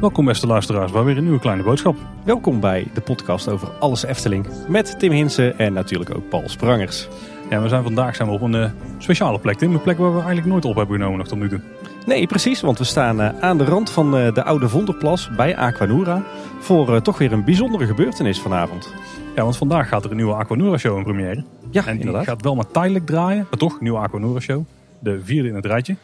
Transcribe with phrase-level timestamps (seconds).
[0.00, 1.96] Welkom beste luisteraars bij weer een nieuwe kleine boodschap.
[2.24, 7.08] Welkom bij de podcast over alles Efteling met Tim Hinsen en natuurlijk ook Paul Sprangers.
[7.50, 9.74] Ja, we zijn vandaag zijn we op een uh, speciale plek, Tim.
[9.74, 11.60] Een plek waar we eigenlijk nooit op hebben genomen nog tot nu toe.
[12.08, 15.56] Nee, precies, want we staan uh, aan de rand van uh, de oude Vonderplas bij
[15.56, 16.22] Aquanura
[16.60, 18.94] voor toch weer een bijzondere gebeurtenis vanavond.
[19.34, 21.44] Ja, want vandaag gaat er een nieuwe Aquanura show in première.
[21.70, 22.24] Ja, en die inderdaad.
[22.24, 24.64] gaat wel maar tijdelijk draaien, maar toch, nieuwe Aquanura show.
[24.98, 25.96] De vierde in het rijtje.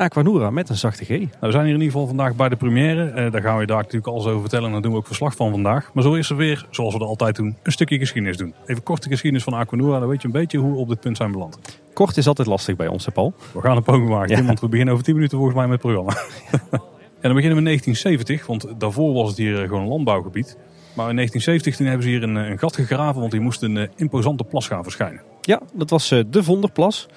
[0.00, 1.08] Aquanura met een zachte G.
[1.08, 3.12] Nou, we zijn hier in ieder geval vandaag bij de première.
[3.16, 5.36] Uh, daar gaan we daar natuurlijk alles over vertellen en daar doen we ook verslag
[5.36, 5.90] van vandaag.
[5.94, 8.54] Maar zo is er weer, zoals we dat altijd doen, een stukje geschiedenis doen.
[8.66, 11.16] Even korte geschiedenis van Aquanura, dan weet je een beetje hoe we op dit punt
[11.16, 11.58] zijn beland.
[11.92, 13.34] Kort is altijd lastig bij ons, hè Paul?
[13.52, 14.44] We gaan een poging maken, ja.
[14.44, 16.22] want we beginnen over 10 minuten volgens mij met het programma.
[17.22, 20.56] en dan beginnen we in 1970, want daarvoor was het hier gewoon een landbouwgebied.
[20.94, 23.88] Maar in 1970 toen hebben ze hier een, een gat gegraven, want hier moest een
[23.96, 25.22] imposante plas gaan verschijnen.
[25.40, 27.08] Ja, dat was de Vonderplas.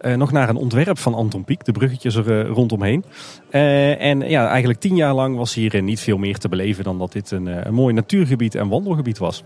[0.00, 3.04] Uh, nog naar een ontwerp van Anton Pieck, de bruggetjes er uh, rondomheen.
[3.50, 6.98] Uh, en ja, eigenlijk tien jaar lang was hier niet veel meer te beleven dan
[6.98, 9.44] dat dit een, een mooi natuurgebied en wandelgebied was.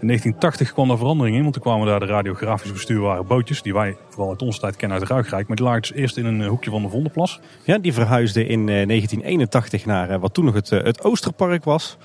[0.00, 3.74] In 1980 kwam er verandering in, want toen kwamen daar de radiografisch bestuurbare bootjes, die
[3.74, 5.46] wij vooral uit onze tijd kennen uit Ruigrijk.
[5.46, 7.40] Maar die lagen dus eerst in een hoekje van de Vondelplas.
[7.64, 11.96] Ja, die verhuisden in 1981 naar wat toen nog het, het Oosterpark was.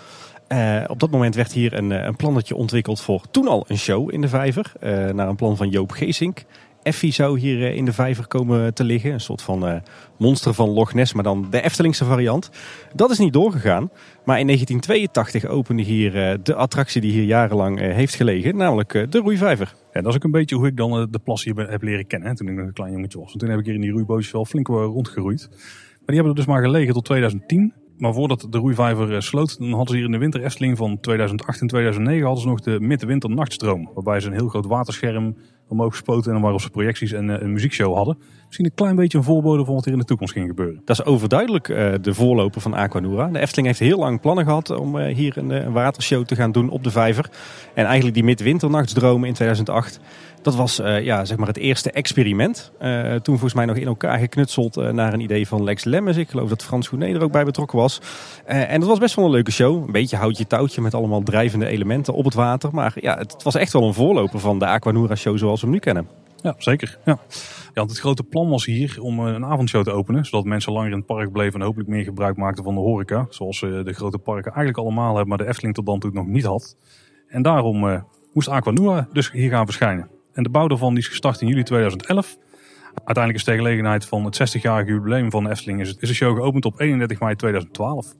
[0.51, 4.13] Uh, op dat moment werd hier een, een, plannetje ontwikkeld voor toen al een show
[4.13, 4.71] in de vijver.
[4.83, 6.43] Uh, naar een plan van Joop Geesink.
[6.83, 9.13] Effie zou hier uh, in de vijver komen te liggen.
[9.13, 9.81] Een soort van
[10.17, 12.49] monster van Loch Ness, maar dan de Eftelingse variant.
[12.95, 13.89] Dat is niet doorgegaan.
[14.25, 18.57] Maar in 1982 opende hier de attractie die hier jarenlang heeft gelegen.
[18.57, 19.75] Namelijk de roeivijver.
[19.93, 22.35] Ja, dat is ook een beetje hoe ik dan de plas hier heb leren kennen.
[22.35, 23.27] Toen ik nog een klein jongetje was.
[23.27, 25.47] Want toen heb ik hier in die roeibootjes wel flink rondgeroeid.
[25.49, 25.59] Maar
[26.05, 27.73] die hebben er dus maar gelegen tot 2010.
[28.01, 31.61] Maar voordat de roeivijver sloot, dan hadden ze hier in de winter Efteling van 2008
[31.61, 33.89] en 2009 hadden ze nog de middenwinter nachtstroom.
[33.93, 35.35] Waarbij ze een heel groot waterscherm
[35.71, 38.17] omhoog gespoten en waarop ze projecties en een muziekshow hadden.
[38.51, 40.81] Misschien een klein beetje een voorbode van wat hier in de toekomst ging gebeuren.
[40.85, 43.27] Dat is overduidelijk uh, de voorloper van Aquanura.
[43.27, 46.51] De Efteling heeft heel lang plannen gehad om uh, hier een, een, watershow te gaan
[46.51, 47.29] doen op de vijver.
[47.73, 49.99] En eigenlijk die midwinternachtsdroom in 2008...
[50.41, 52.71] Dat was ja, zeg maar het eerste experiment.
[53.21, 56.17] Toen volgens mij nog in elkaar geknutseld naar een idee van Lex Lemmens.
[56.17, 58.01] Ik geloof dat Frans Gournay er ook bij betrokken was.
[58.45, 59.85] en dat was best wel een leuke show.
[59.85, 62.69] Een beetje houtje touwtje met allemaal drijvende elementen op het water.
[62.73, 65.75] Maar ja, het was echt wel een voorloper van de Aquanura show zoals we hem
[65.75, 66.20] nu kennen.
[66.41, 66.97] Ja, zeker.
[67.05, 67.19] Ja.
[67.73, 70.25] Ja, het grote plan was hier om een avondshow te openen.
[70.25, 73.25] Zodat mensen langer in het park bleven en hopelijk meer gebruik maakten van de horeca.
[73.29, 76.45] Zoals de grote parken eigenlijk allemaal hebben, maar de Efteling tot dan toe nog niet
[76.45, 76.75] had.
[77.27, 78.03] En daarom
[78.33, 80.09] moest Aquanura dus hier gaan verschijnen.
[80.33, 82.37] En de bouw daarvan is gestart in juli 2011.
[82.93, 86.15] Uiteindelijk is ter gelegenheid van het 60-jarige jubileum van de Efteling is, het, is de
[86.15, 88.13] show geopend op 31 mei 2012.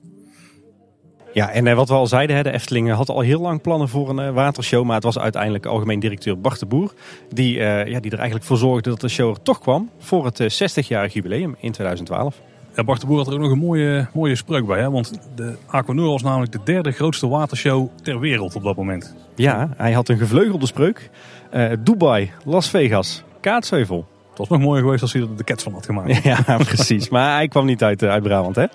[1.32, 4.32] Ja, en wat we al zeiden, de Efteling had al heel lang plannen voor een
[4.32, 4.84] watershow.
[4.84, 6.92] Maar het was uiteindelijk algemeen directeur Bart de Boer.
[7.28, 10.42] Die, ja, die er eigenlijk voor zorgde dat de show er toch kwam voor het
[10.42, 12.40] 60-jarig jubileum in 2012.
[12.76, 14.80] Ja, Bart de Boer had er ook nog een mooie, mooie spreuk bij.
[14.80, 14.90] Hè?
[14.90, 19.14] Want de Aquanura was namelijk de derde grootste watershow ter wereld op dat moment.
[19.34, 21.10] Ja, hij had een gevleugelde spreuk.
[21.54, 24.06] Uh, Dubai, Las Vegas, Kaatsheuvel.
[24.48, 26.22] Was nog mooier geweest als hij er de cats van had gemaakt.
[26.32, 27.08] Ja, precies.
[27.08, 28.56] Maar hij kwam niet uit, uit Brabant.
[28.56, 28.66] Hè?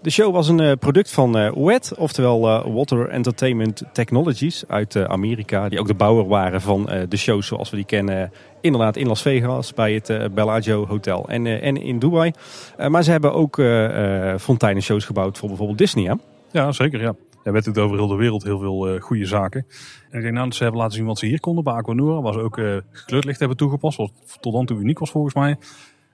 [0.00, 2.40] De show was een uh, product van uh, WET, oftewel
[2.72, 5.68] Water Entertainment Technologies uit Amerika.
[5.68, 8.32] Die ook de bouwer waren van de shows zoals we die kennen.
[8.60, 12.32] Inderdaad in Las Vegas bij het Bellagio Hotel en, en in Dubai.
[12.88, 13.62] maar ze hebben ook
[14.40, 16.04] fonteinenshows gebouwd voor bijvoorbeeld Disney.
[16.04, 16.14] Hè?
[16.50, 17.00] Ja, zeker.
[17.00, 17.14] Ja.
[17.42, 19.66] Er werd natuurlijk over heel de wereld heel veel uh, goede zaken.
[20.10, 22.20] En ik denk nou dat ze hebben laten zien wat ze hier konden bij Aquanura.
[22.20, 22.60] Waar ze ook
[22.90, 23.96] gekleurd licht hebben toegepast.
[23.96, 25.56] Wat tot dan toe uniek was volgens mij.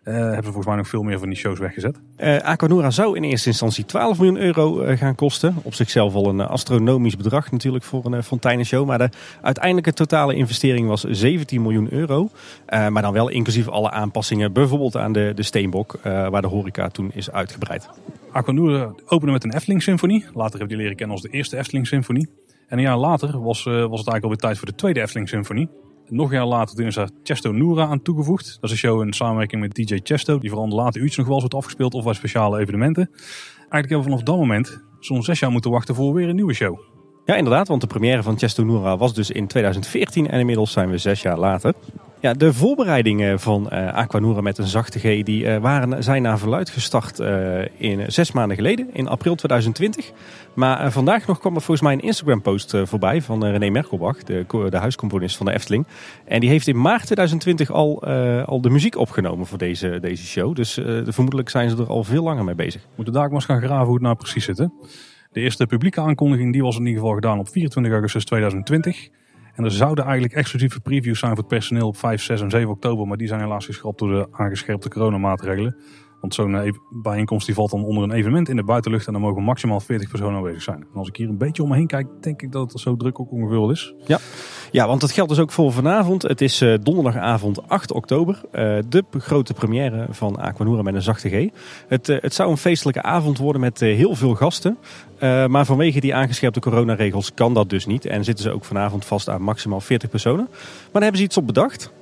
[0.09, 2.01] Uh, hebben ze volgens mij nog veel meer van die shows weggezet.
[2.19, 5.57] Uh, Aquanura zou in eerste instantie 12 miljoen euro gaan kosten.
[5.63, 8.87] Op zichzelf al een astronomisch bedrag natuurlijk voor een fonteinenshow.
[8.87, 9.09] Maar de
[9.43, 12.31] uiteindelijke totale investering was 17 miljoen euro.
[12.69, 14.53] maar dan wel inclusief alle aanpassingen.
[14.53, 17.89] Bijvoorbeeld aan de, de Steenbok waar de horeca toen is uitgebreid.
[18.33, 20.25] Aquanura opende met een Efteling Symfonie.
[20.35, 22.29] Later je die leren kennen als de eerste Efteling Symfonie.
[22.69, 25.69] En een jaar later was, was het eigenlijk alweer tijd voor de tweede Efteling Symfonie.
[26.09, 28.47] Nog een jaar later is er Chesto Noora aan toegevoegd.
[28.61, 30.39] Dat is een show in samenwerking met DJ Chesto.
[30.39, 33.11] Die vooral de late uurtjes nog wel eens wordt afgespeeld of bij speciale evenementen.
[33.11, 36.55] Eigenlijk hebben we vanaf dat moment zo'n zes jaar moeten wachten voor weer een nieuwe
[36.55, 36.79] show.
[37.25, 40.91] Ja, inderdaad, want de première van Chesto Noora was dus in 2014 en inmiddels zijn
[40.91, 41.75] we zes jaar later.
[42.21, 46.39] Ja, de voorbereidingen van uh, Aquanura met een zachte G die, uh, waren, zijn naar
[46.39, 50.13] verluid gestart uh, in zes maanden geleden, in april 2020.
[50.55, 54.45] Maar vandaag nog kwam er volgens mij een Instagram post voorbij van René Merkelbach, de,
[54.71, 55.87] de huiscomponist van de Efteling.
[56.25, 58.05] En die heeft in maart 2020 al,
[58.45, 60.55] al de muziek opgenomen voor deze, deze show.
[60.55, 60.73] Dus
[61.05, 62.87] vermoedelijk zijn ze er al veel langer mee bezig.
[62.97, 64.59] Moeten daar maar eens gaan graven hoe het nou precies zit.
[64.59, 64.67] Hè?
[65.33, 69.09] De eerste publieke aankondiging die was in ieder geval gedaan op 24 augustus 2020.
[69.59, 72.71] En er zouden eigenlijk exclusieve previews zijn voor het personeel op 5, 6 en 7
[72.71, 73.07] oktober.
[73.07, 75.77] Maar die zijn helaas geschrapt door de aangescherpte coronamaatregelen.
[76.21, 79.07] Want zo'n bijeenkomst die valt dan onder een evenement in de buitenlucht.
[79.07, 80.81] En dan mogen maximaal 40 personen aanwezig zijn.
[80.81, 82.97] En als ik hier een beetje om me heen kijk, denk ik dat het zo
[82.97, 83.95] druk ook ongeveer is.
[84.07, 84.19] Ja.
[84.71, 86.23] Ja, want dat geldt dus ook voor vanavond.
[86.23, 88.41] Het is uh, donderdagavond 8 oktober.
[88.53, 91.49] Uh, de grote première van Aquanura met een zachte G.
[91.89, 94.79] Het, uh, het zou een feestelijke avond worden met heel veel gasten.
[95.49, 98.07] maar vanwege die aangescherpte coronaregels kan dat dus niet.
[98.07, 100.47] En zitten ze ook vanavond vast aan maximaal 40 personen.
[100.51, 101.93] Maar daar hebben ze iets op bedacht.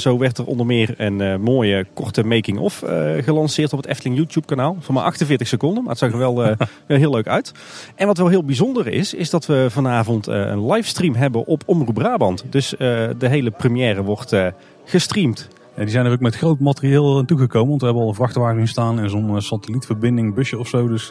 [0.00, 2.82] zo werd er onder meer een mooie korte making-of
[3.20, 4.76] gelanceerd op het Efteling YouTube kanaal.
[4.80, 5.82] Van maar 48 seconden.
[5.82, 6.56] Maar het zag er wel,
[6.86, 7.52] heel leuk uit.
[7.94, 11.94] En wat wel heel bijzonder is, is dat we vanavond een livestream hebben op Omroep
[12.04, 12.44] Brabant.
[12.50, 12.78] Dus uh,
[13.18, 14.36] de hele première wordt
[14.84, 15.48] gestreamd.
[15.76, 17.68] Ja, die zijn er ook met groot materieel aan toegekomen.
[17.68, 20.88] Want we hebben al een vrachtwagen staan en zo'n satellietverbinding, busje of zo.
[20.88, 21.10] Dus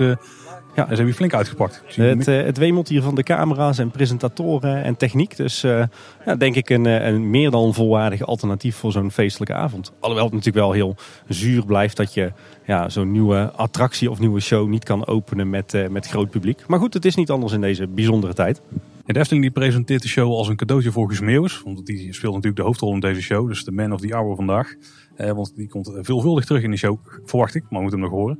[0.75, 1.83] ja, ze hebben flink uitgepakt.
[1.95, 5.37] Het, het wemelt hier van de camera's en presentatoren en techniek.
[5.37, 5.83] Dus uh,
[6.25, 9.91] ja, denk ik een, eh, een meer dan volwaardig alternatief voor zo'n feestelijke avond.
[9.99, 10.95] Alhoewel het natuurlijk wel heel
[11.27, 12.31] zuur blijft dat je
[12.65, 16.63] ja, zo'n nieuwe attractie of nieuwe show niet kan openen met, uh, met groot publiek.
[16.67, 18.61] Maar goed, het is niet anders in deze bijzondere tijd.
[19.05, 21.61] De Efteling die presenteert de show als een cadeautje voor Guus Meeuwis.
[21.61, 23.47] Want die speelt natuurlijk de hoofdrol in deze show.
[23.47, 24.75] Dus de man of the hour vandaag.
[25.15, 27.61] Eh, want die komt veelvuldig terug in de show, verwacht ik.
[27.61, 28.39] Maar we moeten hem nog horen.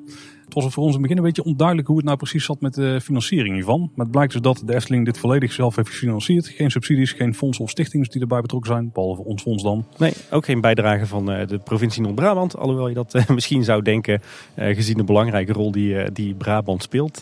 [0.54, 2.62] Het was voor ons in het begin een beetje onduidelijk hoe het nou precies zat
[2.62, 3.80] met de financiering hiervan.
[3.80, 6.48] Maar het blijkt dus dat de Efteling dit volledig zelf heeft gefinancierd.
[6.48, 8.90] Geen subsidies, geen fondsen of stichtingen die erbij betrokken zijn.
[8.94, 9.86] Behalve ons fonds dan.
[9.98, 12.58] Nee, ook geen bijdrage van eh, de provincie Noord-Brabant.
[12.58, 14.22] Alhoewel je dat eh, misschien zou denken,
[14.56, 17.20] uh, gezien de belangrijke rol die, die Brabant speelt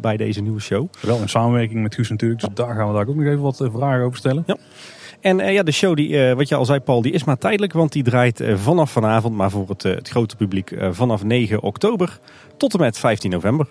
[0.00, 0.88] bij deze nieuwe show.
[1.00, 2.40] Wel in samenwerking met Guus natuurlijk.
[2.40, 4.42] Dus daar gaan we daar ook nog even wat vragen over stellen.
[4.46, 4.56] Ja.
[5.24, 7.38] En uh, ja, de show, die, uh, wat je al zei Paul, die is maar
[7.38, 7.72] tijdelijk.
[7.72, 12.18] Want die draait uh, vanaf vanavond, maar voor het, het grote publiek vanaf 9 oktober
[12.56, 13.68] tot en met 15 november.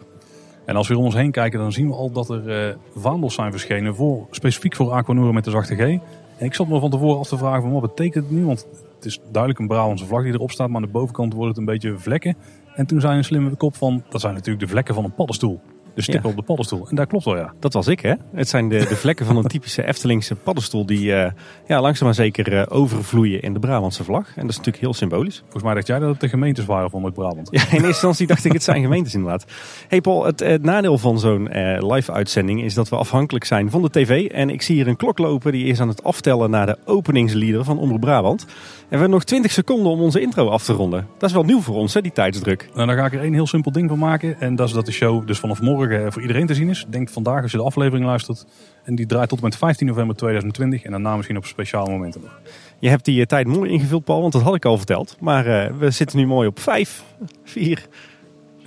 [0.66, 3.52] En als we om ons heen kijken, dan zien we al dat er vaandels zijn
[3.52, 3.96] verschenen.
[3.96, 5.80] Voor, specifiek voor Aquanura met de zachte G.
[5.80, 8.46] En ik zat me van tevoren af te vragen, van, wat betekent het nu?
[8.46, 10.68] Want het is duidelijk een Brabantse vlag die erop staat.
[10.68, 12.38] Maar aan de bovenkant wordt het een beetje vlekken.
[12.76, 15.60] En toen zei een slimme kop van, dat zijn natuurlijk de vlekken van een paddenstoel.
[15.96, 16.88] De stippen op de paddenstoel.
[16.90, 17.54] En daar klopt wel, ja.
[17.60, 18.14] Dat was ik, hè?
[18.34, 21.26] Het zijn de, de vlekken van een typische Eftelingse paddenstoel die uh,
[21.68, 24.28] ja, langzaam maar zeker uh, overvloeien in de Brabantse vlag.
[24.28, 25.40] En dat is natuurlijk heel symbolisch.
[25.42, 27.88] Volgens mij dacht jij dat het de gemeentes waren van het brabant Ja, in eerste
[27.88, 29.46] instantie dacht ik het zijn gemeentes inderdaad.
[29.88, 33.82] Hey Paul, het, het nadeel van zo'n uh, live-uitzending is dat we afhankelijk zijn van
[33.82, 34.26] de tv.
[34.26, 37.64] En ik zie hier een klok lopen die is aan het aftellen naar de openingslieder
[37.64, 38.46] van Omroep Brabant.
[38.94, 41.08] En we hebben nog 20 seconden om onze intro af te ronden.
[41.18, 42.70] Dat is wel nieuw voor ons, hè, die tijdsdruk.
[42.74, 44.40] Nou, dan ga ik er één heel simpel ding van maken.
[44.40, 46.86] En dat is dat de show dus vanaf morgen voor iedereen te zien is.
[46.90, 48.46] Denk vandaag als je de aflevering luistert.
[48.84, 50.84] En die draait tot en met 15 november 2020.
[50.84, 52.40] En daarna misschien op speciale momenten nog.
[52.80, 55.18] Je hebt die tijd mooi ingevuld, Paul, want dat had ik al verteld.
[55.20, 57.04] Maar uh, we zitten nu mooi op 5,
[57.44, 57.88] 4,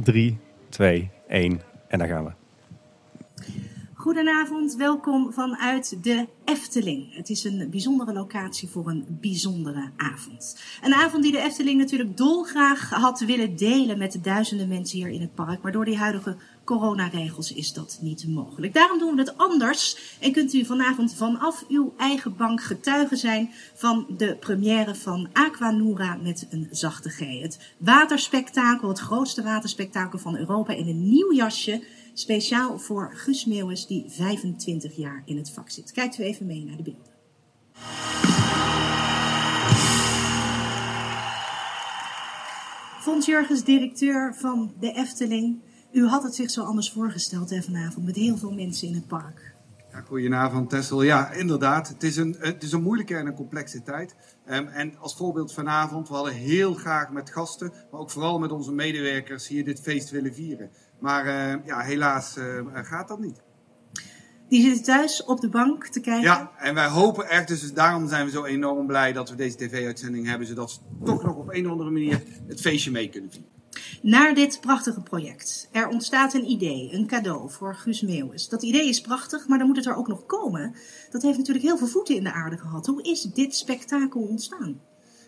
[0.02, 0.38] 3,
[0.68, 1.60] 2, 1.
[1.88, 2.45] En daar gaan we.
[4.06, 7.14] Goedenavond, welkom vanuit de Efteling.
[7.14, 10.60] Het is een bijzondere locatie voor een bijzondere avond.
[10.82, 15.08] Een avond die de Efteling natuurlijk dolgraag had willen delen met de duizenden mensen hier
[15.08, 15.62] in het park.
[15.62, 18.74] Maar door die huidige coronaregels is dat niet mogelijk.
[18.74, 23.50] Daarom doen we het anders en kunt u vanavond vanaf uw eigen bank getuige zijn
[23.74, 27.18] van de première van Aquanura met een zachte G.
[27.18, 31.82] Het waterspektakel, het grootste waterspektakel van Europa in een nieuw jasje
[32.18, 35.92] Speciaal voor Guus Meeuwis, die 25 jaar in het vak zit.
[35.92, 37.12] Kijkt u even mee naar de beelden.
[43.00, 45.62] Fons Jurgens, directeur van de Efteling.
[45.92, 49.06] U had het zich zo anders voorgesteld hè, vanavond, met heel veel mensen in het
[49.06, 49.54] park.
[49.96, 51.02] Ja, goedenavond Tessel.
[51.02, 51.88] Ja, inderdaad.
[51.88, 54.14] Het is een, het is een moeilijke en een complexe tijd.
[54.50, 58.52] Um, en als voorbeeld vanavond, we hadden heel graag met gasten, maar ook vooral met
[58.52, 60.70] onze medewerkers hier dit feest willen vieren.
[60.98, 63.44] Maar uh, ja, helaas uh, gaat dat niet.
[64.48, 66.22] Die zitten thuis op de bank te kijken.
[66.22, 69.56] Ja, en wij hopen echt, dus daarom zijn we zo enorm blij dat we deze
[69.56, 73.30] tv-uitzending hebben, zodat ze toch nog op een of andere manier het feestje mee kunnen
[73.30, 73.54] vieren.
[74.02, 75.68] Naar dit prachtige project.
[75.72, 78.48] Er ontstaat een idee, een cadeau voor Guus Meeuwis.
[78.48, 80.74] Dat idee is prachtig, maar dan moet het er ook nog komen.
[81.10, 82.86] Dat heeft natuurlijk heel veel voeten in de aarde gehad.
[82.86, 84.80] Hoe is dit spektakel ontstaan?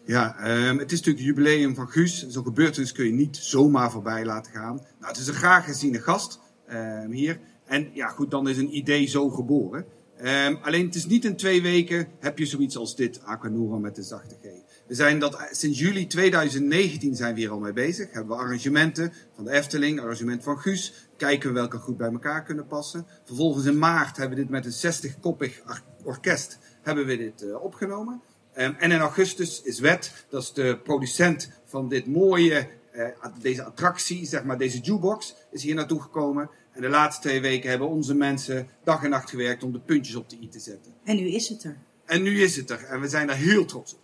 [0.09, 0.37] Ja,
[0.69, 2.27] um, het is natuurlijk het jubileum van Guus.
[2.29, 4.75] Zo'n gebeurtenis kun je niet zomaar voorbij laten gaan.
[4.75, 7.41] Nou, het is een graag geziene gast um, hier.
[7.65, 9.85] En ja, goed, dan is een idee zo geboren.
[10.25, 13.95] Um, alleen het is niet in twee weken heb je zoiets als dit, Aquanura met
[13.95, 14.45] de zachte G.
[14.87, 18.13] We zijn dat sinds juli 2019 zijn we hier al mee bezig.
[18.13, 21.09] Hebben we arrangementen van de Efteling, arrangement van Guus.
[21.17, 23.07] Kijken we welke goed bij elkaar kunnen passen.
[23.25, 25.63] Vervolgens in maart hebben we dit met een 60-koppig
[26.05, 28.21] orkest hebben we dit uh, opgenomen.
[28.59, 33.07] Um, en in augustus is Wet, dat is de producent van dit mooie, uh,
[33.41, 36.51] deze attractie, zeg maar deze jukebox, is hier naartoe gekomen.
[36.73, 40.17] En de laatste twee weken hebben onze mensen dag en nacht gewerkt om de puntjes
[40.17, 40.93] op de i te zetten.
[41.05, 41.77] En nu is het er.
[42.05, 44.01] En nu is het er en we zijn daar heel trots op.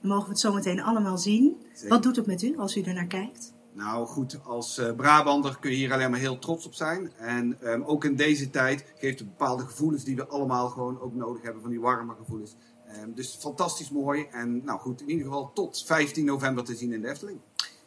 [0.00, 1.56] Dan mogen we het zo meteen allemaal zien.
[1.72, 1.88] Zeker.
[1.88, 3.52] Wat doet het met u als u er naar kijkt?
[3.72, 7.12] Nou goed, als eh, Brabander kun je hier alleen maar heel trots op zijn.
[7.16, 11.14] En ehm, ook in deze tijd geeft het bepaalde gevoelens die we allemaal gewoon ook
[11.14, 12.56] nodig hebben, van die warme gevoelens.
[12.88, 14.26] Ehm, dus fantastisch mooi.
[14.30, 17.38] En nou goed, in ieder geval tot 15 november te zien in de Efteling.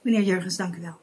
[0.02, 1.00] Meneer Jurgens, dank u wel.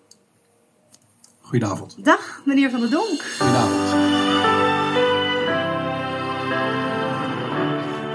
[1.40, 2.04] Goedenavond.
[2.04, 3.22] Dag, meneer Van der Donk.
[3.22, 4.77] Goedenavond.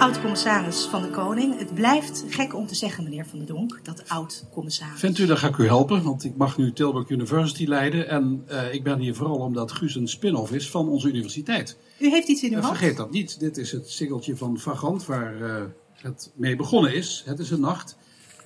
[0.04, 1.58] Oud-commissaris van de Koning.
[1.60, 5.00] Het blijft gek om te zeggen, meneer Van der Donk, dat oud-commissaris.
[5.00, 8.10] Vindt u, dan ga ik u helpen, want ik mag nu Tilburg University leiden.
[8.10, 11.78] En eh, ik ben hier vooral omdat Guus een spin-off is van onze universiteit.
[12.00, 12.78] U heeft iets in uw hand?
[12.78, 13.40] vergeet dat niet.
[13.40, 15.64] Dit is het singeltje van Vagant waar eh,
[15.96, 17.24] het mee begonnen is.
[17.26, 17.98] Het is een nacht.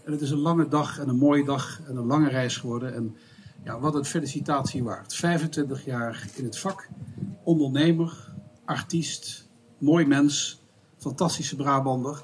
[0.05, 2.95] En het is een lange dag en een mooie dag en een lange reis geworden.
[2.95, 3.15] En
[3.63, 5.15] ja, wat een felicitatie waard.
[5.15, 6.89] 25 jaar in het vak.
[7.43, 8.33] Ondernemer,
[8.65, 9.47] artiest,
[9.77, 10.61] mooi mens,
[11.07, 12.21] fantastische Brabander.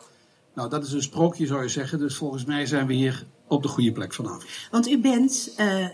[0.55, 1.99] Nou, dat is een sprookje zou je zeggen.
[1.99, 4.45] Dus volgens mij zijn we hier op de goede plek vanavond.
[4.71, 5.87] Want u bent eh,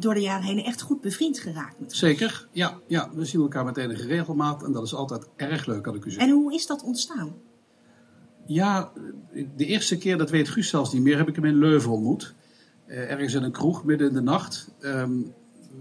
[0.00, 3.10] door de jaren heen echt goed bevriend geraakt met Zeker, ja, ja.
[3.14, 4.62] We zien elkaar met enige regelmaat.
[4.62, 6.28] En dat is altijd erg leuk, kan ik u zeggen.
[6.28, 7.34] En hoe is dat ontstaan?
[8.46, 8.92] Ja,
[9.56, 12.34] de eerste keer, dat weet Guus zelfs niet meer, heb ik hem in Leuven ontmoet.
[12.86, 14.68] Eh, ergens in een kroeg, midden in de nacht.
[14.80, 15.12] Ehm,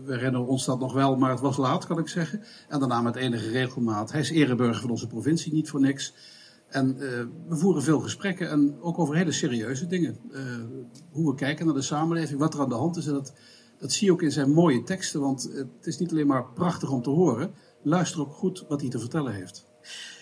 [0.05, 2.43] we herinneren ons dat nog wel, maar het was laat, kan ik zeggen.
[2.69, 4.11] En daarna met enige regelmaat.
[4.11, 6.13] Hij is ereburger van onze provincie, niet voor niks.
[6.69, 10.17] En eh, we voeren veel gesprekken en ook over hele serieuze dingen.
[10.31, 10.41] Eh,
[11.11, 13.07] hoe we kijken naar de samenleving, wat er aan de hand is.
[13.07, 13.33] En dat,
[13.77, 16.91] dat zie je ook in zijn mooie teksten, want het is niet alleen maar prachtig
[16.91, 17.53] om te horen.
[17.83, 19.65] Luister ook goed wat hij te vertellen heeft.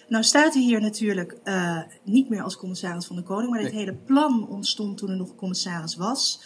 [0.07, 3.71] Nou staat u hier natuurlijk eh, niet meer als commissaris van de Koning, maar dit
[3.71, 3.79] Nee.
[3.79, 6.43] hele plan ontstond toen u nog commissaris was.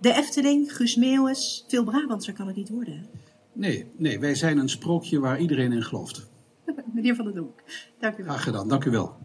[0.00, 3.06] De Efteling, Guus Meeuwis, veel Brabantser kan het niet worden.
[3.52, 6.26] Nee, nee, wij zijn een sprookje waar iedereen in gelooft.
[6.94, 7.62] Meneer Van der Donk,
[8.00, 8.32] dank u wel.
[8.32, 9.16] Graag gedaan, dank u wel.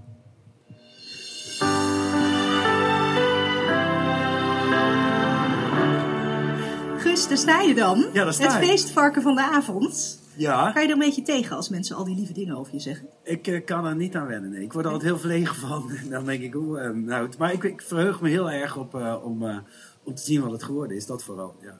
[7.01, 8.05] Guus, daar sta je dan.
[8.13, 8.70] Ja, daar sta Het ik.
[8.70, 10.20] feestvarken van de avond.
[10.36, 12.79] Ja, Kan je er een beetje tegen als mensen al die lieve dingen over je
[12.79, 13.08] zeggen?
[13.24, 14.50] ik eh, kan er niet aan wennen.
[14.51, 14.63] Nee.
[14.63, 15.91] Ik word er altijd heel verlegen van.
[16.10, 18.96] Dan denk ik, hoe, eh, nou, het- maar ik, ik verheug me heel erg op
[18.96, 19.58] eh, om, eh,
[20.03, 21.05] om te zien wat het geworden is.
[21.05, 21.79] Dat vooral, ja.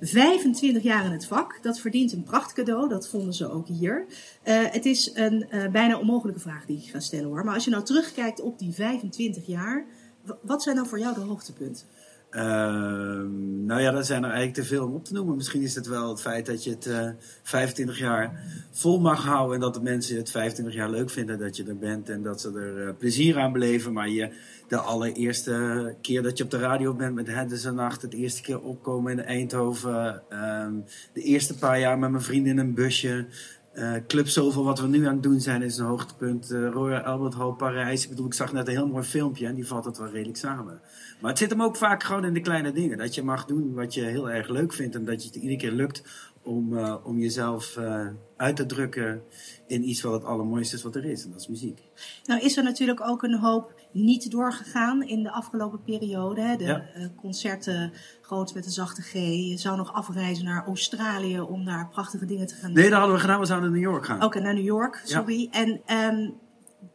[0.00, 4.06] 25 jaar in het vak, dat verdient een prachtcadeau, dat vonden ze ook hier.
[4.42, 7.44] Eh, het is een eh, bijna onmogelijke vraag die ik ga stellen hoor.
[7.44, 9.84] Maar als je nou terugkijkt op die 25 jaar,
[10.22, 11.86] w- wat zijn nou voor jou de hoogtepunten?
[12.34, 15.36] Ehm, nou ja, dat zijn er eigenlijk te veel om op te noemen.
[15.36, 17.08] Misschien is het wel het feit dat je het eh
[17.42, 19.54] 25 jaar vol mag houden.
[19.54, 22.08] En dat de mensen het 25 jaar leuk vinden dat je er bent.
[22.08, 23.92] En dat ze er eh, plezier aan beleven.
[23.92, 24.30] Maar je
[24.68, 28.02] de allereerste keer dat je op de radio bent met Henderson en Nacht.
[28.02, 30.22] Het eerste keer opkomen in Eindhoven.
[30.28, 30.74] ehm,
[31.12, 33.26] de eerste paar jaar met mijn vrienden in een busje.
[33.72, 36.50] Eh, Club Zoveel, wat we nu aan het doen zijn, is een hoogtepunt.
[36.50, 38.02] Eh Royal Albert Hall, Parijs.
[38.02, 40.38] Ik bedoel, ik zag net een heel mooi filmpje en die valt het wel redelijk
[40.38, 40.80] samen.
[41.20, 42.98] Maar het zit hem ook vaak gewoon in de kleine dingen.
[42.98, 44.94] Dat je mag doen wat je heel erg leuk vindt.
[44.94, 46.02] En dat je het iedere keer lukt
[46.42, 48.06] om, eh, om jezelf eh,
[48.36, 49.22] uit te drukken
[49.66, 51.24] in iets wat het allermooiste is wat er is.
[51.24, 51.82] En dat is muziek.
[52.24, 56.40] Nou is er natuurlijk ook een hoop niet doorgegaan in de afgelopen periode.
[56.40, 56.56] Hè?
[56.56, 56.86] De Ja.
[56.94, 59.12] eh, concerten groots met de zachte G.
[59.12, 62.78] Je zou nog afreizen naar Australië om daar prachtige dingen te gaan doen.
[62.80, 63.40] Nee, dat hadden we gedaan.
[63.40, 64.20] We zouden naar New York gaan.
[64.22, 65.48] Ook naar New York, sorry.
[65.50, 66.30] En ehm,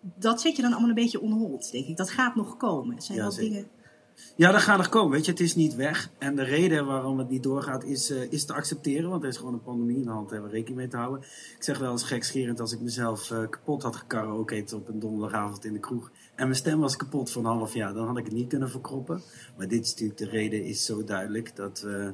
[0.02, 1.98] dat zet je dan allemaal een beetje on hold, denk ik.
[1.98, 3.02] Dat gaat nog komen.
[3.02, 3.50] Zijn Ja, dat zeker.
[3.52, 3.68] dingen...
[4.36, 5.12] Ja, dat gaat er komen.
[5.12, 6.10] Weet je, het is niet weg.
[6.18, 9.10] En de reden waarom het niet doorgaat is, eh, is te accepteren.
[9.10, 10.30] Want er is gewoon een pandemie in de hand.
[10.30, 11.22] Hebben we rekening mee te houden.
[11.58, 15.66] Ik zeg wel eens gekscherend als ik mezelf eh, kapot had gekaraoke'd op een donderdagavond
[15.66, 16.12] in de kroeg.
[16.36, 17.94] En mijn stem was kapot voor een half jaar.
[17.94, 19.22] Dan had ik het niet kunnen verkroppen.
[19.58, 22.14] Maar dit is natuurlijk, de reden is zo duidelijk dat we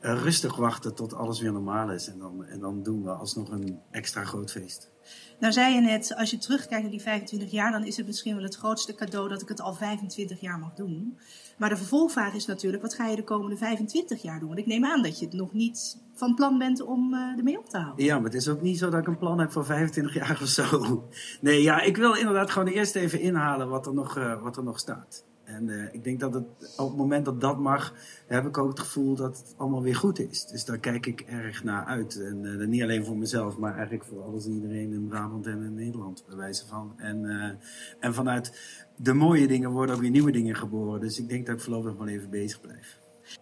[0.00, 2.08] eh, rustig wachten tot alles weer normaal is.
[2.08, 4.94] En dan, en dan doen we alsnog een extra groot feest.
[5.38, 8.34] Nou zei je net, als je terugkijkt naar die 25 jaar, dan is het misschien
[8.34, 11.18] wel het grootste cadeau dat ik het al 25 jaar mag doen.
[11.56, 14.48] Maar de vervolgvraag is natuurlijk, wat ga je de komende 25 jaar doen?
[14.48, 17.58] Want ik neem aan dat je het nog niet van plan bent om eh, ermee
[17.58, 18.04] op te houden.
[18.04, 20.38] Ja, maar het is ook niet zo dat ik een plan heb voor 25 jaar
[20.42, 21.08] of zo.
[21.40, 24.64] Nee, ja, ik wil inderdaad gewoon eerst even inhalen wat er nog, eh, wat er
[24.64, 25.24] nog staat.
[25.46, 26.44] En eh, ik denk dat het,
[26.76, 27.94] op het moment dat dat mag,
[28.26, 30.46] heb ik ook het gevoel dat het allemaal weer goed is.
[30.46, 32.20] Dus daar kijk ik erg naar uit.
[32.20, 35.62] En eh, niet alleen voor mezelf, maar eigenlijk voor alles en iedereen in Brabant en
[35.62, 36.92] in Nederland, bij wijze van.
[36.96, 37.50] En, eh,
[38.00, 38.60] en vanuit
[38.96, 41.00] de mooie dingen worden ook weer nieuwe dingen geboren.
[41.00, 42.98] Dus ik denk dat ik voorlopig wel even bezig blijf.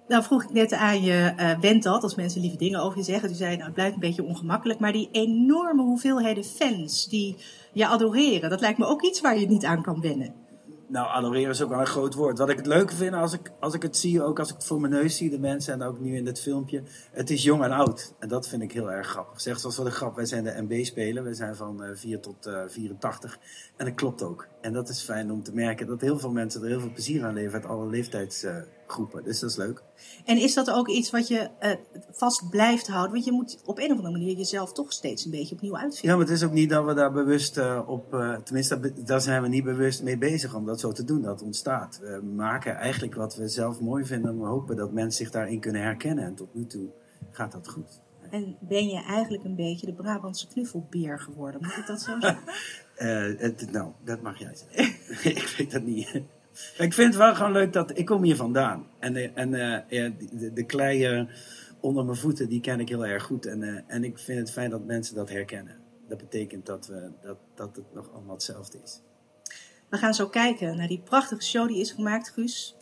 [0.09, 3.29] Nou vroeg ik net aan je, bent dat, als mensen lieve dingen over je zeggen.
[3.29, 4.81] Toen zei nou het blijft een beetje ongemakkelijk.
[4.81, 7.37] Maar die enorme hoeveelheden fans die
[7.73, 10.44] je adoreren, dat lijkt me ook iets waar je niet aan kan wennen.
[10.89, 12.39] Nou, adoreren is ook wel een groot woord.
[12.39, 14.81] Wat ik het leuke vind als ik, als ik het zie, ook als ik voor
[14.81, 16.83] mijn neus zie, de mensen en ook nu in dit filmpje.
[17.13, 18.15] Het is jong en oud.
[18.19, 19.41] En dat vind ik heel erg grappig.
[19.41, 21.25] Zeg zoals voor de grap, wij zijn de MB-speler.
[21.25, 23.39] We zijn van eh 4 tot eh 84.
[23.77, 24.49] En dat klopt ook.
[24.61, 27.25] En dat is fijn om te merken dat heel veel mensen er heel veel plezier
[27.25, 28.84] aan leven uit alle leeftijdsgroepen.
[29.25, 29.83] Dus dat is leuk.
[30.25, 31.73] En is dat ook iets wat je eh,
[32.11, 33.13] vast blijft houden?
[33.13, 36.11] Want je moet op een of andere manier jezelf toch steeds een beetje opnieuw uitvinden.
[36.11, 39.05] Ja, maar het is ook niet dat we daar bewust eh, op, eh, tenminste daar-
[39.05, 41.23] daar zijn we niet bewust mee bezig om dat zo te doen.
[41.23, 41.99] Dat ontstaat.
[42.03, 45.61] We maken eigenlijk wat we zelf mooi vinden en we hopen dat mensen zich daarin
[45.61, 46.25] kunnen herkennen.
[46.25, 46.89] En tot nu toe
[47.31, 48.01] gaat dat goed.
[48.31, 51.61] En ben je eigenlijk een beetje de Brabantse knuffelbeer geworden?
[51.63, 52.43] Moet ik dat zo zeggen?
[53.39, 54.95] Het, nou, dat mag jij zeggen.
[55.43, 56.23] ik weet dat niet.
[56.79, 58.87] Ik vind het wel gewoon leuk dat ik kom hier vandaan.
[58.99, 61.27] En, eh, en eh, de, de klei
[61.85, 63.47] onder mijn voeten, die ken ik heel erg goed.
[63.47, 65.77] En, eh, en ik vind het fijn dat mensen dat herkennen.
[66.09, 69.01] Dat betekent dat, we, dat, dat het nog allemaal hetzelfde is.
[69.89, 72.77] We gaan zo kijken naar die prachtige show die is gemaakt, Guus.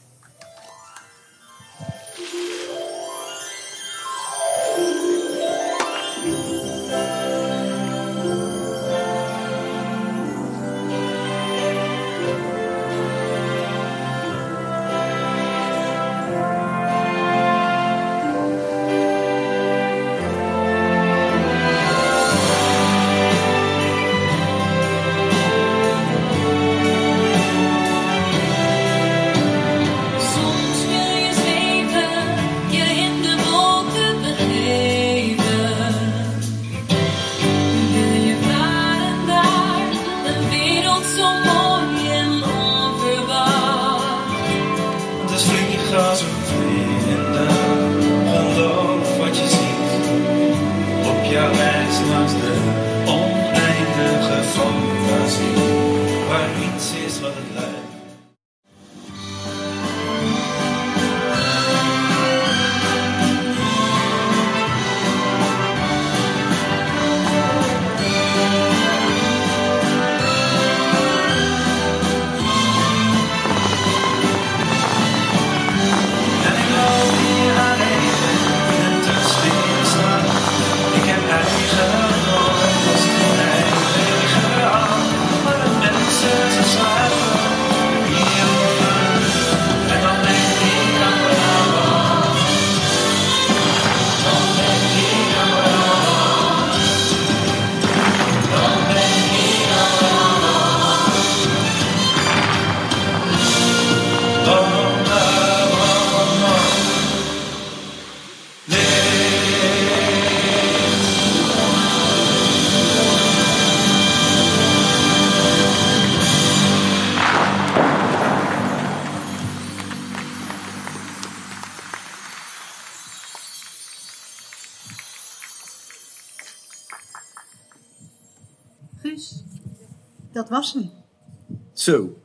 [131.82, 132.16] Zo.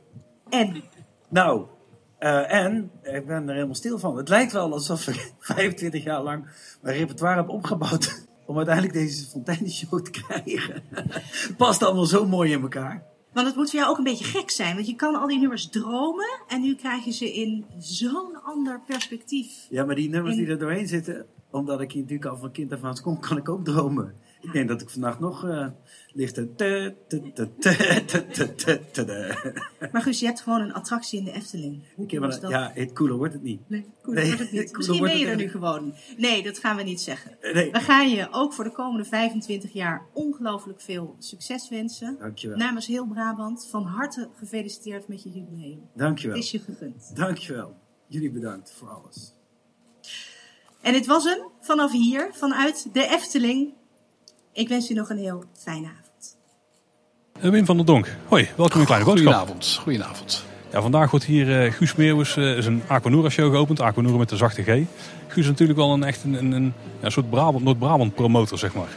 [0.48, 0.82] En
[1.28, 1.66] Nou,
[2.18, 4.16] eh, en ik ben er helemaal stil van.
[4.16, 6.48] Het lijkt wel alsof ik 25 jaar lang
[6.82, 8.26] mijn repertoire heb opgebouwd.
[8.46, 10.82] om uiteindelijk deze fonteinenshow te krijgen.
[11.56, 13.06] Past allemaal zo mooi in elkaar.
[13.32, 14.74] Want het moet voor jou ook een beetje gek zijn.
[14.74, 16.40] Want je kan al die nummers dromen.
[16.48, 19.66] En nu krijg je ze in zo'n ander perspectief.
[19.70, 22.72] Ja, maar die nummers die er doorheen zitten, omdat ik hier natuurlijk al van kind
[22.72, 24.14] af aan kom, kan ik ook dromen.
[24.40, 25.66] Ik denk dat ik vandaag nog uh,
[29.92, 31.82] maar Guus, je hebt gewoon een attractie in de Efteling.
[31.96, 32.40] Dat?
[32.48, 33.68] Ja, het cooler wordt het niet.
[33.68, 34.72] Nee, wordt het niet.
[34.76, 35.94] Misschien ben je er nu gewoon.
[36.16, 37.42] Nee, dat gaan we niet zeggen.
[37.42, 42.18] Eh, we gaan je ook voor de komende 25 jaar ongelooflijk veel succes wensen.
[42.54, 45.80] Namens heel Brabant, van harte gefeliciteerd met je jubileum.
[45.94, 46.36] Dankjewel.
[46.36, 47.16] Het is je gegund.
[47.16, 47.76] Dankjewel.
[48.06, 49.34] Jullie bedankt voor alles.
[50.80, 53.76] En het was hem vanaf hier, vanuit de Efteling.
[54.58, 56.36] Ik wens u nog een heel fijne avond.
[57.40, 59.32] Eh, Wim van der Donk, hoi, welkom in Kleine Boodschap.
[59.32, 60.44] Goedenavond, goedenavond.
[60.72, 63.80] Ja, vandaag wordt hier eh, Guus Meeuwis eh, is een Aquanura show geopend.
[63.80, 64.66] Aquanura met de zachte G.
[64.66, 68.58] Guus is natuurlijk wel een echt een, een, een, ja, een soort Brabant, Noord-Brabant promotor,
[68.58, 68.88] zeg maar.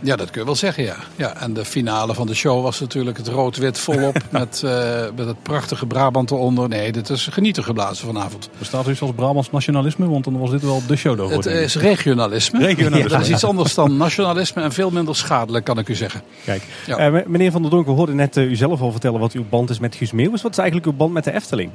[0.00, 0.96] Ja, dat kun je wel zeggen, ja.
[1.16, 1.36] ja.
[1.40, 5.42] En de finale van de show was natuurlijk het rood-wit volop met, eh, met het
[5.42, 6.68] prachtige Brabant eronder.
[6.68, 8.48] Nee, dit is genieten geblazen vanavond.
[8.58, 10.08] Bestaat er iets als Brabants nationalisme?
[10.08, 11.36] Want dan was dit wel de show daarvoor.
[11.36, 12.58] Het is regionalisme.
[12.58, 15.94] Regionalisme, Ja, dat is iets anders dan nationalisme en veel minder schadelijk, kan ik u
[15.94, 16.22] zeggen.
[16.44, 16.96] Kijk, Ja.
[16.96, 19.44] eh, meneer Van der Donk, we hoorden net eh, u zelf al vertellen wat uw
[19.48, 20.42] band is met Guus Meeuwis.
[20.42, 21.70] Wat is eigenlijk uw band met de Efteling?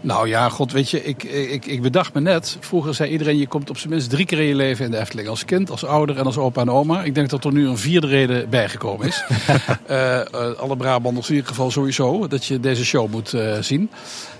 [0.00, 2.56] Nou ja, god, weet je, ik, ik, ik bedacht me net.
[2.60, 4.98] Vroeger zei iedereen, je komt op zijn minst drie keer in je leven in de
[4.98, 5.28] Efteling.
[5.28, 7.02] Als kind, als ouder en als opa en oma.
[7.02, 9.22] Ik denk dat er nu een vierde reden bijgekomen is.
[9.86, 10.26] Eh, eh,
[10.58, 13.90] alle Brabanders in ieder geval sowieso, dat je deze show moet eh, zien.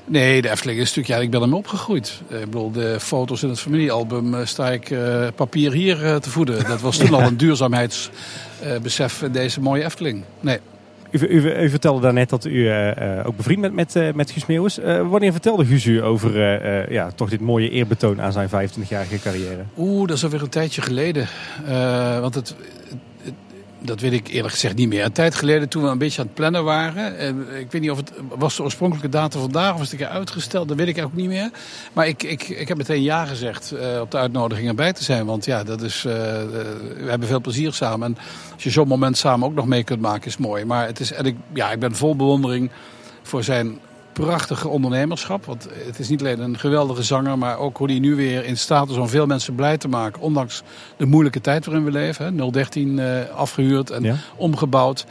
[0.04, 2.20] Nee, de Efteling is natuurlijk, ja, ik ben ermee opgegroeid.
[2.28, 4.94] Ik bedoel, de foto's in het familiealbum sta ik
[5.34, 6.64] papier hier te voeden.
[6.68, 10.24] Dat was toen al een duurzaamheidsbesef in deze mooie Efteling.
[10.40, 10.58] Nee.
[11.10, 12.70] U, u, u vertelde daarnet dat u
[13.24, 14.78] ook bevriend bent met, met Guus Meeuwis.
[15.08, 19.62] Wanneer vertelde Guus u over ja, toch dit mooie eerbetoon aan zijn 25-jarige carrière?
[19.78, 21.28] Oeh, dat is alweer een tijdje geleden.
[22.20, 22.54] Want het-
[23.82, 25.04] dat weet ik eerlijk gezegd niet meer.
[25.04, 27.18] Een tijd geleden toen we een beetje aan het plannen waren.
[27.18, 30.06] En ik weet niet of het was de oorspronkelijke datum vandaag of is het een
[30.06, 30.68] keer uitgesteld.
[30.68, 31.50] Dat weet ik eigenlijk niet meer.
[31.92, 35.26] Maar ik, ik, ik heb meteen ja gezegd eh, op de uitnodiging erbij te zijn.
[35.26, 36.48] Want ja, dat is, eh, eh,
[36.96, 38.06] we hebben veel plezier samen.
[38.06, 38.22] En
[38.54, 40.64] als je zo'n moment samen ook nog mee kunt maken is mooi.
[40.64, 42.70] Maar het is, en ik, ja, ik ben vol bewondering
[43.22, 43.78] voor zijn
[44.20, 45.44] prachtige ondernemerschap.
[45.44, 48.56] Want het is niet alleen een geweldige zanger, maar ook hoe hij nu weer in
[48.56, 50.20] staat is om veel mensen blij te maken.
[50.22, 50.62] Ondanks
[50.96, 52.24] de moeilijke tijd waarin we leven.
[52.38, 52.50] Hè.
[52.50, 54.16] 013 eh, afgehuurd en Ja.
[54.36, 55.06] omgebouwd.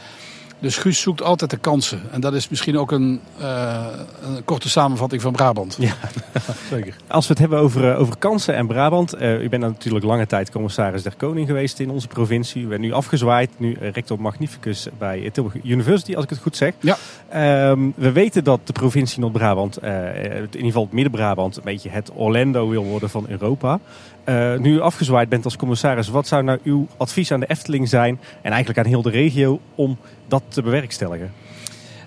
[0.60, 2.02] Dus Guus zoekt altijd de kansen.
[2.12, 3.86] En dat is misschien ook een, eh,
[4.22, 5.78] een korte samenvatting van Brabant.
[5.80, 5.94] Ja.
[6.70, 6.96] Zeker.
[7.08, 9.14] Als we het hebben over, eh, over kansen en Brabant.
[9.14, 12.64] eh, u bent natuurlijk lange tijd commissaris der Koning geweest in onze provincie.
[12.64, 16.74] U bent nu afgezwaaid, nu rector magnificus bij Tilburg University, als ik het goed zeg.
[16.80, 16.98] Ja.
[17.30, 22.12] Ehm, we weten dat de provincie Noord-Brabant, in ieder geval het Midden-Brabant, een beetje het
[22.14, 23.80] Orlando wil worden van Europa.
[24.30, 27.90] Eh, nu u afgezwaaid bent als commissaris, wat zou nou uw advies aan de Efteling
[27.90, 31.34] zijn en eigenlijk aan heel de regio om dat te bewerkstelligen?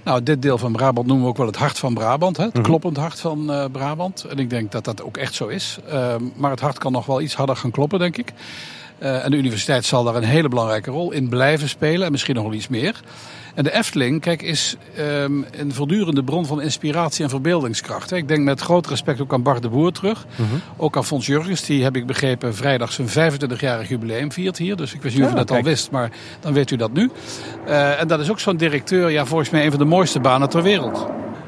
[0.05, 2.37] Nou, dit deel van Brabant noemen we ook wel het hart van Brabant.
[2.37, 2.45] Hè?
[2.45, 2.63] Het Mhm.
[2.63, 4.25] kloppend hart van eh, Brabant.
[4.25, 5.79] En ik denk dat dat ook echt zo is.
[5.89, 8.33] Ehm, maar het hart kan nog wel iets harder gaan kloppen, denk ik.
[8.99, 12.07] Eh, en de universiteit zal daar een hele belangrijke rol in blijven spelen.
[12.07, 13.01] En misschien nog wel iets meer.
[13.55, 18.11] En de Efteling, kijk, is ehm, een voortdurende bron van inspiratie en verbeeldingskracht.
[18.11, 18.17] Hè.
[18.17, 20.27] Ik denk met groot respect ook aan Bart de Boer terug.
[20.77, 24.77] Ook aan Fons Jurgens, die heb ik begrepen vrijdag zijn 25-jarig jubileum viert hier.
[24.77, 26.11] Dus ik wist niet of u dat al wist, maar
[26.41, 27.11] dan weet u dat nu.
[27.67, 30.49] Eh, en dat is ook zo'n directeur, ja, volgens mij een van de mooiste banen
[30.49, 31.07] ter wereld.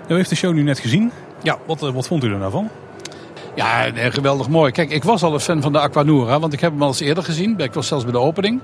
[0.09, 1.11] U heeft de show nu net gezien.
[1.43, 1.59] Ja.
[1.67, 2.69] Wat, eh, wat vond u er nou van?
[3.55, 4.73] Ja, nee, geweldig mooi.
[4.73, 7.01] Kijk, ik was al een fan van de Aquanura, want ik heb hem al eens
[7.01, 7.59] eerder gezien.
[7.59, 8.61] Ik was zelfs bij de opening.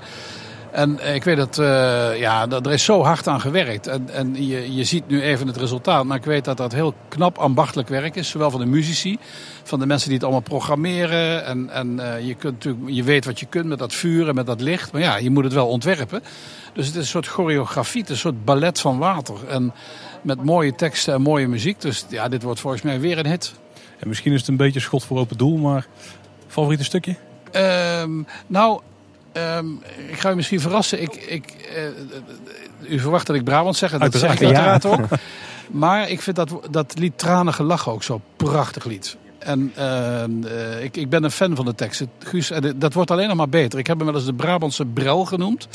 [0.72, 3.87] En eh, ik weet dat, eh, ja, dat er is zo hard aan gewerkt.
[3.87, 6.04] En, en je, je ziet nu even het resultaat.
[6.04, 8.28] Maar ik weet dat dat heel knap ambachtelijk werk is.
[8.28, 9.18] Zowel van de muzici,
[9.62, 11.44] van de mensen die het allemaal programmeren.
[11.44, 14.35] En, en eh, je, kunt natuurlijk, je weet wat je kunt met dat vuur en
[14.35, 14.92] met dat licht.
[14.92, 16.22] Maar ja, je moet het wel ontwerpen.
[16.72, 19.48] Dus het is een soort choreografie, het is een soort ballet van water.
[19.48, 19.72] En
[20.22, 21.80] met mooie teksten en mooie muziek.
[21.80, 23.52] Dus ja, dit wordt volgens mij weer een hit.
[23.98, 25.87] En misschien is het een beetje schot voor open doel, maar
[26.46, 27.16] favoriete stukje?
[27.50, 28.80] Ehm, nou,
[29.32, 29.66] ehm,
[30.08, 31.02] ik ga u misschien verrassen.
[31.02, 33.98] Ik, ik, eh, u verwacht dat ik Brabant zeg.
[33.98, 35.00] Dat zeg ik Uiteraard, ook.
[35.70, 39.16] Maar ik vind dat, dat lied Tranige Lach ook zo prachtig lied.
[39.38, 42.10] En ehm, eh, ik, ik ben een fan van de teksten.
[42.18, 43.78] Guus, en dat wordt alleen nog maar beter.
[43.78, 45.68] Ik heb hem wel eens de Brabantse brel genoemd.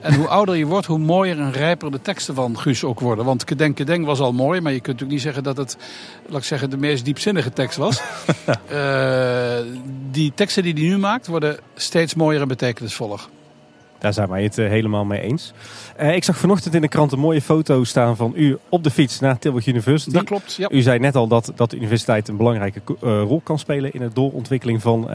[0.00, 3.24] En hoe ouder je wordt, hoe mooier en rijper de teksten van Guus ook worden.
[3.24, 5.76] Want Kedeng Kedeng was al mooi, maar je kunt natuurlijk niet zeggen dat het,
[6.26, 8.00] laat ik zeggen, de meest diepzinnige tekst was.
[8.70, 9.58] Eh,
[10.10, 13.28] die teksten die hij nu maakt, worden steeds mooier en betekenisvoller.
[14.00, 15.52] Daar zijn wij het eh, helemaal mee eens.
[15.96, 18.90] Eh, ik zag vanochtend in de krant een mooie foto staan van u op de
[18.90, 20.10] fiets naar Tilburg University.
[20.10, 20.70] Dat klopt, ja.
[20.70, 24.00] U zei net al dat, dat de universiteit een belangrijke eh, rol kan spelen in
[24.00, 25.10] de doorontwikkeling van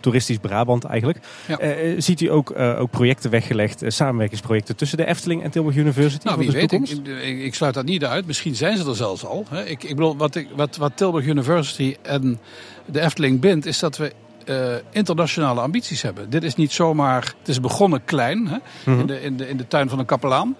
[0.00, 1.18] toeristisch Brabant eigenlijk.
[1.46, 1.58] Ja.
[1.98, 6.26] Ziet u ook, ook projecten weggelegd, samenwerkingsprojecten tussen de Efteling en Tilburg University?
[6.26, 6.72] Nou, wie weet.
[6.72, 6.88] Ik,
[7.22, 8.26] ik, ik sluit dat niet uit.
[8.26, 9.44] Misschien zijn ze er zelfs al.
[9.50, 9.64] hè.
[9.64, 12.38] Ik, ik bedoel, wat, ik, wat, wat Tilburg University en
[12.86, 14.12] de Efteling bindt, is dat we
[14.48, 16.30] eh, internationale ambities hebben.
[16.30, 17.34] Dit is niet zomaar.
[17.38, 19.00] Het is begonnen klein hè, Mhm.
[19.00, 20.56] in, de, in, de, in de tuin van een kapelaan.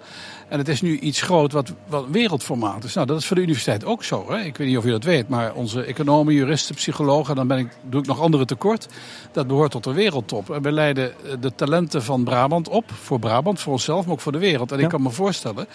[0.49, 2.93] En het is nu iets groot wat, wat wereldformaat is.
[2.93, 4.25] Nou, dat is voor de universiteit ook zo.
[4.31, 4.39] Hè?
[4.39, 7.67] Ik weet niet of je dat weet, maar onze economen, juristen, psychologen, dan ben ik,
[7.89, 8.87] doe ik nog andere tekort.
[9.31, 10.49] Dat behoort tot de wereldtop.
[10.49, 12.91] En we leiden eh, de talenten van Brabant op.
[12.91, 14.71] Voor Brabant, voor onszelf, maar ook voor de wereld.
[14.71, 14.83] En Ja.
[14.83, 15.67] ik kan me voorstellen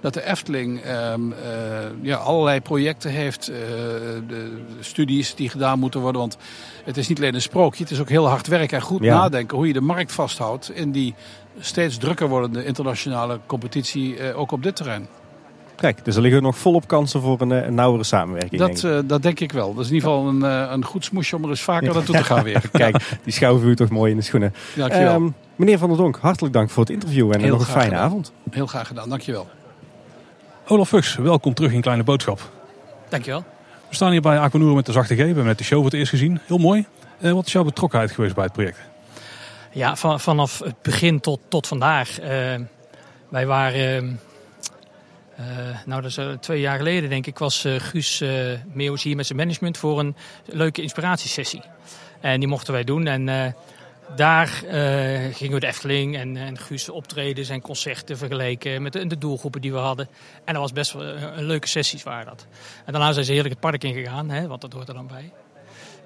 [0.00, 1.38] dat de Efteling ehm, eh,
[2.02, 3.48] ja, allerlei projecten heeft.
[3.48, 3.56] eh,
[4.28, 6.20] de studies die gedaan moeten worden.
[6.20, 6.36] Want
[6.84, 9.14] het is niet alleen een sprookje, het is ook heel hard werken en goed Ja.
[9.18, 11.14] nadenken hoe je de markt vasthoudt in die
[11.58, 15.06] steeds drukker wordende internationale competitie, eh, ook op dit terrein.
[15.76, 18.60] Kijk, dus er liggen nog volop kansen voor een, eh, een nauwere samenwerking.
[18.60, 18.98] denk Dat, ik.
[19.02, 19.74] eh, dat denk ik wel.
[19.74, 22.16] Dat is in ieder geval een, eh, een goed smoesje om er eens vaker naartoe
[22.16, 22.62] te gaan weer.
[22.72, 24.54] Kijk, die schouwen u toch mooi in de schoenen.
[24.76, 25.14] Dankjewel.
[25.14, 27.88] Ehm, meneer Van der Donk, hartelijk dank voor het interview en Heel nog een fijne
[27.88, 28.04] gedaan.
[28.04, 28.32] avond.
[28.50, 29.48] Heel graag gedaan, dankjewel.
[30.66, 32.40] Olaf Fuchs, welkom terug in Kleine Boodschap.
[33.08, 33.44] Dankjewel.
[33.88, 35.16] We staan hier bij Aquanura met de zachte G.
[35.18, 36.40] We hebben net de show voor het eerst gezien.
[36.46, 36.86] Heel mooi.
[37.20, 38.78] Eh, wat is jouw betrokkenheid geweest bij het project?
[39.72, 42.18] Ja, van, vanaf het begin tot, tot vandaag.
[42.18, 42.54] eh,
[43.28, 44.20] wij waren
[45.36, 45.46] eh,
[45.86, 49.16] nou, dat is eh, twee jaar geleden denk ik, was eh, Guus eh Meeuws hier
[49.16, 51.62] met zijn management voor een leuke inspiratiesessie.
[52.20, 53.06] En die mochten wij doen.
[53.06, 53.52] En eh,
[54.16, 59.06] daar eh, gingen we de Efteling en, en Guus optredens en concerten vergeleken met de,
[59.06, 60.08] de doelgroepen die we hadden.
[60.44, 62.46] En dat was best wel een, een leuke sessies waren dat.
[62.84, 65.32] En daarna zijn ze heerlijk het park ingegaan, hè, want dat hoort er dan bij.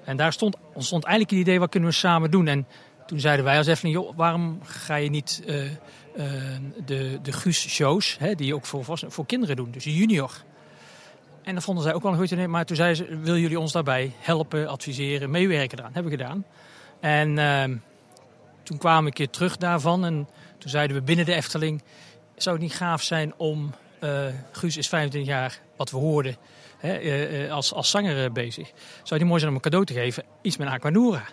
[0.03, 2.47] En daar stond, ontstond eigenlijk het idee, wat kunnen we samen doen?
[2.47, 2.67] En
[3.05, 5.71] toen zeiden wij als Efteling, waarom ga je niet eh, eh,
[6.85, 10.43] de, de Guus-shows, die je ook voor, voor kinderen doen, dus junior.
[11.43, 12.47] En dat vonden zij ook wel een goed idee.
[12.47, 15.93] Maar toen zeiden ze, willen jullie ons daarbij helpen, adviseren, meewerken eraan?
[15.93, 16.45] Hebben we gedaan.
[16.99, 17.75] En ehm,
[18.63, 20.05] toen kwamen we een keer terug daarvan.
[20.05, 21.83] En toen zeiden we binnen de Efteling,
[22.35, 23.73] zou het niet gaaf zijn om...
[23.99, 26.37] eh, Guus is 25 jaar, wat we hoorden,
[26.77, 28.67] hè, als, als zanger bezig.
[28.67, 30.23] Zou het niet mooi zijn om een cadeau te geven?
[30.41, 31.23] Iets met Aquanura.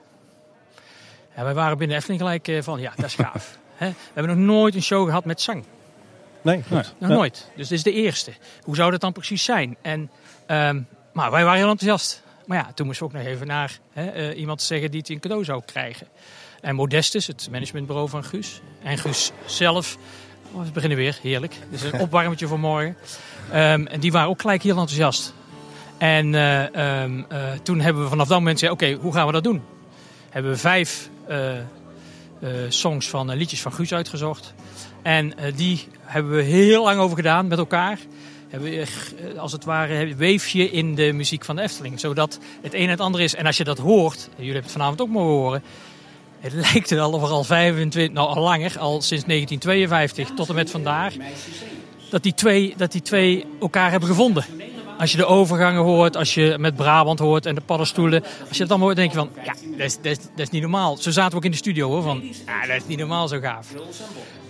[1.35, 3.59] En wij waren binnen Efteling gelijk eh, van, ja, dat is gaaf.
[3.79, 5.65] We hebben nog nooit een show gehad met zang.
[6.43, 6.95] Nee, goed.
[6.99, 7.51] Nog nooit.
[7.57, 8.33] Dus dit is de eerste.
[8.63, 9.77] Hoe zou dat dan precies zijn?
[9.83, 10.11] En,
[10.47, 10.81] ehm,
[11.13, 12.23] maar wij waren heel enthousiast.
[12.47, 15.21] Maar ja, toen moesten we ook nog even naar eh, iemand zeggen die het een
[15.21, 16.07] cadeau zou krijgen.
[16.61, 18.61] En Modestus, het managementbureau van Guus.
[18.83, 19.97] En Guus zelf.
[20.53, 21.55] Oh, we beginnen weer, heerlijk.
[21.71, 22.97] Is een opwarmetje voor morgen.
[23.51, 25.35] Ehm, en die waren ook gelijk heel enthousiast.
[25.99, 29.33] En eh, ehm, eh, toen hebben we vanaf dat moment gezegd, oké, hoe gaan we
[29.33, 29.63] dat doen?
[30.31, 31.11] Hebben we vijf
[32.69, 34.55] songs van eh, liedjes van Guus uitgezocht.
[35.03, 37.99] En eh, die hebben we heel lang over gedaan met elkaar.
[38.49, 38.77] Hebben we,
[39.33, 42.01] eh, als het ware heb- weef je in de muziek van de Efteling.
[42.01, 43.35] Zodat het een en het ander is.
[43.35, 45.63] En als je dat hoort, jullie hebben het vanavond ook mogen horen.
[46.41, 50.55] Het lijkt wel of er al 25, nou al langer, al sinds 1952 tot en
[50.55, 51.15] met vandaag.
[52.11, 54.45] Dat die twee, dat die twee elkaar hebben gevonden.
[55.03, 58.23] Als je de overgangen hoort, als je met Brabant hoort en de paddenstoelen.
[58.23, 60.51] Als je dat allemaal hoort, denk je van, ja, dat is, dat is, dat is
[60.51, 60.97] niet normaal.
[60.97, 63.41] Zo zaten we ook in de studio hoor, van, ja, dat is niet normaal zo
[63.41, 63.67] gaaf.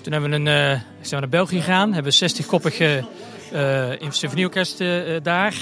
[0.01, 4.81] Toen hebben we een, eh, zijn we naar België gegaan, hebben we 60-koppig uh, symfonieorkest
[4.81, 4.89] eh,
[5.23, 5.55] daar,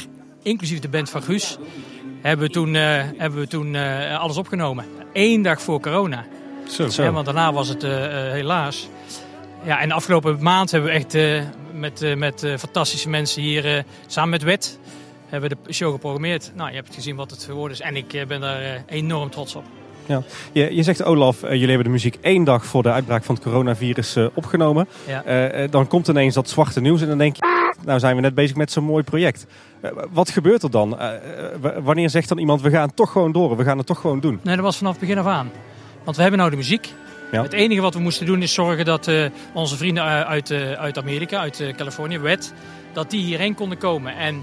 [0.43, 1.59] inclusief de band van Guus.
[2.21, 4.85] Hebben we toen, eh, hebben we toen eh, alles opgenomen.
[5.13, 6.25] Eén dag voor corona.
[6.69, 7.03] Zo.
[7.03, 8.89] Ja, want daarna was het eh, eh, helaas.
[9.65, 11.43] Ja, en de afgelopen maand hebben we echt eh,
[11.73, 14.79] met, eh, met eh, fantastische mensen hier samen met Wet
[15.29, 16.53] hebben we de show geprogrammeerd.
[16.55, 19.65] Nou, je hebt gezien wat het geworden is en ik ben daar enorm trots op.
[20.07, 20.23] Ja.
[20.53, 23.45] Je, je zegt Olaf, jullie hebben de muziek één dag voor de uitbraak van het
[23.45, 24.89] coronavirus opgenomen.
[25.07, 25.67] Ja.
[25.67, 28.57] Dan komt ineens dat zwarte nieuws en dan denk je, nou zijn we net bezig
[28.57, 29.47] met zo'n mooi project.
[30.11, 30.99] Wat gebeurt er dan?
[31.83, 34.41] Wanneer zegt dan iemand, we gaan toch gewoon door, we gaan het toch gewoon doen?
[34.43, 35.51] Nee, dat was vanaf het begin af aan.
[36.05, 36.93] Want we hebben nou de muziek.
[37.31, 40.73] Het enige wat we moesten doen is zorgen dat eh, onze vrienden eh, uit, eh,
[40.73, 42.53] uit Amerika, uit Californië, WET,
[42.93, 44.17] dat die hierheen konden komen.
[44.17, 44.43] En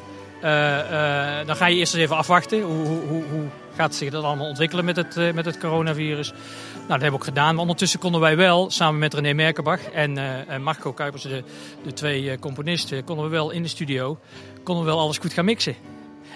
[1.45, 2.61] dan ga je eerst eens even afwachten.
[2.61, 3.45] Hoe, hoe, hoe,
[3.75, 6.29] gaat zich dat allemaal ontwikkelen met het, met het coronavirus?
[6.29, 6.39] Nou,
[6.77, 7.51] dat hebben we ook gedaan.
[7.51, 11.43] Maar ondertussen konden wij wel, samen met René Merkenbach en, en Marco Kuipers, de,
[11.83, 14.19] de twee componisten, konden we wel in de studio,
[14.63, 15.75] konden we wel alles goed gaan mixen.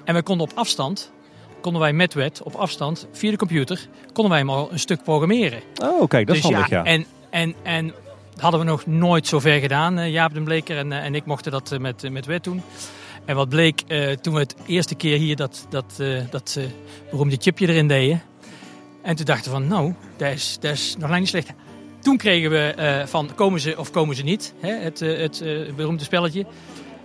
[0.03, 1.11] En we konden op afstand,
[1.61, 5.03] konden wij met wet op afstand, via de computer, konden wij hem al een stuk
[5.03, 5.61] programmeren.
[5.83, 6.83] Oh, kijk, dat is Dus handig, ja.
[6.83, 7.93] En, en, en
[8.31, 9.97] dat hadden we nog nooit zo ver gedaan.
[9.97, 12.61] Eh, Jaap den Bleker en, eh, en ik mochten dat eh, met, met wet doen.
[13.25, 13.81] En wat bleek
[14.21, 16.59] toen we het eerste keer hier dat, dat, dat
[17.11, 18.21] beroemde chipje erin deden.
[19.01, 21.51] En toen dachten we van, nou, dat is, dat is nog lang niet slecht.
[21.99, 24.53] Toen kregen we van, komen ze of komen ze niet?
[24.59, 24.73] Hè?
[24.73, 25.43] Het, het
[25.75, 26.45] beroemde spelletje.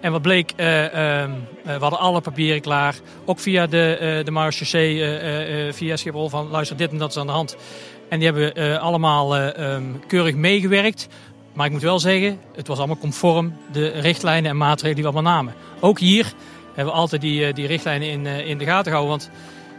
[0.00, 1.30] En wat bleek, eh, ehm,
[1.64, 2.94] eh, we hadden alle papieren klaar.
[3.24, 7.26] Ook via de, eh de marechaussee, via Schiphol van luister, dit en dat is aan
[7.26, 7.56] de hand.
[8.08, 11.08] En die hebben allemaal eh, ehm, keurig meegewerkt.
[11.52, 15.10] Maar ik moet wel zeggen, het was allemaal conform de richtlijnen en maatregelen die we
[15.10, 15.54] allemaal namen.
[15.80, 16.32] Ook hier
[16.74, 19.18] hebben we altijd die, die richtlijnen in, in de gaten gehouden.
[19.18, 19.30] Want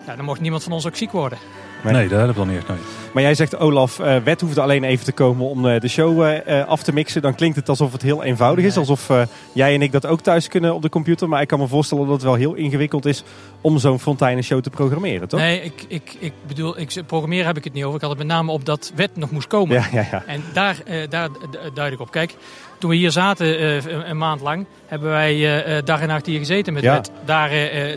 [0.07, 1.37] ja, dan mocht niemand van ons ook ziek worden.
[1.83, 1.93] Nee.
[1.93, 2.67] Nee, dat heb ik dan niet echt.
[2.67, 2.77] Nee.
[3.13, 6.23] Maar jij zegt, Olaf, eh, Wet hoeft alleen even te komen om eh, de show
[6.23, 7.21] eh, af te mixen.
[7.21, 8.77] Dan klinkt het alsof het heel eenvoudig is.
[8.77, 11.29] Alsof eh, jij en ik dat ook thuis kunnen op de computer.
[11.29, 13.23] Maar ik kan me voorstellen dat het wel heel ingewikkeld is
[13.61, 15.39] om zo'n fonteinenshow te programmeren, toch?
[15.39, 17.95] Nee, ik, ik, ik bedoel, ik, programmeren heb ik het niet over.
[17.95, 19.75] Ik had het met name op dat wet nog moest komen.
[19.75, 20.23] Ja, ja, ja.
[20.27, 22.11] En daar, eh, daar d- duid ik op.
[22.11, 22.35] Kijk,
[22.77, 26.25] toen we hier zaten eh, een, maand lang, hebben wij eh, eh, dag en nacht
[26.25, 27.01] hier gezeten met Ja.
[27.25, 27.49] Daar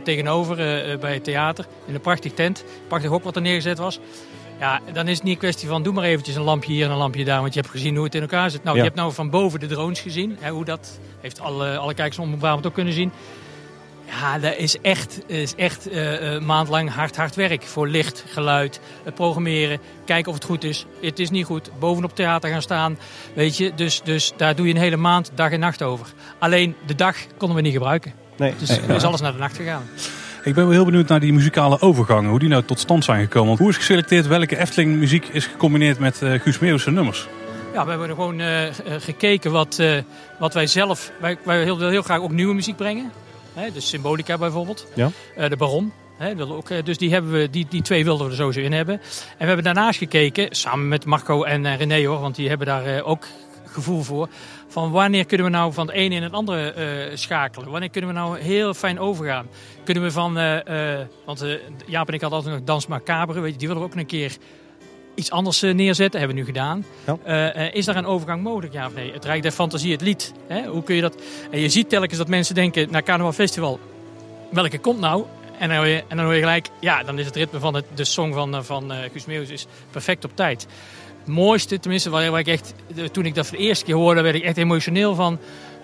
[0.02, 0.56] tegenover
[1.00, 2.64] bij het theater, in een prachtig tent.
[2.88, 4.00] Prachtig hok wat er neergezet was.
[4.60, 6.90] Ja, dan is het niet een kwestie van doe maar eventjes een lampje hier en
[6.90, 7.40] een lampje daar.
[7.40, 8.62] Want je hebt gezien hoe het in elkaar zit.
[8.62, 8.82] Nou, Ja.
[8.82, 10.36] je hebt nou van boven de drones gezien.
[10.40, 13.12] Hè, hoe dat heeft alle, alle kijkers om Brabant ook kunnen zien.
[14.10, 17.62] Ja, dat is echt, is echt eh, eh, maandlang hard, hard werk.
[17.62, 20.86] Voor licht, geluid, het programmeren, kijken of het goed is.
[21.00, 22.98] Het is niet goed, bovenop theater gaan staan.
[23.34, 26.06] Weet je, dus, dus daar doe je een hele maand dag en nacht over.
[26.38, 28.12] Alleen de dag konden we niet gebruiken.
[28.36, 28.54] Nee.
[28.58, 29.82] Dus Nee, is alles naar de nacht gegaan.
[30.44, 32.30] Ik ben wel heel benieuwd naar die muzikale overgangen.
[32.30, 33.48] Hoe die nou tot stand zijn gekomen.
[33.48, 37.28] Want hoe is geselecteerd welke Efteling muziek is gecombineerd met eh Guus Meeuwse nummers?
[37.72, 39.96] Ja, we hebben gewoon eh, eh, gekeken wat, eh,
[40.38, 41.12] wat wij zelf...
[41.20, 43.10] Wij, wij willen heel graag ook nieuwe muziek brengen.
[43.54, 44.86] Hè, dus Symbolica bijvoorbeeld.
[44.94, 45.10] Ja.
[45.36, 45.92] Eh, de Baron.
[46.16, 48.72] Hè, ook, eh, dus die, hebben we, die, die twee wilden we er sowieso in
[48.72, 48.94] hebben.
[48.94, 52.66] En we hebben daarnaast gekeken, samen met Marco en eh, René hoor, want die hebben
[52.66, 53.26] daar ook
[53.66, 54.28] gevoel voor.
[54.68, 57.70] Van wanneer kunnen we nou van het ene in het andere schakelen?
[57.70, 59.46] Wanneer kunnen we nou heel fijn overgaan?
[59.84, 60.34] Kunnen we van,
[61.24, 61.44] want
[61.86, 64.06] Jaap en ik hadden altijd nog Dans Macabre, weet je, die willen we ook een
[64.06, 64.36] keer
[65.14, 66.18] iets anders eh, neerzetten.
[66.20, 66.84] Hebben we nu gedaan.
[67.06, 67.16] Ja.
[67.24, 69.12] Eh, eh, is daar een overgang mogelijk, ja of nee?
[69.12, 70.32] Het Rijk der Fantasie, het lied.
[70.46, 70.66] Hè?
[70.66, 71.14] Hoe kun je dat...
[71.50, 73.80] En je ziet telkens dat mensen denken, naar Carnaval Festival,
[74.50, 75.24] welke komt nou?
[75.58, 77.74] En dan, hoor je, en dan hoor je gelijk, ja, dan is het ritme van
[77.74, 80.66] het, de song van, van Guus Meeuwis is perfect op tijd.
[81.18, 82.74] Het mooiste, tenminste, waar, waar ik echt,
[83.12, 85.38] toen ik dat voor de eerste keer hoorde, werd ik echt emotioneel van.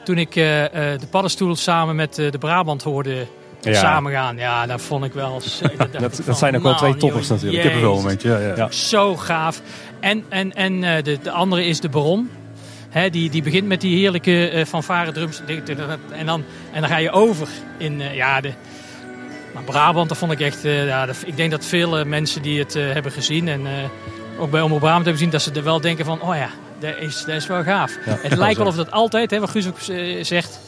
[0.05, 3.27] Toen ik de paddenstoel samen met de Brabant hoorde
[3.73, 3.81] Ja.
[3.81, 4.37] samengaan.
[4.37, 5.43] Ja, dat vond ik wel...
[6.01, 7.65] dat, Dat, zijn ook wel twee man, toppers joh, natuurlijk.
[7.65, 8.71] Ik heb er wel een beetje, ja, ja.
[8.71, 9.61] Zo gaaf.
[10.01, 12.31] En, en, en eh, de, de andere is de Baron.
[12.89, 15.43] Hè, die, die begint met die heerlijke eh fanfare drums.
[16.11, 17.49] En dan, en dan ga je over
[17.79, 18.53] in eh, ja, de...
[19.55, 20.63] Maar Brabant, dat vond ik echt...
[20.63, 23.49] ja, dat- ik denk dat veel mensen die het hebben gezien...
[23.49, 23.67] en
[24.39, 25.31] ook bij Omroep Brabant hebben gezien...
[25.31, 26.23] dat ze er wel denken van...
[26.23, 26.49] Oh ja,
[26.79, 27.93] dat is, dat is wel gaaf.
[28.05, 29.79] het lijkt wel of dat altijd, hè, wat Guus ook
[30.23, 30.59] zegt...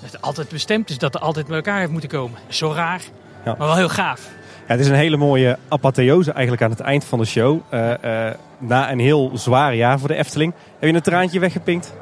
[0.00, 2.38] Dat het altijd bestemd is dat er altijd bij elkaar heeft moeten komen.
[2.48, 3.00] Zo raar,
[3.44, 3.54] Ja.
[3.58, 4.20] maar wel heel gaaf.
[4.66, 7.60] Ja, het is een hele mooie apotheose eigenlijk aan het eind van de show.
[7.68, 10.52] Eh, eh, na een heel zwaar jaar voor de Efteling.
[10.78, 11.94] Heb je een traantje weggepinkt?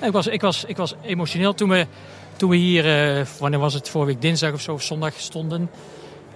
[0.00, 1.86] Ja, Ik was, ik was, ik was emotioneel toen we,
[2.36, 5.70] toen we hier, eh, wanneer was het, vorige week dinsdag of zo, of zondag stonden.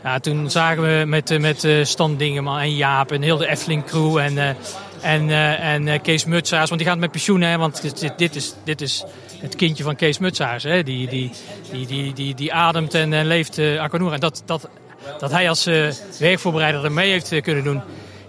[0.05, 4.57] Ja, toen zagen we met, met Stan en Jaap en heel de Efteling crew en,
[5.03, 6.69] en, eh, en eh, Kees Mutsaars.
[6.69, 7.83] Want die gaat met pensioen, hè, want
[8.17, 9.05] dit, is, dit is
[9.41, 10.63] het kindje van Kees Mutsaars.
[10.63, 11.31] Hè, die, die,
[11.73, 14.15] die, die, die, die ademt en, en leeft uh, Aquanura.
[14.15, 14.69] En dat, dat,
[15.19, 15.65] dat hij als
[16.19, 17.81] werkvoorbereider er mee heeft kunnen doen.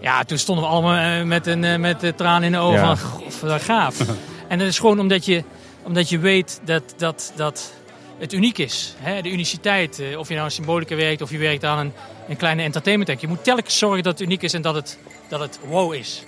[0.01, 2.95] Ja, toen stonden we allemaal met een met de tranen in de ogen Ja.
[2.95, 3.99] van, "Goh, wat gaaf.
[4.47, 5.43] en dat is gewoon omdat je,
[5.83, 7.73] omdat je weet dat, dat, dat
[8.19, 8.95] het uniek is.
[8.97, 9.21] Hè?
[9.21, 10.01] De uniciteit.
[10.17, 11.93] Of je nou een symbolica werkt of je werkt aan een,
[12.27, 13.21] een kleine entertainment act.
[13.21, 14.97] Je moet telkens zorgen dat het uniek is en dat het,
[15.29, 16.23] dat het wow is.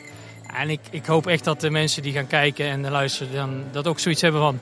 [0.54, 3.34] En ik, ik hoop echt dat de mensen die gaan kijken en luisteren...
[3.34, 4.60] Dan, dat ook zoiets hebben van...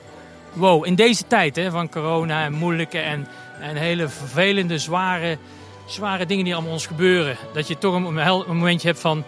[0.52, 3.26] Wow, in deze tijd hè, van corona en moeilijke en,
[3.60, 5.38] en hele vervelende, zware,
[5.86, 7.36] zware dingen die allemaal ons gebeuren.
[7.54, 8.02] Dat je toch een,
[8.46, 9.24] momentje hebt van...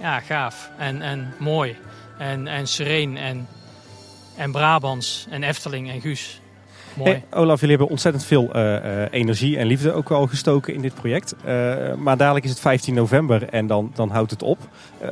[0.00, 1.76] Ja, gaaf en, en mooi
[2.18, 3.48] en, en sereen en,
[4.36, 6.39] en Brabants en Efteling en Guus.
[6.94, 7.10] Mooi.
[7.10, 10.80] Hey, Olaf, jullie hebben ontzettend veel eh, eh, energie en liefde ook al gestoken in
[10.80, 11.34] dit project.
[11.44, 14.58] Eh, maar dadelijk is het 15 november en dan, dan houdt het op.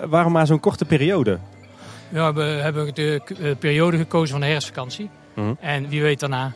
[0.08, 1.38] Waarom maar zo'n korte periode?
[2.08, 5.10] Ja, we hebben de periode gekozen van de herfstvakantie.
[5.34, 5.52] Mhm.
[5.60, 6.52] En wie weet daarna.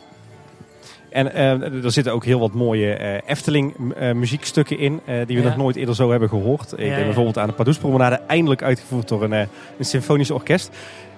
[1.12, 5.42] En eh, er zitten ook heel wat mooie eh, Efteling eh, muziekstukken in die we
[5.42, 5.48] Ja.
[5.48, 6.72] nog nooit eerder zo hebben gehoord.
[6.72, 7.05] Ik Ja, denk ja.
[7.05, 9.48] bijvoorbeeld aan de Pardoespromenade, eindelijk uitgevoerd door een, een
[9.85, 10.70] symfonisch orkest.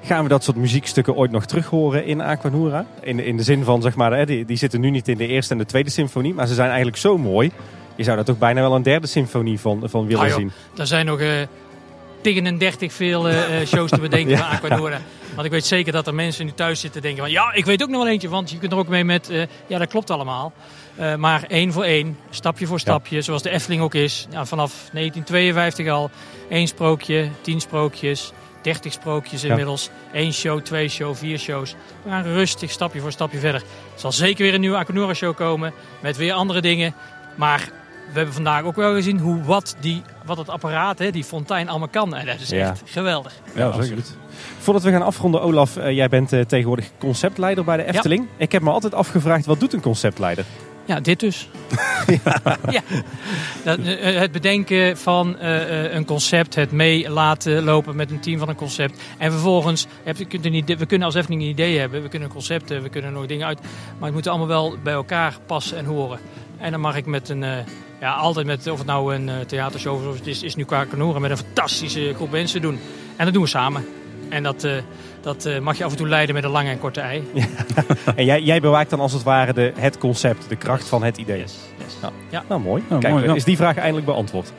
[0.02, 2.86] Gaan we dat soort muziekstukken ooit nog terug horen in Aquanura?
[3.00, 5.52] In, in de zin van, zeg maar, die, die zitten nu niet in de eerste
[5.52, 7.50] en de tweede symfonie, maar ze zijn eigenlijk zo mooi.
[7.96, 10.50] Je zou daar toch bijna wel een derde symfonie van, van willen Ah, zien.
[10.78, 11.28] Er zijn nog eh
[12.20, 13.26] tegen een dertig veel
[13.66, 14.98] shows te bedenken van Aquanura.
[15.34, 17.30] Want ik weet zeker dat er mensen nu thuis zitten denken van...
[17.32, 19.30] Ja, ik weet ook nog wel eentje, want je kunt er ook mee met...
[19.30, 20.52] eh, ja, dat klopt allemaal.
[20.96, 24.26] Eh, maar één voor één, stapje voor stapje, zoals de Efteling ook is.
[24.30, 26.10] Ja, vanaf 1952 al.
[26.48, 29.48] één sprookje, tien sprookjes, dertig sprookjes Ja.
[29.48, 29.90] inmiddels.
[30.12, 31.74] Eén show, twee show, vier shows.
[32.02, 33.60] We gaan rustig stapje voor stapje verder.
[33.60, 36.94] Er zal zeker weer een nieuwe Aquanura show komen met weer andere dingen.
[37.34, 37.68] Maar
[38.12, 41.68] we hebben vandaag ook wel gezien hoe wat, die, wat het apparaat, hè, die fontein,
[41.68, 42.14] allemaal kan.
[42.14, 42.70] En dat is Ja.
[42.70, 43.32] echt geweldig.
[43.54, 44.16] Ja, absoluut.
[44.58, 48.26] Voordat we gaan afronden, Olaf, eh, jij bent eh, tegenwoordig conceptleider bij de Efteling.
[48.36, 50.44] Ik heb me altijd afgevraagd, wat doet een conceptleider?
[50.86, 51.48] Ja, dit dus.
[52.70, 52.82] ja.
[53.64, 58.20] Dat, eh, het bedenken van eh, eh, een concept, het mee laten lopen met een
[58.20, 59.00] team van een concept.
[59.18, 62.08] En vervolgens, heb, je kunt een idee, we kunnen als Efteling een idee hebben, we
[62.08, 63.60] kunnen een concept hebben, we kunnen nog dingen uit.
[63.98, 66.18] Maar het moet allemaal wel bij elkaar passen en horen.
[66.58, 67.56] En dan mag ik met een, eh,
[68.00, 70.64] ja, altijd met, of het nou een eh, theatershow is, of het is, is nu
[70.64, 72.78] Kakenoeren, met een fantastische groep mensen doen.
[73.16, 73.86] En dat doen we samen.
[74.28, 74.72] En dat, eh,
[75.20, 77.30] dat eh, mag je af en toe leiden met een lange en korte ei.
[78.16, 81.16] En jij, jij bewaakt dan als het ware de, het concept, de kracht van het
[81.16, 81.38] idee.
[81.38, 81.96] Yes, yes.
[82.02, 82.10] Ja.
[82.30, 82.44] Ja.
[82.48, 82.82] Nou, mooi.
[82.90, 83.34] Ja, Kijk, mooi, ja.
[83.34, 84.52] is die vraag eindelijk beantwoord?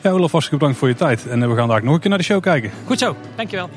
[0.00, 1.26] Ja, Olaf, hartstikke bedankt voor je tijd.
[1.26, 2.70] En we gaan daar nog een keer naar de show kijken.
[2.86, 3.70] Goed zo, dankjewel.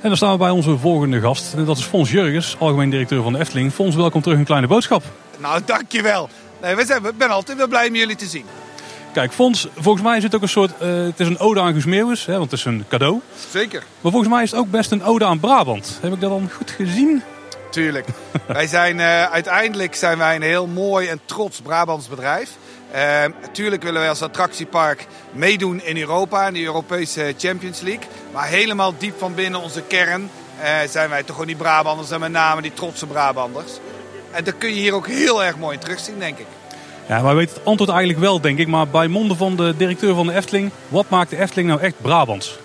[0.00, 1.54] En dan staan we bij onze volgende gast.
[1.54, 3.72] En dat is Fons Jurgens, algemeen directeur van de Efteling.
[3.72, 5.02] Fons, welkom terug in Kleine Boodschap.
[5.38, 6.28] Nou, dankjewel.
[6.62, 8.44] Nee, we zijn, ik ben altijd wel blij om jullie te zien.
[9.12, 10.72] Kijk, Fons, volgens mij is het ook een soort...
[10.78, 13.20] eh, het is een ode aan Guus Meeuwis, hè, want het is een cadeau.
[13.50, 13.82] Zeker.
[14.00, 15.98] Maar volgens mij is het ook best een ode aan Brabant.
[16.00, 17.22] Heb ik dat dan goed gezien?
[17.70, 18.06] tuurlijk.
[18.46, 22.50] wij zijn, eh, uiteindelijk zijn wij een heel mooi en trots Brabants bedrijf.
[23.40, 28.04] Natuurlijk willen wij als attractiepark meedoen in Europa, in de Europese Champions League.
[28.32, 30.30] Maar helemaal diep van binnen onze kern
[30.60, 33.72] eh, zijn wij toch gewoon die Brabanders en met name die trotse Brabanders.
[34.30, 36.46] En dat kun je hier ook heel erg mooi in terugzien, denk ik.
[37.10, 38.68] Ja, wij weten het antwoord eigenlijk wel, denk ik.
[38.68, 41.94] Maar bij monden van de directeur van de Efteling, wat maakt de Efteling nou echt
[42.00, 42.58] Brabants?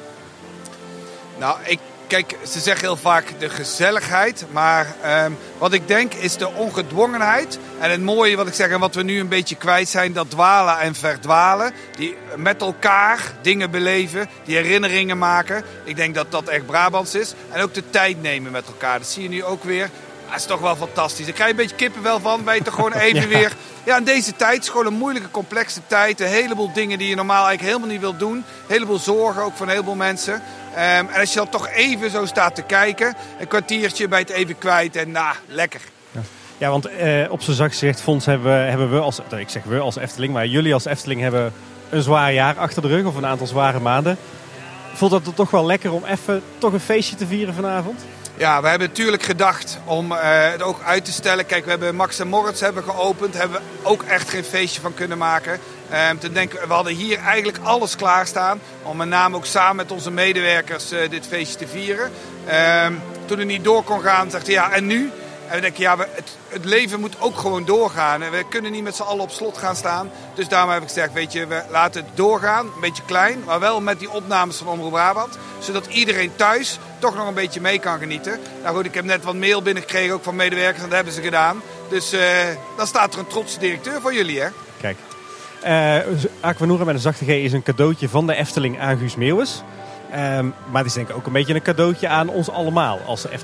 [1.37, 4.45] Nou, ik, kijk, ze zeggen heel vaak de gezelligheid.
[4.51, 7.59] Maar ehm, wat ik denk is de ongedwongenheid.
[7.79, 10.13] En het mooie wat ik zeg en wat we nu een beetje kwijt zijn.
[10.13, 11.71] Dat dwalen en verdwalen.
[11.95, 14.29] Die met elkaar dingen beleven.
[14.43, 15.63] Die herinneringen maken.
[15.83, 17.33] Ik denk dat dat echt Brabants is.
[17.51, 18.99] En ook de tijd nemen met elkaar.
[18.99, 19.89] Dat zie je nu ook weer.
[20.29, 21.27] Dat is toch wel fantastisch.
[21.27, 22.43] Ik krijg je een beetje kippenvel van.
[22.43, 23.55] Ben je toch gewoon even weer...
[23.83, 26.19] Ja, in deze tijd is gewoon een moeilijke, complexe tijd.
[26.19, 28.35] Een heleboel dingen die je normaal eigenlijk helemaal niet wilt doen.
[28.35, 30.41] Een heleboel zorgen ook van een heleboel mensen.
[30.75, 33.15] Ehm, en als je dan toch even zo staat te kijken.
[33.39, 34.95] Een kwartiertje bij het even kwijt.
[34.95, 35.81] En nou, lekker.
[36.57, 39.63] Ja, want eh, op zijn zacht gezegd, Fons, hebben we, hebben we als, ik zeg
[39.63, 41.53] we als Efteling, maar jullie als Efteling hebben
[41.89, 44.17] een zwaar jaar achter de rug of een aantal zware maanden.
[44.93, 48.05] Voelt dat het toch wel lekker om even toch een feestje te vieren vanavond?
[48.37, 51.45] Ja, we hebben natuurlijk gedacht om eh, het ook uit te stellen.
[51.45, 53.33] Kijk, we hebben Max en Moritz hebben geopend.
[53.33, 55.59] Hebben we ook echt geen feestje van kunnen maken.
[55.89, 58.59] Ehm, te denken, we hadden hier eigenlijk alles klaarstaan.
[58.83, 62.11] Om met name ook samen met onze medewerkers eh, dit feestje te vieren.
[62.45, 62.93] Ehm,
[63.25, 65.11] toen het niet door kon gaan, dachten ja, en nu?
[65.55, 68.21] We denken, ja, het, het leven moet ook gewoon doorgaan.
[68.21, 70.09] En we kunnen niet met z'n allen op slot gaan staan.
[70.33, 72.65] Dus daarom heb ik gezegd, weet je, we laten het doorgaan.
[72.65, 75.37] Een beetje klein, maar wel met die opnames van Omroep Brabant.
[75.59, 78.39] Zodat iedereen thuis toch nog een beetje mee kan genieten.
[78.63, 80.83] Nou goed, ik heb net wat mail binnengekregen, ook van medewerkers.
[80.83, 81.61] En dat hebben ze gedaan.
[81.89, 82.21] Dus eh,
[82.77, 84.47] dan staat er een trotse directeur voor jullie, hè?
[84.81, 84.97] Kijk.
[85.61, 85.97] Eh
[86.39, 89.63] Aquanura met een zachte G is een cadeautje van de Efteling aan Guus Meeuwis.
[90.15, 93.23] Ehm, maar het is denk ik ook een beetje een cadeautje aan ons allemaal als
[93.23, 93.39] Het is-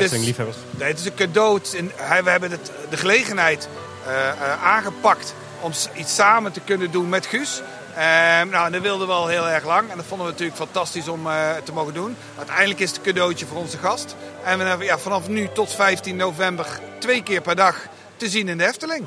[0.00, 0.56] Efteling-liefhebbers.
[0.70, 1.54] Nee, het is een cadeau.
[1.58, 3.68] Het is een- hij- we hebben het, de gelegenheid
[4.06, 7.62] eh, eh, aangepakt om iets samen te kunnen doen met Guus.
[7.94, 9.90] Ehm, nou, en dat wilden we al heel erg lang.
[9.90, 12.16] En dat vonden we natuurlijk fantastisch om eh, te mogen doen.
[12.38, 14.16] Uiteindelijk is het een cadeautje voor onze gast.
[14.44, 16.66] En we hebben ja, vanaf nu tot 15 november
[16.98, 17.76] twee keer per dag
[18.16, 19.04] te zien in de Efteling.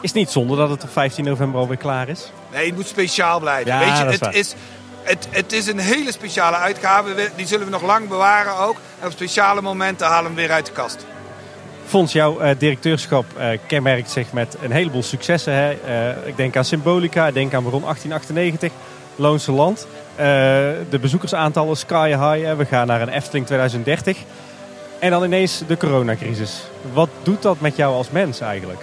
[0.00, 2.30] Is het niet zonde dat het op 15 november alweer klaar is?
[2.52, 3.72] Nee, het moet speciaal blijven.
[3.72, 4.34] Ja, Weet je, dat is het, waar.
[4.34, 4.54] is,
[5.08, 7.30] het, het is een hele speciale uitgave.
[7.36, 8.76] Die zullen we nog lang bewaren ook.
[9.00, 11.06] En op speciale momenten halen we hem weer uit de kast.
[11.86, 15.52] Fons, jouw eh, directeurschap eh, kenmerkt zich met een heleboel successen.
[15.52, 15.72] Hè?
[15.72, 18.72] Eh, ik denk aan Symbolica, ik denk aan Baron 1898,
[19.16, 19.86] Loonse Land.
[20.90, 22.56] De bezoekersaantallen sky high.
[22.56, 24.18] We gaan naar een Efteling 2030.
[24.98, 26.62] En dan ineens de coronacrisis.
[26.92, 28.80] Wat doet dat met jou als mens eigenlijk?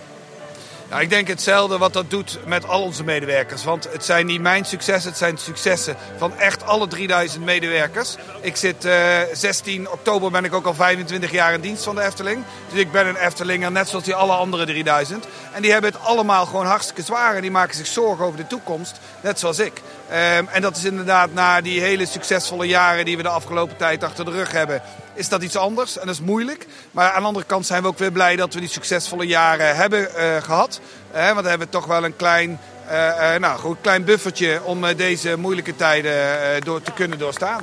[0.90, 3.64] Nou, ik denk hetzelfde wat dat doet met al onze medewerkers.
[3.64, 8.16] Want het zijn niet mijn successen, het zijn successen van echt alle 3000 medewerkers.
[8.42, 12.02] Ik zit eh 16 oktober ben ik ook al 25 jaar in dienst van de
[12.02, 12.44] Efteling.
[12.70, 15.28] Dus ik ben een Eftelinger, net zoals die alle andere 3000.
[15.52, 17.36] En die hebben het allemaal gewoon hartstikke zwaar.
[17.36, 19.82] En die maken zich zorgen over de toekomst, net zoals ik.
[20.10, 24.04] Ehm, en dat is inderdaad na die hele succesvolle jaren die we de afgelopen tijd
[24.04, 24.82] achter de rug hebben,
[25.16, 25.98] is dat iets anders.
[25.98, 26.68] En dat is moeilijk.
[26.92, 29.76] Maar aan de andere kant zijn we ook weer blij dat we die succesvolle jaren
[29.76, 30.80] hebben eh, gehad.
[31.12, 35.38] Eh, want we hebben toch wel een klein, eh, nou, goed, klein buffertje om deze
[35.38, 37.62] moeilijke tijden door te kunnen doorstaan.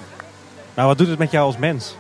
[0.74, 1.94] Nou, wat doet het met jou als mens?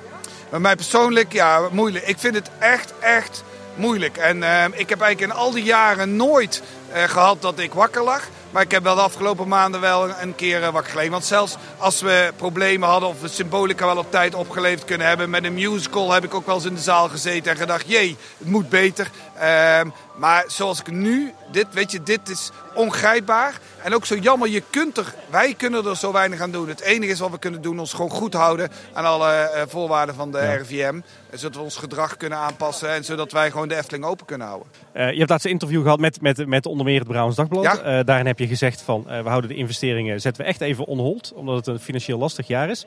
[0.50, 2.06] Maar mij persoonlijk, ja, moeilijk.
[2.06, 3.44] Ik vind het echt, echt
[3.74, 4.16] moeilijk.
[4.16, 8.02] En eh, ik heb eigenlijk in al die jaren nooit eh, gehad dat ik wakker
[8.02, 8.28] lag.
[8.52, 11.12] Maar ik heb wel de afgelopen maanden wel een, keer eh, wakker gelegen.
[11.12, 15.30] Want zelfs als we problemen hadden of we Symbolica wel op tijd opgeleverd kunnen hebben...
[15.30, 17.84] met een musical heb ik ook wel eens in de zaal gezeten en gedacht...
[17.88, 19.10] jee, het moet beter.
[19.38, 23.60] Ehm, maar zoals ik nu, dit, weet je, dit is ongrijpbaar.
[23.82, 26.68] En ook zo jammer, je kunt er, wij kunnen er zo weinig aan doen.
[26.68, 30.14] Het enige is wat we kunnen doen, ons gewoon goed houden aan alle eh, voorwaarden
[30.14, 31.00] van de RIVM.
[31.32, 34.68] Zodat we ons gedrag kunnen aanpassen en zodat wij gewoon de Efteling open kunnen houden.
[34.92, 37.62] Eh, je hebt laatst een interview gehad met, met, met onder meer het Brabants Dagblad.
[37.62, 37.78] Ja.
[37.78, 40.98] Eh, daarin heb je gezegd van we houden de investeringen, zetten we echt even on
[40.98, 41.32] hold.
[41.34, 42.86] Omdat het een financieel lastig jaar is.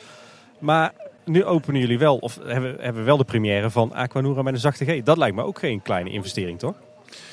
[0.60, 0.94] Maar
[1.26, 4.60] nu openen jullie wel, of hebben, hebben we wel de première van Aquanura met een
[4.60, 5.04] zachte G.
[5.04, 6.76] Dat lijkt me ook geen kleine investering, toch?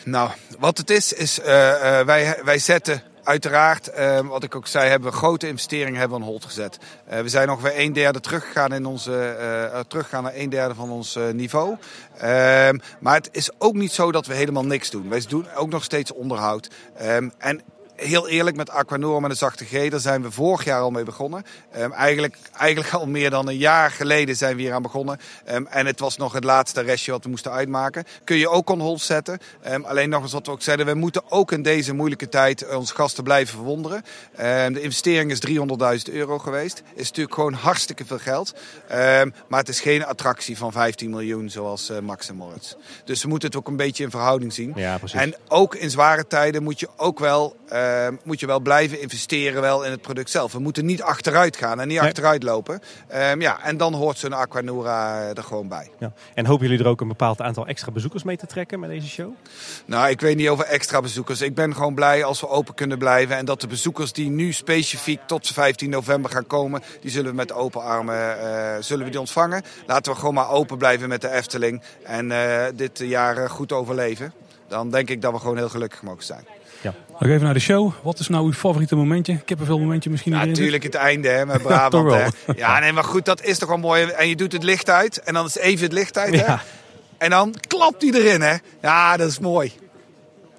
[0.04, 4.66] Nou, wat het is, is eh, eh, wij, wij zetten uiteraard, eh, wat ik ook
[4.66, 6.78] zei, hebben we grote investeringen hebben we on hold gezet.
[7.06, 9.36] We zijn ongeveer een derde teruggegaan, in onze,
[9.88, 11.76] teruggegaan naar een derde van ons niveau.
[12.18, 15.08] Ehm, maar het is ook niet zo dat we helemaal niks doen.
[15.08, 16.70] Wij doen ook nog steeds onderhoud.
[16.96, 17.62] Ehm, en
[17.96, 21.04] heel eerlijk, met Aquanura met een zachte G, daar zijn we vorig jaar al mee
[21.04, 21.44] begonnen.
[21.72, 25.20] Ehm, eigenlijk, eigenlijk al meer dan een jaar geleden zijn we hier aan begonnen.
[25.44, 28.04] Ehm, en het was nog het laatste restje wat we moesten uitmaken.
[28.24, 29.38] Kun je ook on hold zetten.
[29.62, 32.74] Ehm, alleen nog eens wat we ook zeiden, we moeten ook in deze moeilijke tijd
[32.74, 34.02] onze gasten blijven verwonderen.
[34.72, 36.82] De investering is 300.000 euro geweest.
[36.94, 38.54] Is natuurlijk gewoon hartstikke veel geld.
[39.48, 42.74] Maar het is geen attractie van 15 miljoen zoals eh, Max en Moritz.
[43.04, 44.72] Dus we moeten het ook een beetje in verhouding zien.
[44.76, 45.20] Ja, precies.
[45.20, 49.60] En ook in zware tijden moet je ook wel, eh, moet je wel blijven investeren
[49.60, 50.52] wel in het product zelf.
[50.52, 52.06] We moeten niet achteruit gaan en niet Nee.
[52.06, 52.80] achteruit lopen.
[53.08, 55.90] Ehm, ja, en dan hoort zo'n Aquanura eh, er gewoon bij.
[55.98, 56.12] Ja.
[56.34, 59.08] En hopen jullie er ook een bepaald aantal extra bezoekers mee te trekken met deze
[59.08, 59.30] show?
[59.84, 61.40] Nou, ik weet niet over extra bezoekers.
[61.40, 63.36] Ik ben gewoon blij als we open kunnen blijven.
[63.36, 67.36] En dat de bezoekers die nu specifiek tot 15 november gaan komen, die zullen we
[67.36, 69.62] met open armen eh, zullen we die ontvangen.
[69.86, 71.82] Laten we gewoon maar open blijven met de Efteling.
[72.04, 74.32] En eh, dit jaar goed overleven.
[74.68, 76.46] Dan denk ik dat we gewoon heel gelukkig mogen zijn.
[77.20, 77.92] Nog even naar de show.
[78.02, 79.32] Wat is nou uw favoriete momentje?
[79.32, 81.92] Ik heb een veel momentje misschien Ja, natuurlijk het einde hè, met Ja, Brabant.
[81.92, 82.14] toch wel.
[82.46, 82.52] hè.
[82.56, 84.04] Ja, nee, maar goed, dat is toch wel mooi.
[84.04, 86.34] En je doet het licht uit en dan is even het licht uit.
[86.40, 86.44] Hè?
[86.46, 86.62] Ja.
[87.18, 88.40] En dan klapt hij erin.
[88.40, 88.54] Hè?
[88.82, 89.72] Ja, dat is mooi.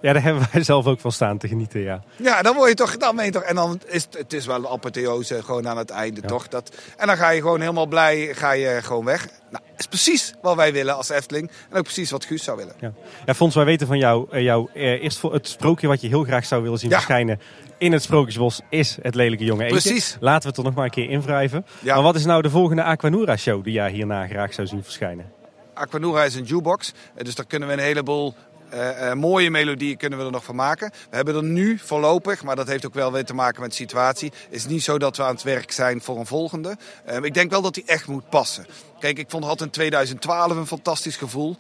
[0.04, 2.04] Ja, daar hebben wij zelf ook van staan te genieten, ja.
[2.16, 4.46] Ja, dan word je toch, dan ben je toch, en dan is het, het is
[4.46, 6.48] wel een apotheose gewoon aan het einde, toch?
[6.48, 9.28] Dat, en dan ga je gewoon helemaal blij, ga je gewoon weg.
[9.52, 12.74] Nou, is precies wat wij willen als Efteling en ook precies wat Guus zou willen.
[12.80, 12.92] Ja,
[13.26, 16.08] ja Fons, wij weten van jou, eh, jou eh, eerst voor het sprookje wat je
[16.08, 16.96] heel graag zou willen zien Ja.
[16.96, 17.40] verschijnen
[17.78, 19.82] in het Sprookjesbos is het lelijke jonge eendje.
[19.82, 20.18] Precies.
[20.20, 21.66] Laten we het er nog maar een keer invrijven.
[21.80, 21.94] Ja.
[21.94, 25.32] Maar wat is nou de volgende Aquanura show die jij hierna graag zou zien verschijnen?
[25.74, 28.34] Aquanura is een jukebox, eh, dus daar kunnen we een heleboel
[28.74, 30.92] eh, eh, mooie melodieën kunnen we er nog van maken.
[31.10, 33.76] We hebben er nu voorlopig, maar dat heeft ook wel weer te maken met de
[33.76, 34.32] situatie.
[34.50, 36.78] Is niet zo dat we aan het werk zijn voor een volgende.
[37.06, 38.66] Eh, ik denk wel dat die echt moet passen.
[39.00, 41.56] Kijk, ik vond het in 2012 een fantastisch gevoel.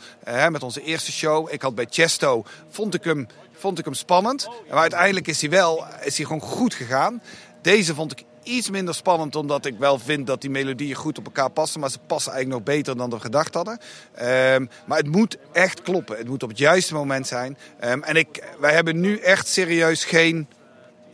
[0.50, 1.48] met onze eerste show.
[1.52, 4.50] Ik had bij Chesto, vond ik hem, vond ik hem spannend.
[4.70, 7.22] Maar uiteindelijk is hij wel, is hij gewoon goed gegaan.
[7.62, 11.26] Deze vond ik iets minder spannend, omdat ik wel vind dat die melodieën goed op
[11.26, 11.80] elkaar passen.
[11.80, 13.80] Maar ze passen eigenlijk nog beter dan we gedacht hadden.
[14.14, 16.18] Ehm, maar het moet echt kloppen.
[16.18, 17.58] Het moet op het juiste moment zijn.
[17.80, 20.48] Ehm, en ik, wij hebben nu echt serieus geen.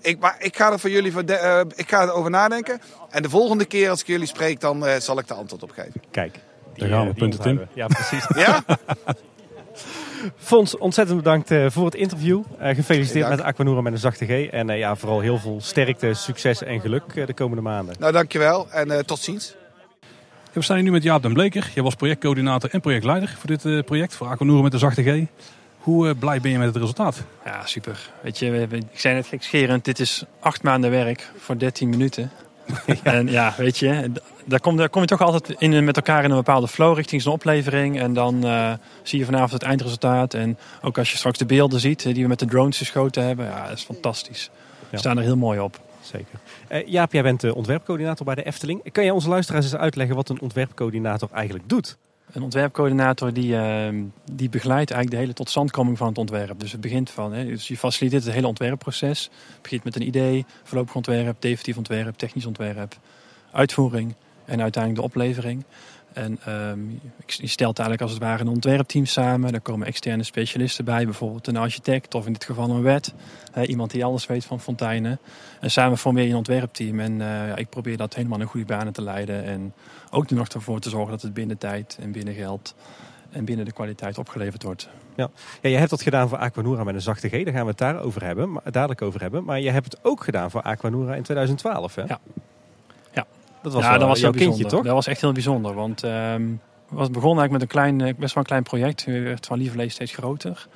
[0.01, 2.81] Ik, maar ik ga er voor jullie voor de- eh, ik ga erover nadenken.
[3.09, 5.71] En de volgende keer als ik jullie spreek, dan eh, zal ik de antwoord op
[5.71, 6.01] geven.
[6.11, 6.39] Kijk.
[6.75, 7.61] Daar gaan we, eh, punten, Tim.
[7.73, 8.25] Ja, precies.
[8.35, 8.63] Ja?
[10.37, 12.41] Fons, ontzettend bedankt eh, voor het interview.
[12.57, 14.29] Eh, gefeliciteerd met Aquanura met een zachte G.
[14.29, 17.95] En eh, ja, vooral heel veel sterkte, succes en geluk de komende maanden.
[17.99, 19.55] Nou, dankjewel en eh, tot ziens.
[20.53, 21.71] We staan hier nu met Jaap den Bleker.
[21.73, 25.25] Jij was projectcoördinator en projectleider voor dit eh, project, voor Aquanura met de zachte G.
[25.77, 27.23] Hoe eh, blij ben je met het resultaat?
[27.45, 28.11] Ja, super.
[28.21, 32.31] Weet je, ik zei net gekscherend, dit is acht maanden werk voor 13 minuten.
[33.03, 34.11] En ja, weet je,
[34.49, 37.21] daar kom, daar kom je toch altijd in, met elkaar in een bepaalde flow richting
[37.21, 37.99] zo'n oplevering.
[37.99, 38.73] En dan eh,
[39.03, 40.33] zie je vanavond het eindresultaat.
[40.33, 43.23] En ook als je straks de beelden ziet eh, die we met de drones geschoten
[43.23, 43.45] hebben.
[43.45, 44.49] Ja, dat is fantastisch.
[44.89, 45.79] We staan er heel mooi op.
[46.01, 46.39] Zeker.
[46.67, 48.91] Eh, Jaap, jij bent de ontwerpcoördinator bij de Efteling.
[48.91, 51.97] Kan jij onze luisteraars eens uitleggen wat een ontwerpcoördinator eigenlijk doet?
[52.31, 53.93] Een ontwerpcoördinator die, eh,
[54.31, 56.59] die begeleidt eigenlijk de hele totstandkoming van het ontwerp.
[56.59, 59.29] Dus het begint van, hè, dus je faciliteert het hele ontwerpproces.
[59.53, 62.97] Het begint met een idee, voorlopig ontwerp, definitief ontwerp, technisch ontwerp,
[63.51, 64.15] uitvoering
[64.49, 65.63] en uiteindelijk de oplevering.
[66.13, 66.79] En ehm,
[67.25, 69.51] je stelt eigenlijk als het ware een ontwerpteam samen.
[69.51, 73.13] Daar komen externe specialisten bij, bijvoorbeeld een architect of in dit geval een wet.
[73.65, 75.19] Iemand die alles weet van fonteinen.
[75.59, 76.99] En samen formeer je een ontwerpteam.
[76.99, 79.43] En eh, ja, ik probeer dat helemaal in goede banen te leiden.
[79.43, 79.73] En
[80.09, 82.75] ook er nog ervoor te zorgen dat het binnen tijd en binnen geld
[83.31, 84.89] en binnen de kwaliteit opgeleverd wordt.
[85.15, 85.29] Ja,
[85.61, 87.31] je hebt dat gedaan voor Aquanura met een zachte G.
[87.31, 89.43] Daar gaan we het daar over hebben, maar, dadelijk over hebben.
[89.43, 92.03] Maar je hebt het ook gedaan voor Aquanura in 2012, hè?
[92.03, 92.19] Ja.
[93.63, 93.69] Ja.
[93.69, 94.77] Dat was ja, wel dat was jouw heel kindje, bijzonder.
[94.77, 94.85] toch?
[94.85, 95.73] Dat was echt heel bijzonder.
[95.73, 96.43] Want ehm
[96.89, 99.05] was begon eigenlijk met een klein, eh, best wel een klein project.
[99.05, 100.67] Het werd van Lieverlee steeds groter.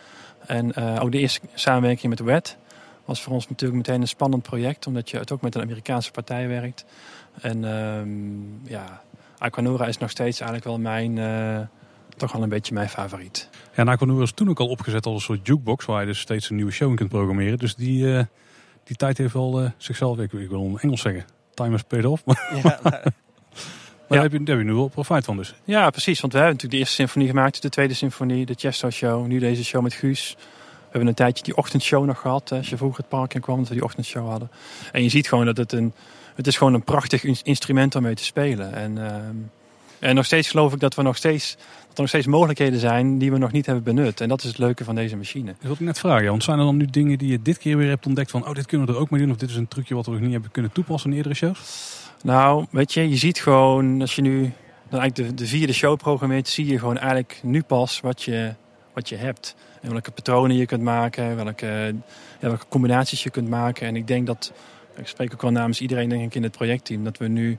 [0.45, 2.57] En eh, ook de eerste samenwerking met de WET
[3.05, 4.87] was voor ons natuurlijk meteen een spannend project.
[4.87, 6.85] Omdat je het ook met een Amerikaanse partij werkt.
[7.41, 9.01] En ehm, ja,
[9.37, 11.59] Aquanura is nog steeds eigenlijk wel mijn, eh,
[12.17, 13.49] toch wel een beetje mijn favoriet.
[13.51, 16.19] Ja, en Aquanura is toen ook al opgezet als een soort jukebox, waar je dus
[16.19, 17.57] steeds een nieuwe show in kunt programmeren.
[17.57, 18.23] Dus die, eh,
[18.83, 22.23] die tijd heeft wel zichzelf, ik, ik wil in Engels zeggen, time has paid off.
[24.07, 25.53] Maar, Ja, daar, heb je, daar heb je nu wel profijt van dus.
[25.63, 26.21] Ja, precies.
[26.21, 29.39] Want we hebben natuurlijk de eerste symfonie gemaakt, de tweede symfonie, de Chesto Show, nu
[29.39, 30.35] deze show met Guus.
[30.37, 33.41] We hebben een tijdje die ochtendshow nog gehad, eh, als je vroeger het park in
[33.41, 34.51] kwam, dat we die ochtendshow hadden.
[34.91, 35.93] En je ziet gewoon dat het een,
[36.35, 38.73] het is gewoon een prachtig in- instrument om mee te spelen.
[38.73, 39.35] En, ehm,
[40.03, 41.55] en nog steeds geloof ik dat, we nog steeds,
[41.87, 44.21] dat er nog steeds mogelijkheden zijn die we nog niet hebben benut.
[44.21, 45.45] En dat is het leuke van deze machine.
[45.45, 47.77] Dat wilde ik net vragen, want zijn er dan nu dingen die je dit keer
[47.77, 49.55] weer hebt ontdekt van, oh dit kunnen we er ook mee doen, of dit is
[49.55, 51.59] een trucje wat we nog niet hebben kunnen toepassen in eerdere shows?
[52.23, 54.53] Nou, weet je, je ziet gewoon, als je nu
[54.89, 58.53] dan eigenlijk de, de vierde show programmeert, zie je gewoon eigenlijk nu pas wat je
[58.93, 59.55] wat je hebt.
[59.81, 61.95] En welke patronen je kunt maken, welke,
[62.39, 63.87] ja, welke combinaties je kunt maken.
[63.87, 64.53] En ik denk dat,
[64.95, 67.57] ik spreek ook wel namens iedereen denk ik in het projectteam, dat we nu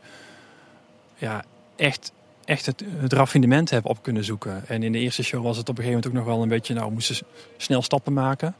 [1.16, 1.44] ja,
[1.76, 2.12] echt,
[2.44, 4.68] echt het, het raffinement hebben op kunnen zoeken.
[4.68, 6.48] En in de eerste show was het op een gegeven moment ook nog wel een
[6.48, 7.26] beetje, nou, moesten
[7.56, 8.54] snel stappen maken.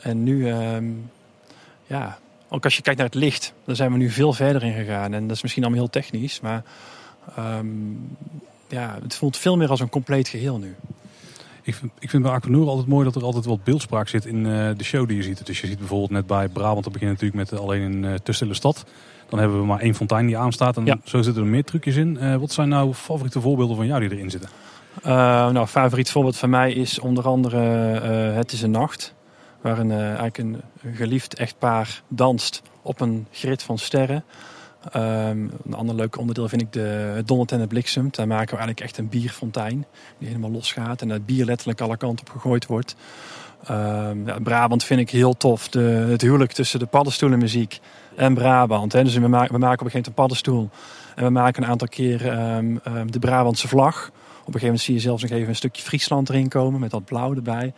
[0.00, 0.84] En nu, ehm,
[1.86, 2.18] ja,
[2.48, 5.14] ook als je kijkt naar het licht, daar zijn we nu veel verder in gegaan.
[5.14, 6.62] En dat is misschien allemaal heel technisch, maar
[7.36, 7.66] ehm,
[8.68, 10.74] ja, het voelt veel meer als een compleet geheel nu.
[11.66, 14.46] Ik vind, ik vind bij Aquanura altijd mooi dat er altijd wat beeldspraak zit in
[14.46, 15.46] eh, de show die je ziet.
[15.46, 18.14] Dus je ziet bijvoorbeeld net bij Brabant, dat begint natuurlijk met eh, alleen een uh,
[18.14, 18.84] te stille stad.
[19.28, 20.98] Dan hebben we maar één fontein die aanstaat en Ja.
[21.04, 22.18] zo zitten er meer trucjes in.
[22.18, 24.50] Eh, wat zijn nou favoriete voorbeelden van jou die erin zitten?
[25.02, 27.56] Nou, favoriet voorbeeld van mij is onder andere
[28.34, 29.14] Het is een nacht.
[29.60, 30.60] Waar een, eigenlijk een
[30.94, 34.24] geliefd echtpaar danst op een grid van sterren.
[34.96, 38.14] Um, een ander leuk onderdeel vind ik de, dondert en het bliksemt.
[38.14, 39.86] Daar maken we eigenlijk echt een bierfontein
[40.18, 41.02] die helemaal losgaat.
[41.02, 42.96] En dat bier letterlijk alle kanten op gegooid wordt.
[43.70, 45.68] Um, ja, Brabant vind ik heel tof.
[45.68, 47.80] De, het huwelijk tussen de paddenstoelenmuziek
[48.16, 48.92] en Brabant.
[48.92, 49.04] Hè.
[49.04, 50.70] Dus we, maken, we maken op een gegeven moment een paddenstoel.
[51.14, 52.80] En we maken een aantal keer um,
[53.10, 54.06] de Brabantse vlag.
[54.06, 56.90] Op een gegeven moment zie je zelfs nog even een stukje Friesland erin komen met
[56.90, 57.72] dat blauw erbij.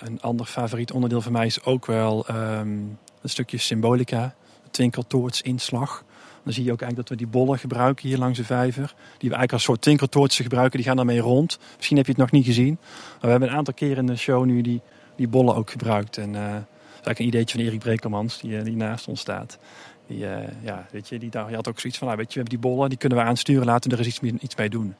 [0.00, 4.34] Een ander favoriet onderdeel van mij is ook wel um, een stukje symbolica.
[4.70, 6.04] Twinkeltoorts inslag.
[6.44, 8.94] Dan zie je ook eigenlijk dat we die bollen gebruiken hier langs de vijver.
[8.94, 10.76] Die we eigenlijk als soort twinkeltoortsen gebruiken.
[10.76, 11.58] Die gaan daarmee rond.
[11.76, 12.78] Misschien heb je het nog niet gezien.
[12.80, 14.80] Maar we hebben een aantal keren in de show nu die,
[15.16, 16.16] die bollen ook gebruikt.
[16.16, 19.20] En uh, dat is eigenlijk een ideetje van Erik Brekelmans die, uh, die naast ons
[19.20, 19.58] staat.
[20.06, 22.40] Die, uh, ja, weet je, die, die had ook zoiets van, nou, weet je, we
[22.40, 24.70] hebben die bollen, die kunnen we aansturen, laten we er eens iets mee, iets mee
[24.70, 24.94] doen.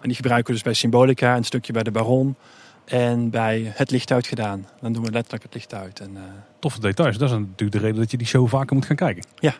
[0.00, 2.36] En die gebruiken we dus bij Symbolica, een stukje bij de Baron
[2.84, 4.66] en bij het licht uitgedaan.
[4.80, 6.00] Dan doen we letterlijk het licht uit.
[6.00, 6.20] En, uh...
[6.58, 9.24] Toffe details, dat is natuurlijk de reden dat je die show vaker moet gaan kijken.
[9.38, 9.54] Ja.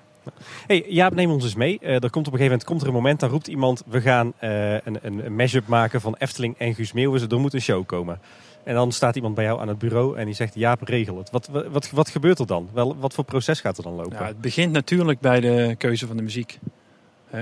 [0.66, 1.78] Hey, Jaap, neem ons eens mee.
[1.82, 4.32] Uh, er komt op een gegeven moment er een moment, dan roept iemand, we gaan
[4.42, 7.22] uh, een, een, mashup maken van Efteling en Guus Meeuwis.
[7.22, 8.20] Er moet een show komen.
[8.64, 11.30] En dan staat iemand bij jou aan het bureau en die zegt, Jaap, regel het.
[11.30, 12.68] Wat, wat, wat gebeurt er dan?
[12.72, 14.18] Wel, wat voor proces gaat er dan lopen?
[14.18, 16.58] Ja, het begint natuurlijk bij de keuze van de muziek.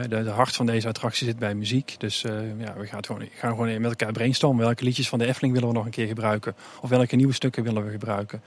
[0.09, 1.95] De, hart van deze attractie zit bij muziek.
[1.99, 4.65] Dus uh, ja, we gaan gewoon, gaan gewoon met elkaar brainstormen.
[4.65, 6.55] Welke liedjes van de Efteling willen we nog een keer gebruiken?
[6.81, 8.43] Of welke nieuwe stukken willen we gebruiken?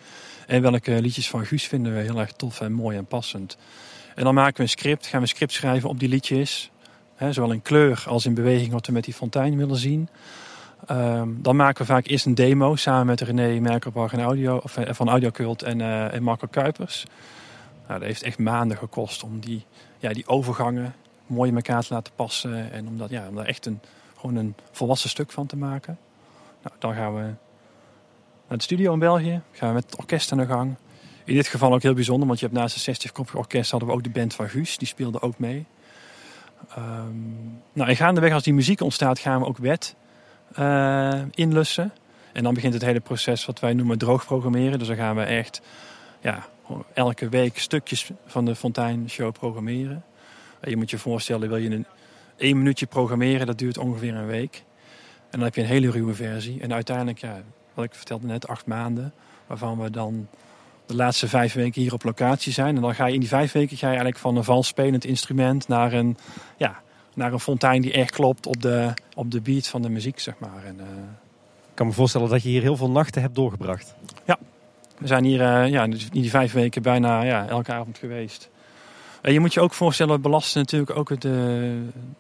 [0.47, 3.57] En welke liedjes van Guus vinden we heel erg tof en mooi en passend?
[4.16, 6.72] En dan maken we een script, gaan we een script schrijven op die liedjes.
[7.30, 10.09] Zowel in kleur als in beweging wat we met die fontein willen zien.
[10.91, 14.78] Um, dan maken we vaak eerst een demo samen met René Merkelbach en Audio, of,
[14.78, 17.05] uh, van Audiocult en, uh, en Marco Kuipers.
[17.88, 19.66] Nou, dat heeft echt maanden gekost om die,
[19.97, 20.95] ja, die overgangen
[21.26, 22.72] mooi in elkaar te laten passen.
[22.72, 23.80] En om, dat, ja, om daar echt een,
[24.18, 25.97] gewoon een volwassen stuk van te maken.
[26.64, 27.22] Nou, dan gaan we
[28.47, 29.41] naar de studio in België.
[29.51, 30.76] Gaan we met het orkest aan de gang.
[31.26, 33.95] In dit geval ook heel bijzonder, want je hebt naast het 60-koppig orkest hadden we
[33.95, 34.78] ook de band van Guus.
[34.78, 35.65] Die speelde ook mee.
[36.78, 39.95] Um, nou, en gaandeweg als die muziek ontstaat gaan we ook wet
[40.59, 41.93] uh, inlussen.
[42.34, 44.80] En dan begint het hele proces wat wij noemen droog programmeren.
[44.80, 45.61] Dus dan gaan we echt
[46.22, 46.45] ja,
[46.93, 50.03] elke week stukjes van de Fontein Show programmeren.
[50.63, 51.86] Je moet je voorstellen, wil je een
[52.38, 54.63] één minuutje programmeren, dat duurt ongeveer een week.
[55.30, 56.61] En dan heb je een hele ruwe versie.
[56.61, 57.41] En uiteindelijk, ja,
[57.74, 59.13] wat ik vertelde net, acht maanden.
[59.47, 60.28] Waarvan we dan
[60.91, 62.75] de laatste vijf weken hier op locatie zijn.
[62.75, 65.05] En dan ga je in die vijf weken ga je eigenlijk van een vals spelend
[65.05, 66.17] instrument naar een,
[66.57, 66.81] ja,
[67.13, 70.39] naar een fontein die echt klopt op de, op de beat van de muziek, zeg
[70.39, 70.63] maar.
[70.65, 70.85] En, uh...
[71.69, 73.95] Ik kan me voorstellen dat je hier heel veel nachten hebt doorgebracht.
[74.25, 74.37] Ja,
[74.97, 78.49] we zijn hier uh, ja, in die vijf weken bijna ja, elke avond geweest.
[79.21, 81.33] En je moet je ook voorstellen, we belasten natuurlijk ook het, uh,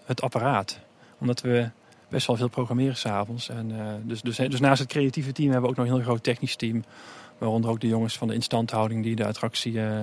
[0.05, 0.79] het apparaat.
[1.19, 1.69] Omdat we
[2.11, 3.49] best wel veel programmeren s'avonds.
[3.49, 6.03] En uh, dus, dus, dus naast het creatieve team hebben we ook nog een heel
[6.03, 6.83] groot technisch team.
[7.37, 10.01] Waaronder ook de jongens van de instandhouding die de attractie uh,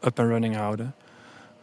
[0.00, 0.94] up and running houden.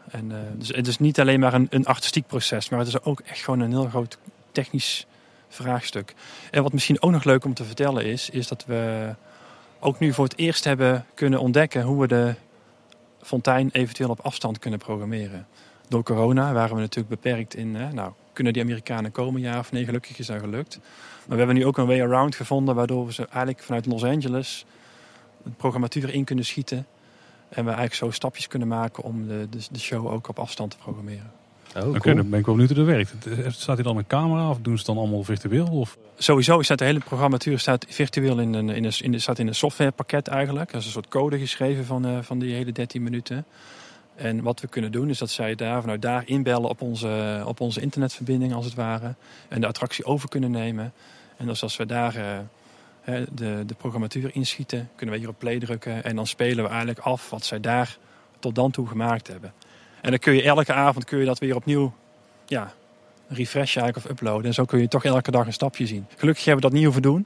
[0.09, 3.01] En, uh, dus het is niet alleen maar een, een artistiek proces, maar het is
[3.03, 4.17] ook echt gewoon een heel groot
[4.51, 5.07] technisch
[5.47, 6.13] vraagstuk.
[6.51, 9.15] En wat misschien ook nog leuk om te vertellen is, is dat we
[9.79, 12.35] ook nu voor het eerst hebben kunnen ontdekken hoe we de
[13.21, 15.47] fontein eventueel op afstand kunnen programmeren.
[15.87, 19.85] Door corona waren we natuurlijk beperkt in, nou, kunnen die Amerikanen komen, ja of nee,
[19.85, 20.79] gelukkig is dat gelukt.
[21.25, 24.03] Maar we hebben nu ook een way around gevonden, waardoor we ze eigenlijk vanuit Los
[24.03, 24.65] Angeles
[25.43, 26.85] de programmatuur in kunnen schieten.
[27.49, 30.71] En we eigenlijk zo stapjes kunnen maken om de, de, de show ook op afstand
[30.71, 31.31] te programmeren.
[31.75, 31.95] Oh, cool.
[31.95, 33.55] okay, dan ben ik wel benieuwd hoe dat werkt.
[33.55, 35.67] Staat hier dan een camera of doen ze het dan allemaal virtueel?
[35.67, 35.97] Of?
[36.17, 39.47] Sowieso staat de hele programmatuur staat virtueel in een, in een, in een, staat in
[39.47, 40.71] een softwarepakket eigenlijk.
[40.71, 43.45] Er is een soort code geschreven van, uh, van die hele 13 minuten.
[44.23, 47.59] En wat we kunnen doen is dat zij daar vanuit daar inbellen op onze, op
[47.59, 49.15] onze internetverbinding als het ware.
[49.47, 50.93] En de attractie over kunnen nemen.
[51.37, 55.59] En dus als we daar uh, de, de programmatuur inschieten, kunnen we hier op play
[55.59, 56.03] drukken.
[56.03, 57.97] En dan spelen we eigenlijk af wat zij daar
[58.39, 59.53] tot dan toe gemaakt hebben.
[60.01, 61.93] En dan kun je elke avond kun je dat weer opnieuw
[62.45, 62.73] ja,
[63.27, 64.45] refreshen eigenlijk of uploaden.
[64.45, 66.05] En zo kun je toch elke dag een stapje zien.
[66.17, 67.25] Gelukkig hebben we dat niet hoeven doen.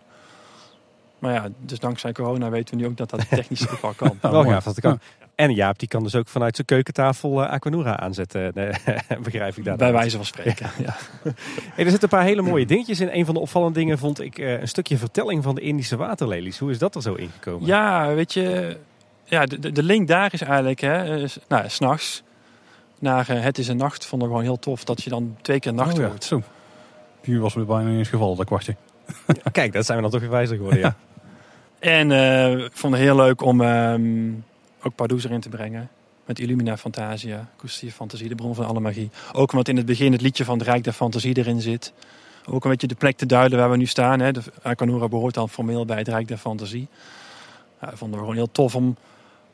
[1.20, 4.18] Maar ja, dus dankzij corona weten we nu ook dat dat technisch ook wel kan.
[4.22, 5.00] wel gaaf dat het kan.
[5.38, 8.52] En Jaap, die kan dus ook vanuit zijn keukentafel eh, Aquanura aanzetten.
[8.56, 8.72] Nee,
[9.24, 9.78] begrijp ik daar.
[9.78, 10.96] Bij wijze van spreken, ja.
[11.76, 13.10] Hey, er zitten een paar hele mooie dingetjes in.
[13.12, 16.58] Een van de opvallende dingen vond ik eh, een stukje vertelling van de Indische waterlelies.
[16.58, 17.68] Hoe is dat er zo ingekomen?
[17.68, 18.78] Ja, weet je,
[19.24, 22.24] ja, de, de- link daar is eigenlijk, hè, is, nou, ja, s'nachts
[23.00, 25.60] naar eh, Het is een nacht, vond ik gewoon heel tof dat je dan twee
[25.60, 26.24] keer nacht Oh ja, hoort.
[26.24, 26.42] Zo.
[27.22, 28.76] Die was weer bijna niet eens gevallen, dat kwartje.
[29.52, 30.80] Kijk, dat zijn we dan toch weer wijzer geworden.
[30.80, 30.96] Ja.
[31.80, 34.30] En eh, ik vond het heel leuk om ehm,
[34.84, 35.90] ook Pardoes erin te brengen.
[36.26, 39.10] Met Illumina Fantasia, Koestier Fantasie, de bron van alle magie.
[39.34, 41.94] Ook omdat in het begin het liedje van het Rijk der Fantasie erin zit.
[42.50, 44.20] Ook een beetje de plek te duiden waar we nu staan.
[44.20, 44.32] Hè.
[44.32, 46.88] De Akanura behoort dan formeel bij het Rijk der Fantasie.
[47.82, 48.98] Ja, dat vonden we gewoon heel tof om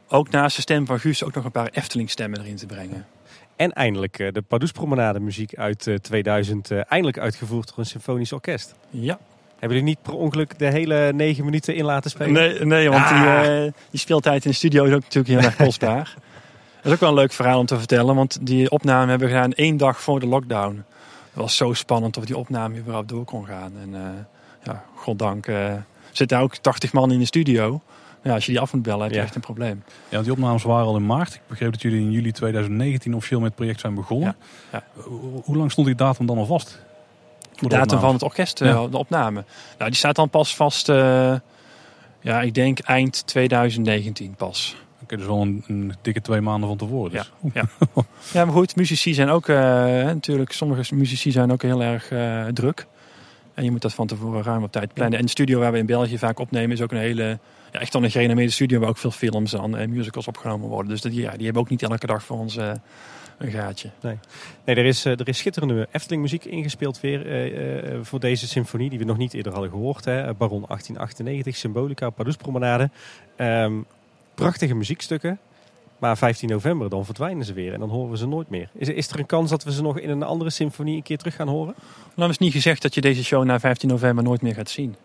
[0.07, 3.05] ook naast de stem van Guus ook nog een paar Efteling stemmen erin te brengen.
[3.55, 6.71] En eindelijk eh, de Pardoespromenade muziek uit eh, 2000.
[6.71, 8.75] eh, eindelijk uitgevoerd door een symfonisch orkest.
[8.89, 9.19] Ja.
[9.63, 12.33] Hebben jullie niet per ongeluk de hele negen minuten in laten spelen?
[12.33, 13.65] Nee, nee want die, Ah.
[13.65, 16.13] eh, die speeltijd in de studio is ook natuurlijk heel erg kostbaar.
[16.81, 19.33] Dat is ook wel een leuk verhaal om te vertellen, want die opname hebben we
[19.33, 20.75] gedaan één dag voor de lockdown.
[21.33, 23.71] Het was zo spannend of die opname überhaupt door kon gaan.
[23.81, 24.01] En eh,
[24.63, 25.73] ja, goddank eh
[26.11, 27.81] zitten ook 80 man in de studio.
[28.23, 29.23] Ja, als je die af moet bellen, heb je Ja.
[29.23, 29.83] echt een probleem.
[29.87, 31.33] Ja, want die opnames waren al in maart.
[31.33, 34.35] Ik begreep dat jullie in juli 2019 officieel met het project zijn begonnen.
[34.71, 34.83] Ja.
[34.93, 36.81] Hoe- Hoe lang stond die datum dan al vast?
[37.63, 38.87] De Voor de datum van het orkest, eh, Ja.
[38.87, 39.43] de opname.
[39.77, 41.35] Nou, die staat dan pas vast, eh,
[42.21, 44.75] ja, ik denk eind 2019 pas.
[45.03, 47.11] Oké, dus wel een, een dikke twee maanden van tevoren.
[47.11, 47.31] Dus.
[47.53, 47.63] Ja.
[48.33, 49.55] Ja, maar goed, muzici zijn ook, eh,
[50.03, 52.87] natuurlijk, sommige muzici zijn ook heel erg eh, druk.
[53.53, 55.19] En je moet dat van tevoren ruim op tijd plannen.
[55.19, 57.39] En de studio waar we in België vaak opnemen is ook een hele,
[57.71, 60.91] ja, echt dan een gerenommeerde studio waar ook veel films en musicals opgenomen worden.
[60.91, 62.71] Dus die, ja, die hebben ook niet elke dag voor ons eh,
[63.43, 63.89] een gaatje.
[64.01, 64.17] Nee,
[64.65, 68.47] nee er, is, eh, er is schitterende Efteling muziek ingespeeld weer eh, eh, voor deze
[68.47, 68.89] symfonie.
[68.89, 70.05] Die we nog niet eerder hadden gehoord.
[70.05, 70.33] Hè.
[70.33, 72.89] Baron 1898, Symbolica, Pardoespromenade.
[73.35, 73.73] Ehm
[74.35, 75.39] prachtige muziekstukken.
[75.97, 78.69] Maar 15 november, dan verdwijnen ze weer en dan horen we ze nooit meer.
[78.73, 81.17] Is, is er een kans dat we ze nog in een andere symfonie een keer
[81.17, 81.75] terug gaan horen?
[82.15, 84.95] Nou is niet gezegd dat je deze show na 15 november nooit meer gaat zien.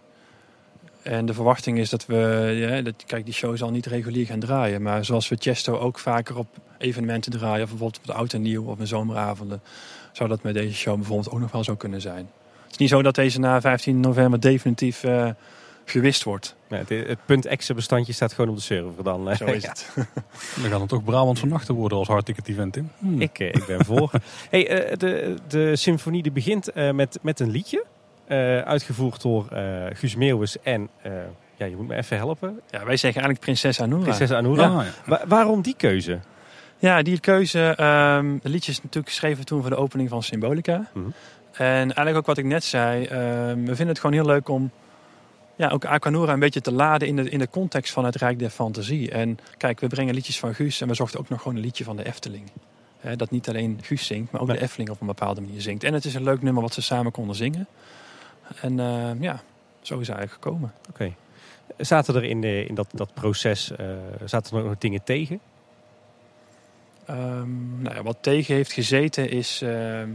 [1.02, 2.16] En de verwachting is dat we,
[2.54, 4.82] ja, dat, kijk, die show zal niet regulier gaan draaien.
[4.82, 6.46] Maar zoals we Chesto ook vaker op
[6.78, 9.60] evenementen draaien, of bijvoorbeeld op het oud en nieuw of met zomeravonden,
[10.12, 12.30] zou dat met deze show bijvoorbeeld ook nog wel zo kunnen zijn.
[12.62, 15.28] Het is niet zo dat deze na 15 november definitief eh,
[15.84, 16.56] gewist wordt.
[16.68, 19.30] Nee, het, het punt exe bestandje staat gewoon op de server dan.
[19.30, 19.36] eh.
[19.36, 19.68] Zo is Ja.
[19.68, 19.88] het.
[20.62, 22.90] Dan gaat het toch Brabant van nachten worden als hardticket event in.
[22.98, 23.20] Hmm.
[23.20, 24.10] Ik, eh, ik ben voor.
[24.50, 27.84] hey, eh, de, de symfonie die begint eh, met, met een liedje.
[28.28, 30.88] Eh, uitgevoerd door eh Guus Meeuwis en...
[31.02, 31.12] eh,
[31.56, 32.60] ja, je moet me even helpen.
[32.70, 34.02] Ja, wij zeggen eigenlijk Prinses Anoura.
[34.04, 34.62] Prinses Anoura.
[34.64, 34.84] Ja.
[35.06, 36.18] Wa- waarom die keuze?
[36.78, 37.74] Ja, die keuze.
[37.76, 40.88] ehm het liedje is natuurlijk geschreven toen voor de opening van Symbolica.
[40.94, 41.06] Mhm.
[41.52, 43.04] En eigenlijk ook wat ik net zei.
[43.04, 44.70] ehm, we vinden het gewoon heel leuk om
[45.56, 48.38] ja, ook Aquanura een beetje te laden in de, in de context van het Rijk
[48.38, 49.10] der Fantasie.
[49.10, 51.84] En kijk, we brengen liedjes van Guus en we zochten ook nog gewoon een liedje
[51.84, 52.50] van de Efteling.
[53.00, 55.84] Hè, dat niet alleen Guus zingt, maar ook de Efteling op een bepaalde manier zingt.
[55.84, 57.66] En het is een leuk nummer wat ze samen konden zingen.
[58.60, 59.40] En ehm, ja,
[59.80, 60.72] zo is het eigenlijk gekomen.
[60.90, 61.12] Oké.
[61.78, 63.86] Zaten er in, de, in dat, dat proces eh,
[64.24, 65.40] zaten er nog dingen tegen?
[67.06, 69.62] Ehm, nou ja, wat tegen heeft gezeten is...
[69.62, 70.08] ehm,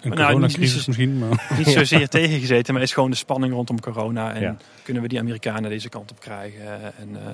[0.00, 1.18] Een Nou, coronacrisis niet- misschien.
[1.18, 1.46] Maar...
[1.58, 4.32] niet zozeer tegengezeten, maar is gewoon de spanning rondom corona.
[4.34, 4.56] En Ja.
[4.82, 6.82] kunnen we die Amerikanen deze kant op krijgen?
[6.98, 7.32] En, eh,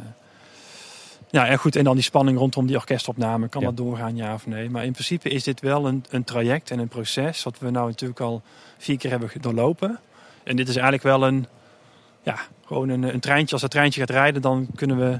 [1.30, 3.49] ja, en goed, en dan die spanning rondom die orkestopname.
[3.49, 3.66] Kan Ja.
[3.66, 4.70] dat doorgaan, ja of nee?
[4.70, 7.43] Maar in principe is dit wel een, een traject en een proces...
[7.43, 8.43] wat we nou natuurlijk al
[8.78, 9.99] vier keer hebben doorlopen.
[10.43, 11.47] En dit is eigenlijk wel een...
[12.22, 12.36] Ja,
[12.66, 13.53] gewoon een, een treintje.
[13.53, 15.18] Als het treintje gaat rijden, dan kunnen we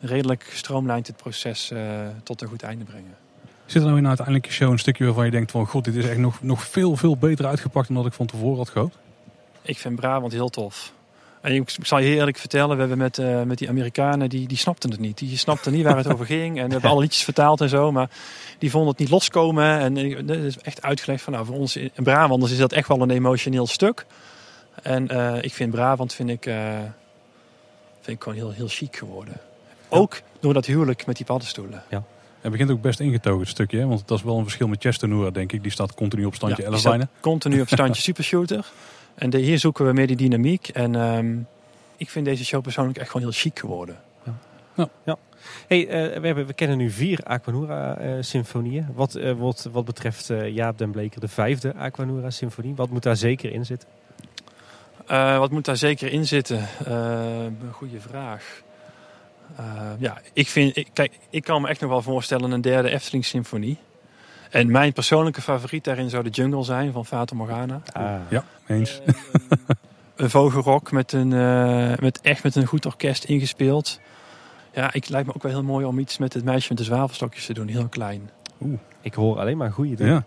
[0.00, 1.80] redelijk gestroomlijnd het proces eh,
[2.22, 3.16] tot een goed einde brengen.
[3.66, 5.66] Zit er nou in uiteindelijk show een stukje waarvan je denkt van...
[5.66, 8.56] God, dit is echt nog, nog veel, veel beter uitgepakt dan dat ik van tevoren
[8.56, 8.98] had gehoopt?
[9.62, 10.92] Ik vind Brabant heel tof.
[11.40, 14.48] En ik zal je heel eerlijk vertellen, we hebben met, eh, met die Amerikanen, die,
[14.48, 15.18] die snapten het niet.
[15.18, 16.58] Die snapten niet waar het over ging.
[16.58, 18.10] En we hebben alle liedjes vertaald en zo, maar
[18.58, 19.78] die vonden het niet loskomen.
[19.78, 23.02] En dat is echt uitgelegd van, nou, voor ons in Brabanders is dat echt wel
[23.02, 24.06] een emotioneel stuk.
[24.82, 26.78] En eh, ik vind Brabant, vind ik, eh,
[28.00, 29.34] vind ik gewoon heel, heel chic geworden.
[29.88, 31.82] Ook door dat huwelijk met die paddenstoelen.
[32.40, 33.78] Het begint ook best ingetogen het stukje.
[33.78, 33.86] Hè?
[33.86, 35.62] Want dat is wel een verschil met Chestanura, denk ik.
[35.62, 37.20] Die staat continu op standje Ja, 11 die staat bijna.
[37.20, 38.70] Continu op standje supershooter.
[39.14, 40.68] En de, hier zoeken we meer die dynamiek.
[40.68, 41.36] En ehm,
[41.96, 43.96] ik vind deze show persoonlijk echt gewoon heel chic geworden.
[45.66, 48.86] Hey, eh, we, hebben, we kennen nu vier Aquanura-symfonieën.
[48.94, 52.74] wat, wat, wat betreft eh, Jaap den Bleker, de vijfde Aquanura-symfonie.
[52.74, 53.88] Wat moet daar zeker in zitten?
[55.06, 56.68] Eh, wat moet daar zeker in zitten?
[56.84, 58.62] Eh, een goede vraag.
[59.56, 59.64] Eh,
[59.98, 63.24] ja, ik vind, ik, kijk, ik kan me echt nog wel voorstellen een derde Efteling
[63.24, 63.78] symfonie.
[64.50, 67.82] En mijn persoonlijke favoriet daarin zou de Jungle zijn van Fata Morgana.
[67.92, 69.00] Ah, Ja, eens.
[70.16, 74.00] een vogelrok met, een, eh, met echt met een goed orkest ingespeeld.
[74.72, 76.84] Ja, ik lijkt me ook wel heel mooi om iets met het meisje met de
[76.84, 78.30] zwavelstokjes te doen, heel klein.
[79.00, 80.12] Ik hoor alleen maar goede dingen.
[80.12, 80.24] Ja,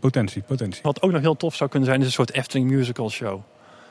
[0.00, 0.82] potentie, potentie.
[0.82, 3.40] Wat ook nog heel tof zou kunnen zijn, is een soort Efteling musical show.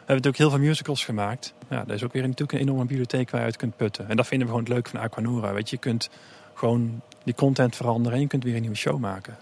[0.08, 1.54] We hebben natuurlijk heel veel musicals gemaakt.
[1.70, 4.10] Ja, daar is ook weer natuurlijk een enorme bibliotheek waar je uit kunt putten.
[4.10, 5.54] En dat vinden we gewoon het leuk van Aquanura.
[5.54, 6.10] Weet je, je kunt
[6.54, 9.38] gewoon die content veranderen en je kunt weer een nieuwe show maken.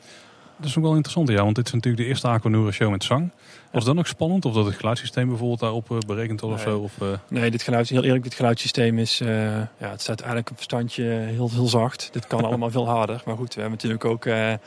[0.58, 3.04] Dat is ook wel interessant, ja, want dit is natuurlijk de eerste Aquanura show met
[3.04, 3.30] zang.
[3.72, 4.46] Was dat nog spannend?
[4.46, 6.74] Of dat het geluidssysteem bijvoorbeeld daarop eh, berekend was of Nee.
[6.76, 6.80] zo?
[6.80, 10.50] Of, eh, Nee, dit geluid, heel eerlijk, dit geluidssysteem is, eh, ja, het staat eigenlijk
[10.52, 12.10] op standje heel, heel zacht.
[12.12, 13.22] Dit kan allemaal veel harder.
[13.26, 14.60] Maar goed, we hebben natuurlijk ook een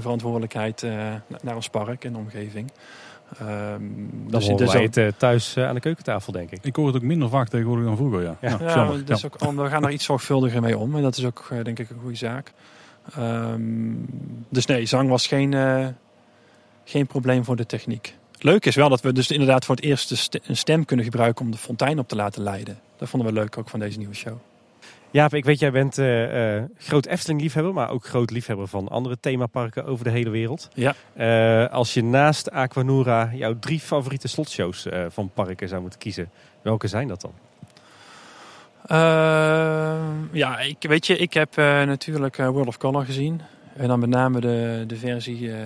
[0.00, 2.72] verantwoordelijkheid na- naar ons park en de omgeving.
[3.38, 3.80] Ehm, Dan
[4.26, 6.58] dus- horen dus wij het thuis eh, aan de keukentafel, denk ik.
[6.62, 8.36] ik hoor het ook minder vaak tegenwoordig dan vroeger, ja.
[8.40, 8.48] Ja.
[8.50, 9.04] Ja, Ja, jammer.
[9.04, 9.26] dus Ja.
[9.26, 10.96] ook, al- we gaan er iets zorgvuldiger mee om.
[10.96, 12.52] En dat is ook, eh, denk ik, een goede zaak.
[13.16, 13.62] Ehm,
[14.48, 15.86] dus nee, zang was geen, eh,
[16.84, 18.14] geen probleem voor de techniek.
[18.38, 21.50] Leuk is wel dat we dus inderdaad voor het eerst een stem kunnen gebruiken om
[21.50, 22.78] de fontein op te laten leiden.
[22.96, 24.36] Dat vonden we leuk ook van deze nieuwe show.
[25.10, 29.84] Jaap, ik weet jij bent eh, groot Efteling-liefhebber, maar ook groot liefhebber van andere themaparken
[29.84, 30.68] over de hele wereld.
[30.74, 30.94] Ja.
[31.12, 36.30] Eh, als je naast Aquanura jouw drie favoriete slotshows van parken zou moeten kiezen,
[36.62, 37.32] welke zijn dat dan?
[40.32, 43.40] Ja, ik, weet je, ik heb natuurlijk World of Color gezien.
[43.76, 45.58] En dan met name de, de versie eh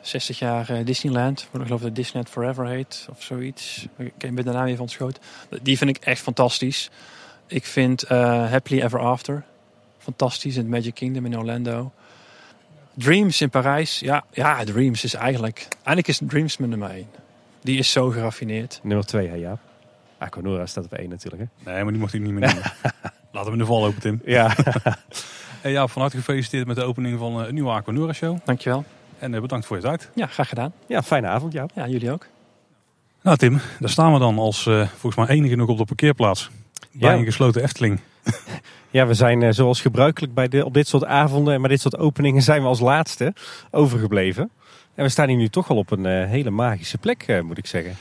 [0.00, 1.48] 60 jaar Disneyland.
[1.50, 3.86] Wat ik geloof dat Disneyland Forever heet of zoiets.
[3.98, 5.22] Ik ben de naam even ontschoten.
[5.62, 6.90] Die vind ik echt fantastisch.
[7.46, 9.44] Ik vind eh, Happily Ever After
[9.98, 11.92] fantastisch in het Magic Kingdom in Orlando.
[12.94, 13.98] Dreams in Parijs.
[13.98, 15.68] Ja, ja Dreams is eigenlijk...
[15.74, 17.06] Eigenlijk is Dreams mijn nummer 1.
[17.60, 18.80] Die is zo geraffineerd.
[18.82, 19.58] Nummer twee, hè Jaap?
[20.18, 21.72] Aquanura staat op één natuurlijk, hè?
[21.72, 22.72] Nee, maar die mocht ik niet meer nemen.
[23.32, 24.20] Laten we de val open, Tim.
[24.24, 24.54] Ja.
[25.60, 28.38] Hey, ja, van harte gefeliciteerd met de opening van eh, een nieuwe Aquanura show.
[28.44, 28.84] Dankjewel.
[29.18, 30.10] En eh, bedankt voor je tijd.
[30.14, 30.72] Ja, graag gedaan.
[30.86, 31.70] ja, fijne avond, Jaap.
[31.74, 32.26] Ja, jullie ook.
[33.22, 36.50] Nou Tim, daar staan we dan als eh, volgens mij enige nog op de parkeerplaats.
[36.98, 37.16] Bij Ja.
[37.18, 38.00] een gesloten Efteling.
[38.90, 41.80] Ja, we zijn eh, zoals gebruikelijk bij de, op dit soort avonden en bij dit
[41.80, 43.34] soort openingen zijn we als laatste
[43.70, 44.50] overgebleven.
[44.94, 47.58] En we staan hier nu toch wel op een eh, hele magische plek, eh, moet
[47.58, 47.96] ik zeggen.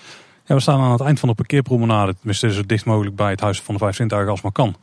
[0.46, 2.16] Ja, we staan aan het eind van de parkeerpromenade.
[2.16, 4.76] Tenminste, zo dicht mogelijk bij het Huis van de Vijf Zintuigen als maar kan.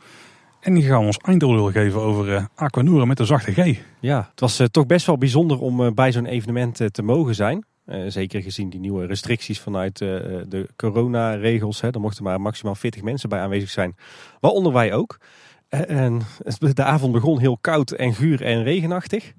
[0.59, 3.77] En die gaan we ons eindoordeel geven over Aquanura met de zachte G.
[3.99, 7.65] Ja, het was toch best wel bijzonder om bij zo'n evenement te mogen zijn.
[7.85, 10.07] Eh, zeker gezien die nieuwe restricties vanuit eh,
[10.47, 11.81] de coronaregels.
[11.81, 11.89] Hè.
[11.91, 13.95] Er mochten maar maximaal 40 mensen bij aanwezig zijn.
[14.39, 15.19] Waaronder wij ook.
[15.69, 16.21] Eh, en
[16.73, 19.33] de avond begon heel koud en guur en regenachtig.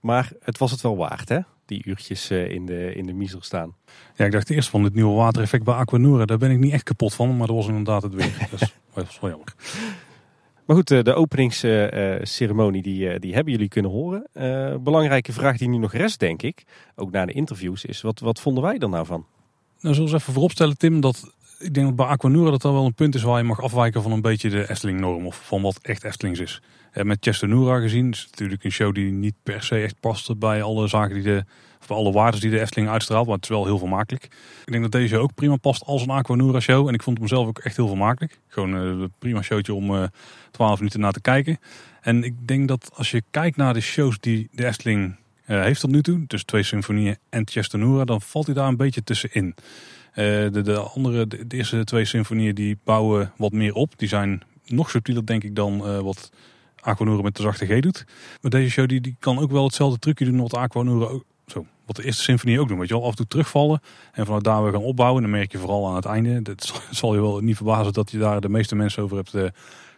[0.00, 1.38] Maar het was het wel waard, hè?
[1.64, 3.74] Die uurtjes in de, in de miezer staan.
[4.14, 6.24] Ja, ik dacht eerst van dit nieuwe watereffect bij Aquanura.
[6.24, 8.48] Daar ben ik niet echt kapot van, maar dat was inderdaad het weer.
[8.50, 8.60] Dus
[8.94, 9.54] dat was wel jammer.
[10.66, 14.26] Maar goed, eh, de openingsceremonie die, eh, die hebben jullie kunnen horen.
[14.32, 16.64] Eh, belangrijke vraag die nu nog rest, denk ik,
[16.94, 19.26] ook na de interviews, is wat, wat vonden wij er nou van?
[19.80, 22.84] Nou, zullen we even vooropstellen, Tim, dat ik denk dat bij Aquanura dat dat wel
[22.84, 25.78] een punt is waar je mag afwijken van een beetje de Efteling-norm of van wat
[25.82, 26.62] echt Eftelings is.
[26.96, 30.38] Eh, met Chestanura gezien is het natuurlijk een show die niet per se echt past
[30.38, 31.44] bij alle zaken die de,
[31.80, 34.24] of alle waarden die de Efteling uitstraalt, maar het is wel heel vermakelijk.
[34.64, 37.28] Ik denk dat deze ook prima past als een Aquanura show en ik vond hem
[37.28, 38.40] zelf ook echt heel vermakelijk.
[38.48, 40.04] Gewoon eh, een prima showtje om eh
[40.50, 41.58] 12 minuten naar te kijken.
[42.00, 45.80] En ik denk dat als je kijkt naar de shows die de Efteling eh, heeft
[45.80, 49.54] tot nu toe, dus twee symfonieën en Chestanura, dan valt hij daar een beetje tussenin.
[50.12, 53.98] Eh, de, de andere, de, eerste twee symfonieën die bouwen wat meer op.
[53.98, 56.30] Die zijn nog subtieler denk ik dan eh, wat
[56.86, 58.04] Aquanura met de zachte G doet.
[58.40, 61.66] Maar deze show die, die kan ook wel hetzelfde trucje doen wat Aquanura ook, zo,
[61.86, 62.78] wat de eerste symfonie ook doen.
[62.78, 63.80] Weet je wel, af en toe terugvallen
[64.12, 65.22] en vanuit daar weer gaan opbouwen.
[65.24, 66.42] En dan merk je vooral aan het einde.
[66.42, 69.44] Dat zal- je wel niet verbazen dat je daar de meeste mensen over hebt eh,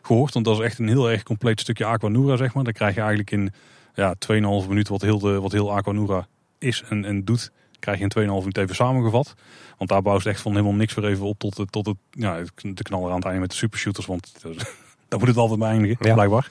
[0.03, 0.33] gehoord.
[0.33, 2.65] Want dat is echt een heel erg compleet stukje Aquanura, zeg maar.
[2.65, 3.53] Dan krijg je eigenlijk in
[3.95, 6.27] ja, 2,5 minuten wat heel, de, wat heel Aquanura
[6.59, 7.53] is en, en doet.
[7.79, 9.35] Krijg je in 2,5 minuten even samengevat.
[9.79, 12.83] Want daar bouwt echt van helemaal niks weer even op tot, tot het, ja, de
[12.83, 14.07] knaller aan het einde met de supershooters.
[14.07, 14.33] Want
[15.09, 16.15] daar moet het altijd bij eindigen, Ja.
[16.15, 16.51] blijkbaar.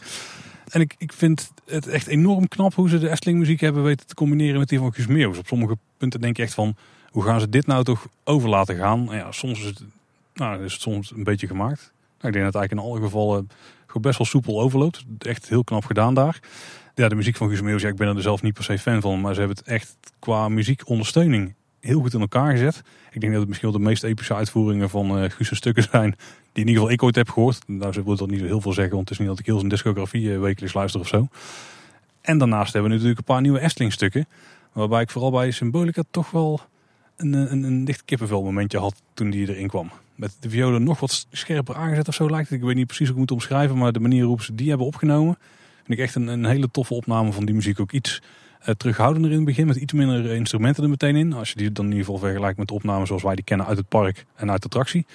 [0.70, 4.08] En ik, ik vind het echt enorm knap hoe ze de Efteling muziek hebben weten
[4.08, 5.38] te combineren met die van Guus.
[5.38, 6.76] Op sommige punten denk je echt van,
[7.10, 9.12] hoe gaan ze dit nou toch over laten gaan?
[9.12, 9.84] En ja, soms is het,
[10.34, 11.80] nou, is het soms een beetje gemaakt.
[12.20, 13.50] Nou, ik denk dat het eigenlijk in alle gevallen
[13.86, 15.04] gewoon best wel soepel overloopt.
[15.20, 16.40] Echt heel knap gedaan daar.
[16.96, 19.02] Ja, de muziek van Guus Meeuwis, ja, ik ben er zelf niet per se fan
[19.02, 19.22] van.
[19.22, 22.82] Maar ze hebben het echt qua muziekondersteuning heel goed in elkaar gezet.
[23.12, 26.16] Ik denk dat het misschien wel de meest epische uitvoeringen van eh Guus' stukken zijn.
[26.58, 27.68] In ieder geval ik ooit heb gehoord.
[27.68, 28.96] Nou, ze wil dat niet zo heel veel zeggen.
[28.96, 31.28] Want het is niet dat ik heel zijn discografie eh, wekelijks luister of zo.
[32.22, 34.28] En daarnaast hebben we natuurlijk een paar nieuwe Efteling stukken.
[34.72, 36.62] Waarbij ik vooral bij Symbolica toch wel
[37.18, 39.92] een, eh, een, een dicht kippenvel momentje had toen die erin kwam.
[40.16, 42.60] Met de violen nog wat scherper aangezet of zo lijkt het.
[42.60, 43.78] Ik weet niet precies hoe ik moet omschrijven.
[43.78, 45.38] Maar de manier waarop ze die hebben opgenomen.
[45.76, 47.80] Vind ik echt een, een hele toffe opname van die muziek.
[47.80, 48.22] Ook iets
[48.60, 51.34] eh, terughoudender in het begin, met iets minder instrumenten er meteen in.
[51.34, 53.66] Als je die dan in ieder geval vergelijkt met de opnames zoals wij die kennen
[53.66, 55.06] uit het park en uit de attractie.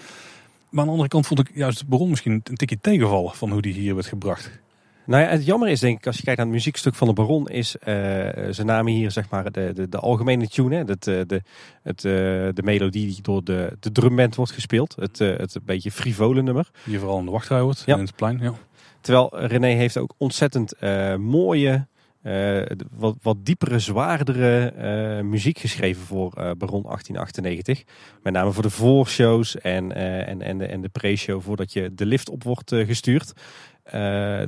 [0.72, 3.50] Maar aan de andere kant vond ik juist de Baron misschien een tikje tegenvallen van
[3.50, 4.60] hoe die hier werd gebracht.
[5.06, 7.12] Nou ja, het jammer is denk ik, als je kijkt naar het muziekstuk van de
[7.14, 7.94] Baron, is eh,
[8.50, 11.42] ze namen hier zeg maar de, de, de algemene tune, hè, het, eh, de,
[11.82, 12.12] het, eh,
[12.54, 14.94] de melodie die door de, de drumband wordt gespeeld.
[14.98, 16.70] Het, het een beetje frivole nummer.
[16.84, 17.94] Die vooral in de wachtrij hoort, Ja.
[17.96, 18.38] in het plein.
[18.42, 18.52] Ja.
[19.00, 20.74] Terwijl René heeft ook ontzettend
[21.18, 21.86] mooie,
[22.22, 27.82] eh, wat, wat diepere, zwaardere eh, muziek geschreven voor eh, Baron 1898.
[28.22, 29.92] Met name voor de voorshows en,
[30.26, 33.32] en, en de, en de pre-show voordat je de lift op wordt gestuurd.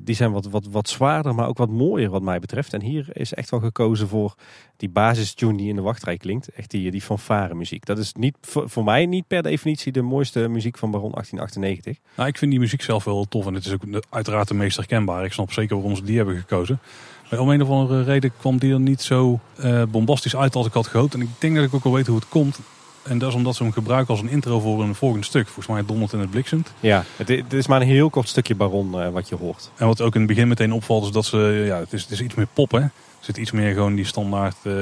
[0.03, 2.73] Die zijn wat, wat, wat zwaarder, maar ook wat mooier wat mij betreft.
[2.73, 4.35] En hier is echt wel gekozen voor
[4.77, 6.49] die basistune die in de wachtrij klinkt.
[6.49, 7.85] Echt die, die fanfare muziek.
[7.85, 12.15] Dat is niet, voor, mij niet per definitie de mooiste muziek van Baron 1898.
[12.17, 14.77] Nou, ik vind die muziek zelf wel tof en het is ook uiteraard de meest
[14.77, 15.25] herkenbaar.
[15.25, 16.81] Ik snap zeker waarom ze die hebben gekozen.
[17.31, 20.67] Maar om een of andere reden kwam die er niet zo eh, bombastisch uit als
[20.67, 21.15] ik had gehoopt.
[21.15, 22.59] En ik denk dat ik ook wel weet hoe het komt.
[23.03, 25.45] En dat is omdat ze hem gebruiken als een intro voor een volgend stuk.
[25.47, 26.73] Volgens mij dondert en het bliksemt.
[26.81, 29.71] Ja, het, is maar een heel kort stukje Baron eh, wat je hoort.
[29.77, 32.11] En wat ook in het begin meteen opvalt is dat ze, ja, het is, het
[32.11, 32.79] is iets meer pop hè.
[32.79, 32.91] Er
[33.31, 34.73] zit iets meer gewoon die standaard eh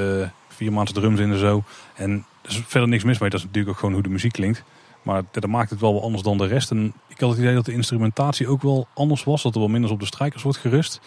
[0.62, 1.62] viermaandse drums in en zo.
[1.94, 3.30] En er is verder niks mis mee.
[3.30, 4.62] Dat is natuurlijk ook gewoon hoe de muziek klinkt.
[5.02, 6.70] Maar dat maakt het wel wel anders dan de rest.
[6.70, 9.42] En ik had het idee dat de instrumentatie ook wel anders was.
[9.42, 11.00] Dat er wel minder op de strijkers wordt gerust.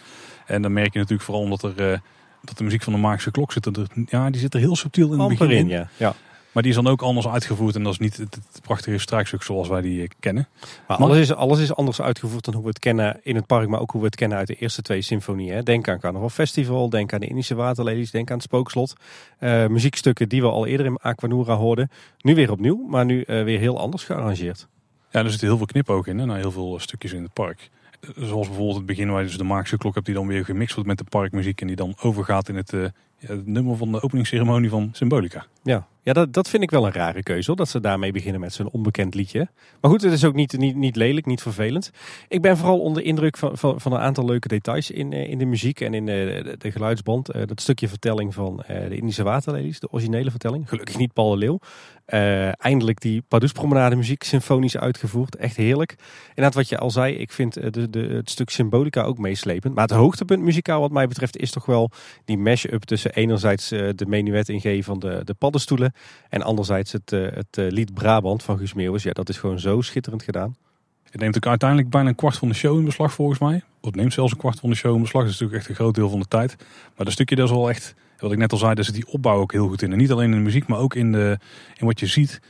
[0.45, 1.91] En dan merk je natuurlijk vooral omdat er...
[1.91, 1.99] eh,
[2.41, 5.05] dat de muziek van de magische klok zit er, ja, die zit er heel subtiel
[5.05, 5.77] in het Amper begin in, in.
[5.77, 5.89] ja.
[5.97, 6.15] ja.
[6.51, 7.75] Maar die is dan ook anders uitgevoerd.
[7.75, 10.47] En dat is niet het, het prachtige strijkstuk zoals wij die eh, kennen.
[10.87, 13.67] Maar alles is, alles is anders uitgevoerd dan hoe we het kennen in het park,
[13.67, 15.63] maar ook hoe we het kennen uit de eerste twee symfonieën.
[15.63, 18.93] Denk aan Carnaval Festival, denk aan de Indische Waterlelies, denk aan het Spookslot.
[19.37, 21.89] Eh, muziekstukken die we al eerder in Aquanura hoorden.
[22.21, 24.67] Nu weer opnieuw, maar nu weer heel anders gearrangeerd.
[25.11, 26.19] Ja, er zitten heel veel knipogen in.
[26.19, 27.69] Hè, naar heel veel stukjes in het park.
[28.15, 30.73] Zoals bijvoorbeeld het begin waar je dus de magische klok hebt die dan weer gemixt
[30.73, 31.61] wordt met de parkmuziek.
[31.61, 32.85] En die dan overgaat in het, eh,
[33.27, 35.45] het nummer van de openingsceremonie van Symbolica.
[35.63, 38.53] Ja, ja dat, dat vind ik wel een rare keuze dat ze daarmee beginnen met
[38.53, 39.47] zo'n onbekend liedje.
[39.81, 41.91] Maar goed, het is ook niet, niet, niet lelijk, niet vervelend.
[42.27, 45.37] Ik ben vooral onder indruk van, van, van een aantal leuke details in, eh, in
[45.37, 47.29] de muziek en in de, de, de geluidsband.
[47.29, 50.69] Eh, dat stukje vertelling van eh, de Indische Waterlelies, de originele vertelling.
[50.69, 51.59] Gelukkig niet Paul de Leeuw.
[52.05, 55.35] Eh, eindelijk die Pardoespromenade muziek symfonisch uitgevoerd.
[55.35, 55.95] Echt heerlijk.
[56.27, 59.75] Inderdaad, wat je al zei, ik vind eh, de, de, het stuk symbolica ook meeslepend.
[59.75, 61.91] Maar het hoogtepunt muzikaal wat mij betreft is toch wel
[62.25, 65.93] die mash-up tussen enerzijds eh, de menuet in G van de, de paddenstoelen.
[66.29, 69.03] En anderzijds het, eh, het eh, lied Brabant van Guus Meeuwis.
[69.03, 70.55] Ja, dat is gewoon zo schitterend gedaan.
[71.03, 73.55] Het neemt ook uiteindelijk bijna een kwart van de show in beslag volgens mij.
[73.55, 75.23] Of het neemt zelfs een kwart van de show in beslag.
[75.23, 76.55] Dat is natuurlijk echt een groot deel van de tijd.
[76.95, 79.07] Maar dat stukje dat is wel echt, wat ik net al zei, daar zit die
[79.07, 79.91] opbouw ook heel goed in.
[79.91, 81.37] En niet alleen in de muziek, maar ook in, de,
[81.77, 82.41] in wat je ziet.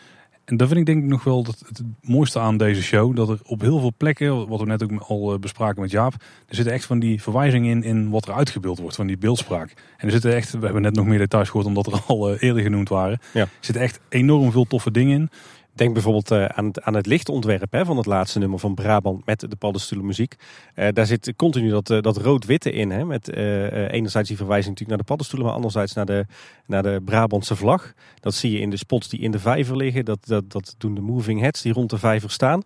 [0.46, 3.16] En dat vind ik denk ik nog wel het, het mooiste aan deze show.
[3.16, 6.14] Dat er op heel veel plekken, wat we net ook al eh, bespraken met Jaap.
[6.48, 9.74] Er zitten echt van die verwijzingen in, in wat er uitgebeeld wordt, van die beeldspraak.
[9.98, 12.42] En er zitten echt, we hebben net nog meer details gehoord omdat er al eh,
[12.48, 13.20] eerder genoemd waren.
[13.34, 13.42] Ja.
[13.42, 15.30] Er zitten echt enorm veel toffe dingen in.
[15.76, 19.26] Denk bijvoorbeeld eh, aan, het, aan het lichtontwerp hè, van het laatste nummer van Brabant
[19.26, 20.36] met de paddenstoelen muziek.
[20.74, 22.92] Eh, daar zit continu dat, eh, dat rood-witte in.
[22.92, 26.26] Hè, met enerzijds die verwijzing natuurlijk naar de paddenstoelen, maar anderzijds naar de,
[26.66, 27.94] naar de Brabantse vlag.
[28.20, 30.06] Dat zie je in de spots die in de vijver liggen.
[30.06, 32.62] Dat, dat, dat doen de moving heads die rond de vijver staan.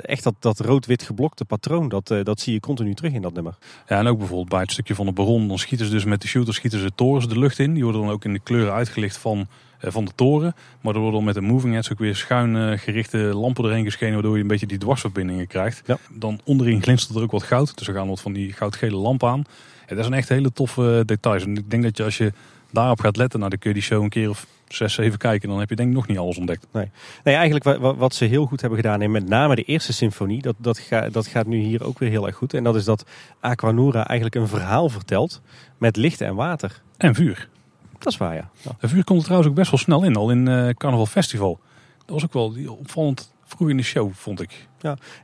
[0.00, 3.58] Echt dat, dat rood-wit geblokte patroon, dat, dat zie je continu terug in dat nummer.
[3.86, 6.20] Ja, en ook bijvoorbeeld bij het stukje van de Baron, dan schieten ze dus met
[6.22, 7.74] de shooter schieten ze torens de lucht in.
[7.74, 9.48] Die worden dan ook in de kleuren uitgelicht van,
[9.80, 10.54] van de toren.
[10.80, 13.84] Maar er worden dan met de moving heads ook weer schuin eh, gerichte lampen erheen
[13.84, 15.82] geschenen, waardoor je een beetje die dwarsverbindingen krijgt.
[15.86, 15.98] Ja.
[16.12, 19.28] Dan onderin glinstert er ook wat goud, dus er gaan wat van die goudgele lampen
[19.28, 19.44] aan.
[19.88, 21.44] Ja, dat zijn echt hele toffe eh, details.
[21.44, 22.32] En ik denk dat je als je
[22.72, 25.48] daarop gaat letten, nou, dan kun je die show een keer of zes, zeven kijken.
[25.48, 26.66] Dan heb je denk ik nog niet alles ontdekt.
[26.72, 26.90] Nee,
[27.24, 30.42] eigenlijk wa- wa- wat ze heel goed hebben gedaan, en met name de eerste symfonie,
[30.42, 32.54] dat, dat, ga, dat gaat nu hier ook weer heel erg goed.
[32.54, 33.04] En dat is dat
[33.40, 35.40] Aquanura eigenlijk een verhaal vertelt
[35.78, 36.80] met licht en water.
[36.96, 37.48] En vuur.
[38.04, 38.50] Dat is waar, ja.
[38.62, 38.70] ja.
[38.78, 41.60] En vuur komt er trouwens ook best wel snel in, al in eh Carnaval Festival.
[41.98, 44.68] Dat was ook wel die opvallend vroeg in de show, vond ik.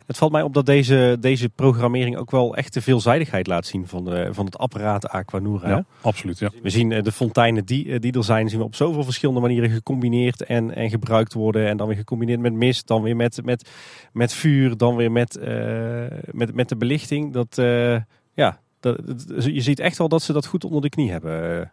[0.07, 3.87] Het valt mij op dat deze, deze programmering ook wel echt de veelzijdigheid laat zien
[3.87, 5.69] van, de, van het apparaat Aquanura.
[5.69, 6.39] Ja, absoluut.
[6.39, 6.51] Ja.
[6.63, 9.41] We zien eh, de fonteinen die, eh, die er zijn, zien we op zoveel verschillende
[9.41, 11.69] manieren gecombineerd en, en gebruikt worden.
[11.69, 13.71] En dan weer gecombineerd met mist, dan weer met, met,
[14.13, 17.33] met vuur, dan weer met, eh, met, met de belichting.
[17.33, 17.97] Dat, eh,
[18.35, 18.99] ja, dat-
[19.39, 21.73] je ziet echt wel dat ze dat goed onder de knie hebben.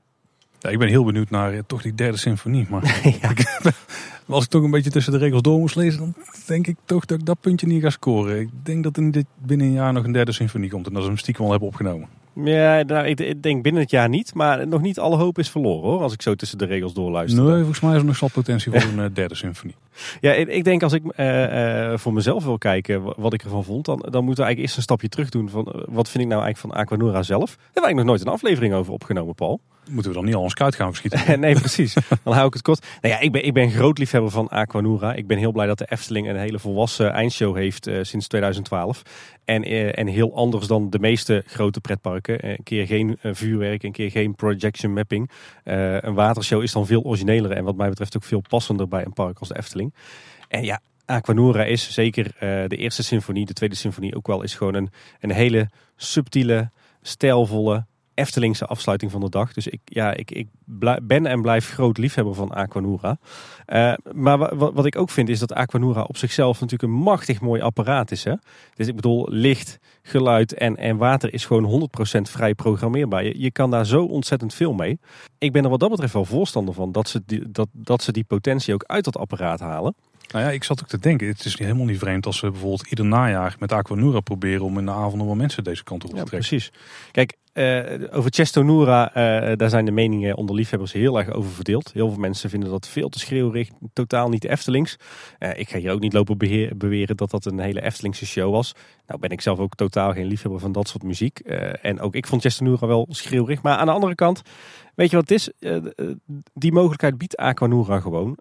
[0.64, 2.66] Ja, ik ben heel benieuwd naar eh, toch die derde symfonie.
[2.70, 2.84] Maar
[3.22, 3.34] ja.
[4.28, 6.14] als ik toch een beetje tussen de regels door moest lezen, dan
[6.46, 8.40] denk ik toch dat ik dat puntje niet ga scoren.
[8.40, 11.02] Ik denk dat er dit binnen een jaar nog een derde symfonie komt en dat
[11.02, 12.08] ze hem stiekem al hebben opgenomen.
[12.36, 15.50] Ja, nou, ik, ik denk binnen het jaar niet, maar nog niet alle hoop is
[15.50, 17.44] verloren hoor, als ik zo tussen de regels doorluister.
[17.44, 19.76] Nee, volgens mij is er nog zat potentie voor een eh, derde symfonie.
[20.22, 23.64] Ja, ik denk als ik eh, eh, voor mezelf wil kijken wa- wat ik ervan
[23.64, 26.24] vond, dan, dan moeten we eigenlijk eerst een stapje terug doen van eh, wat vind
[26.24, 27.50] ik nou eigenlijk van Aquanura zelf.
[27.56, 29.60] Daar hebben we eigenlijk nog nooit een aflevering over opgenomen, Paul.
[29.90, 31.40] Moeten we dan niet al ons kuit gaan verschieten?
[31.40, 31.94] nee, precies.
[32.24, 32.86] Dan hou ik het kort.
[33.02, 35.14] Nou ja, ik ben, ik ben groot liefhebber van Aquanura.
[35.14, 39.02] Ik ben heel blij dat de Efteling een hele volwassen eindshow heeft sinds 2012.
[39.46, 39.64] En,
[39.94, 42.50] en heel anders dan de meeste grote pretparken.
[42.50, 45.30] Een keer geen vuurwerk, een keer geen projection mapping.
[45.64, 49.14] Een watershow is dan veel origineler en wat mij betreft ook veel passender bij een
[49.14, 49.83] park als de Efteling.
[50.48, 54.56] En ja, Aquanura is zeker eh, de eerste symfonie, de tweede symfonie ook wel, is
[54.56, 56.72] gewoon een, een hele subtiele,
[57.02, 59.54] stijlvolle, Eftelingse afsluiting van de dag.
[59.54, 60.48] Dus ik, ja, ik, ik
[61.04, 63.18] ben en blijf groot liefhebber van Aquanura.
[63.66, 67.00] Eh, maar wa- wa- wat ik ook vind is dat Aquanura op zichzelf natuurlijk een
[67.00, 68.24] machtig mooi apparaat is.
[68.24, 68.34] Hè?
[68.76, 73.24] Dus ik bedoel, licht, geluid en, en water is gewoon 100% vrij programmeerbaar.
[73.24, 75.00] Je, je kan daar zo ontzettend veel mee.
[75.38, 78.12] Ik ben er wat dat betreft wel voorstander van dat ze die, dat, dat ze
[78.12, 79.96] die potentie ook uit dat apparaat halen.
[80.32, 82.88] Nou ja, ik zat ook te denken, het is helemaal niet vreemd als we bijvoorbeeld
[82.88, 86.16] ieder najaar met Aquanura proberen om in de avonden wel mensen deze kant op te
[86.16, 86.50] Ja, trekken.
[86.50, 86.72] precies.
[87.12, 91.92] Kijk, eh, over Chestonura, eh daar zijn de meningen onder liefhebbers heel erg over verdeeld.
[91.94, 94.96] Heel veel mensen vinden dat veel te schreeuwerig, totaal niet Eftelings.
[95.40, 98.52] Eh, ik ga hier ook niet lopen beheer- beweren dat dat een hele Eftelingse show
[98.52, 98.74] was.
[99.08, 101.40] Nou ben ik zelf ook totaal geen liefhebber van dat soort muziek.
[101.40, 103.62] En ook ik vond Chestonura wel schreeuwerig.
[103.62, 104.42] Maar aan de andere kant,
[104.96, 105.50] weet je wat het is?
[106.54, 108.38] Die mogelijkheid biedt Aquanura gewoon.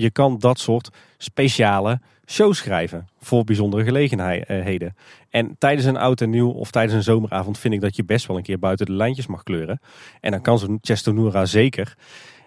[0.00, 0.88] Je- je kan dat soort
[1.18, 4.94] speciale shows schrijven voor bijzondere gelegenheden.
[5.30, 8.26] En tijdens een oud en nieuw of tijdens een zomeravond vind ik dat je best
[8.26, 9.80] wel een keer buiten de lijntjes mag kleuren.
[10.20, 11.96] En dan kan zo'n Chestonura zeker.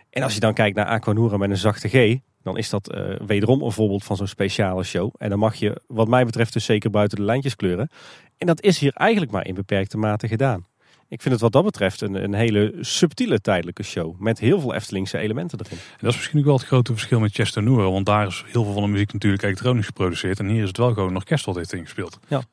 [0.09, 3.01] En als je dan kijkt naar Aquanura met een zachte G, dan is dat eh,
[3.25, 5.13] wederom een voorbeeld van zo'n speciale show.
[5.17, 7.89] En dan mag je, wat mij betreft, dus zeker buiten de lijntjes kleuren.
[8.37, 10.65] En dat is hier eigenlijk maar in beperkte mate gedaan.
[11.13, 14.19] Ik vind het wat dat betreft een, een hele subtiele tijdelijke show.
[14.19, 15.77] Met heel veel Eftelingse elementen erin.
[15.77, 18.43] En dat is misschien ook wel het grote verschil met Chester Noor, want daar is
[18.47, 20.39] heel veel van de muziek natuurlijk elektronisch geproduceerd.
[20.39, 22.19] En hier is het wel gewoon een orkest wat heeft ingespeeld.
[22.27, 22.43] Ja.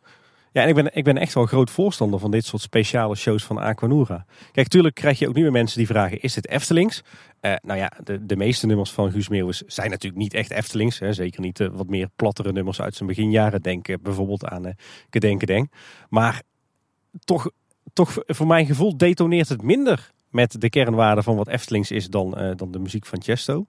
[0.53, 3.45] Ja, en ik ben, ik ben echt wel groot voorstander van dit soort speciale shows
[3.45, 4.25] van Aquanura.
[4.53, 7.03] Kijk, tuurlijk krijg je ook nu weer mensen die vragen, is dit Eftelings?
[7.41, 10.99] Eh, nou ja, de, de meeste nummers van Guus Meeuwis zijn natuurlijk niet echt Eftelings.
[10.99, 11.13] Hè.
[11.13, 13.63] Zeker niet de wat meer plattere nummers uit zijn beginjaren.
[13.63, 14.75] Denk eh, bijvoorbeeld aan eh
[15.11, 15.71] Kedeng Kedeng.
[16.09, 16.43] Maar
[17.25, 17.51] toch,
[17.93, 22.37] toch voor mijn gevoel detoneert het minder met de kernwaarde van wat Eftelings is dan,
[22.37, 23.67] eh, dan de muziek van Chesto.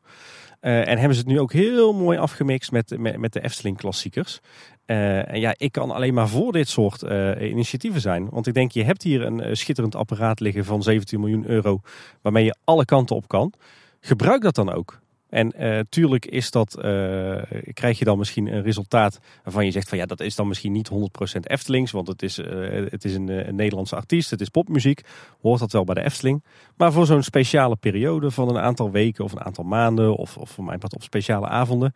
[0.60, 4.40] Eh, en hebben ze het nu ook heel mooi afgemixt met, met, de Efteling klassiekers.
[4.86, 7.02] Eh, en ja, ik kan alleen maar voor dit soort
[7.42, 8.30] initiatieven zijn.
[8.30, 11.80] Want ik denk, je hebt hier een schitterend apparaat liggen van 17 miljoen euro.
[12.22, 13.54] Waarmee je alle kanten op kan.
[14.00, 15.01] Gebruik dat dan ook.
[15.32, 17.42] En eh, tuurlijk is dat, eh,
[17.74, 20.72] krijg je dan misschien een resultaat waarvan je zegt van ja, dat is dan misschien
[20.72, 21.92] niet 100% Eftelings.
[21.92, 25.02] Want het is, eh, het is een, een Nederlandse artiest, het is popmuziek.
[25.42, 26.44] Hoort dat wel bij de Efteling.
[26.78, 30.16] Maar voor zo'n speciale periode van een aantal weken of een aantal maanden.
[30.16, 31.94] Of, of voor mijn part op speciale avonden.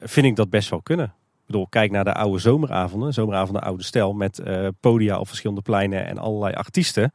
[0.00, 1.06] vind ik dat best wel kunnen.
[1.06, 3.12] Ik bedoel, kijk naar de oude zomeravonden.
[3.12, 4.42] Zomeravonden oude stijl met
[4.80, 7.12] podia op verschillende pleinen en allerlei artiesten.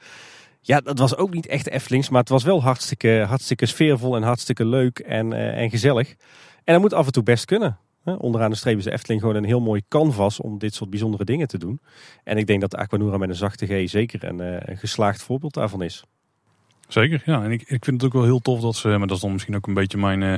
[0.66, 4.24] Ja, dat was ook niet echt Eftelings, maar het was wel hartstikke, hartstikke sfeervol en
[4.24, 6.16] hartstikke leuk en, eh, en gezellig.
[6.64, 7.78] En dat moet af en toe best kunnen.
[8.04, 11.26] Onderaan de streep is de Efteling gewoon een heel mooi canvas om dit soort bijzondere
[11.26, 11.82] dingen te doen.
[12.24, 15.24] En ik denk dat de Aquanura met een zachte G zeker een, eh, een geslaagd
[15.24, 16.04] voorbeeld daarvan is.
[16.88, 17.44] Zeker, ja.
[17.44, 19.32] En ik, ik vind het ook wel heel tof dat ze, maar dat is dan
[19.32, 20.30] misschien ook een beetje mijn, eh,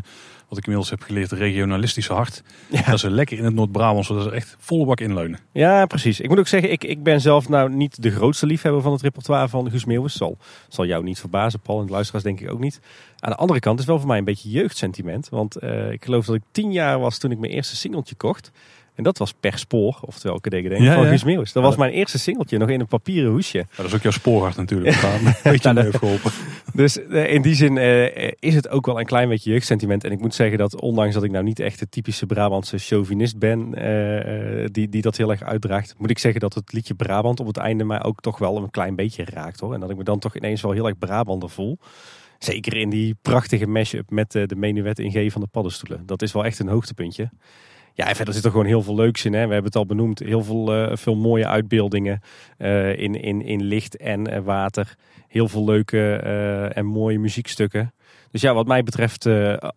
[0.47, 2.43] wat ik inmiddels heb geleerd, regionalistische hart.
[2.89, 5.39] Dat ze lekker in het Noord-Brabant, zodat ze echt volle bak inleunen.
[5.51, 6.19] Ja, precies.
[6.19, 9.01] Ik moet ook zeggen, ik, ik ben zelf nou niet de grootste liefhebber van het
[9.01, 10.13] repertoire van Guus Meeuwis.
[10.13, 10.37] Zal,
[10.69, 12.79] zal jou niet verbazen, Paul en de luisteraars denk ik ook niet.
[13.19, 15.29] Aan de andere kant is wel voor mij een beetje jeugdsentiment.
[15.29, 18.51] Want eh, ik geloof dat ik tien jaar was toen ik mijn eerste singeltje kocht.
[18.95, 21.09] En dat was Per Spoor, oftewel Kedegedeng, Ja, van ja.
[21.09, 21.51] Guus Meeuwis.
[21.51, 23.57] Dat Ja, was mijn eerste singeltje, nog in een papieren hoesje.
[23.57, 24.95] Ja, dat is ook jouw spoorhart natuurlijk.
[25.03, 26.31] Een beetje heeft geholpen.
[26.73, 30.03] Dus eh, in die zin eh, is het ook wel een klein beetje jeugdsentiment.
[30.03, 33.37] En ik moet zeggen dat ondanks dat ik nou niet echt de typische Brabantse chauvinist
[33.37, 36.93] ben, eh, eh, die, die dat heel erg uitdraagt, moet ik zeggen dat het liedje
[36.93, 39.73] Brabant op het einde mij ook toch wel een klein beetje raakt hoor.
[39.73, 41.77] En dat ik me dan toch ineens wel heel erg Brabander voel.
[42.39, 46.05] Zeker in die prachtige mashup met eh, de menuet in G van de paddenstoelen.
[46.05, 47.29] Dat is wel echt een hoogtepuntje.
[47.95, 49.33] Ja, en verder zit er gewoon heel veel leuks in.
[49.33, 49.47] Hè.
[49.47, 50.19] We hebben het al benoemd.
[50.19, 52.21] Heel veel, eh, veel mooie uitbeeldingen
[52.57, 54.95] eh, in, in, in licht en eh, water.
[55.27, 56.15] Heel veel leuke
[56.73, 57.93] en mooie muziekstukken.
[58.31, 59.27] Dus ja, wat mij betreft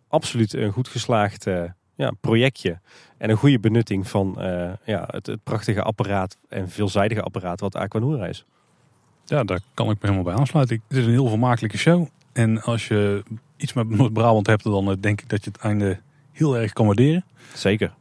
[0.09, 1.47] absoluut een goed geslaagd
[1.95, 2.81] ja, projectje.
[3.19, 4.37] En een goede benutting van
[4.85, 8.45] ja, het, het prachtige apparaat en veelzijdige apparaat wat Aquanura is.
[9.25, 10.83] Ja, daar kan ik me helemaal bij aansluiten.
[10.89, 12.07] Het is een heel vermakelijke show.
[12.33, 13.23] En als je
[13.57, 16.01] iets met Noord-Brabant hebt, dan denk ik dat je het einde
[16.33, 17.25] heel erg kan waarderen.
[17.55, 17.93] Zeker.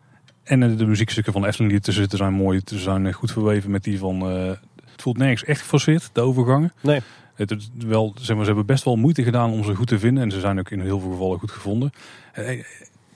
[0.48, 2.62] En eh, de muziekstukken van Efteling die ertussen zitten zijn mooi.
[2.66, 4.30] Ze zijn eh, goed verweven met die van...
[4.30, 4.48] eh,
[4.92, 6.74] het voelt nergens echt geforceerd, de overgangen.
[6.82, 7.00] Nee.
[7.36, 10.00] Het is wel, zeg maar, ze hebben best wel moeite gedaan om ze goed te
[10.00, 10.24] vinden.
[10.24, 11.92] En ze zijn ook in heel veel gevallen goed gevonden.
[12.34, 12.64] Eh,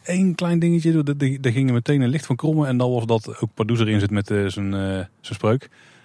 [0.03, 1.03] één klein dingetje.
[1.39, 2.67] Daar ging er meteen een licht van krommen.
[2.67, 5.59] En dat was dat ook Pardoes erin zit met zijn, eh, zijn spreuk.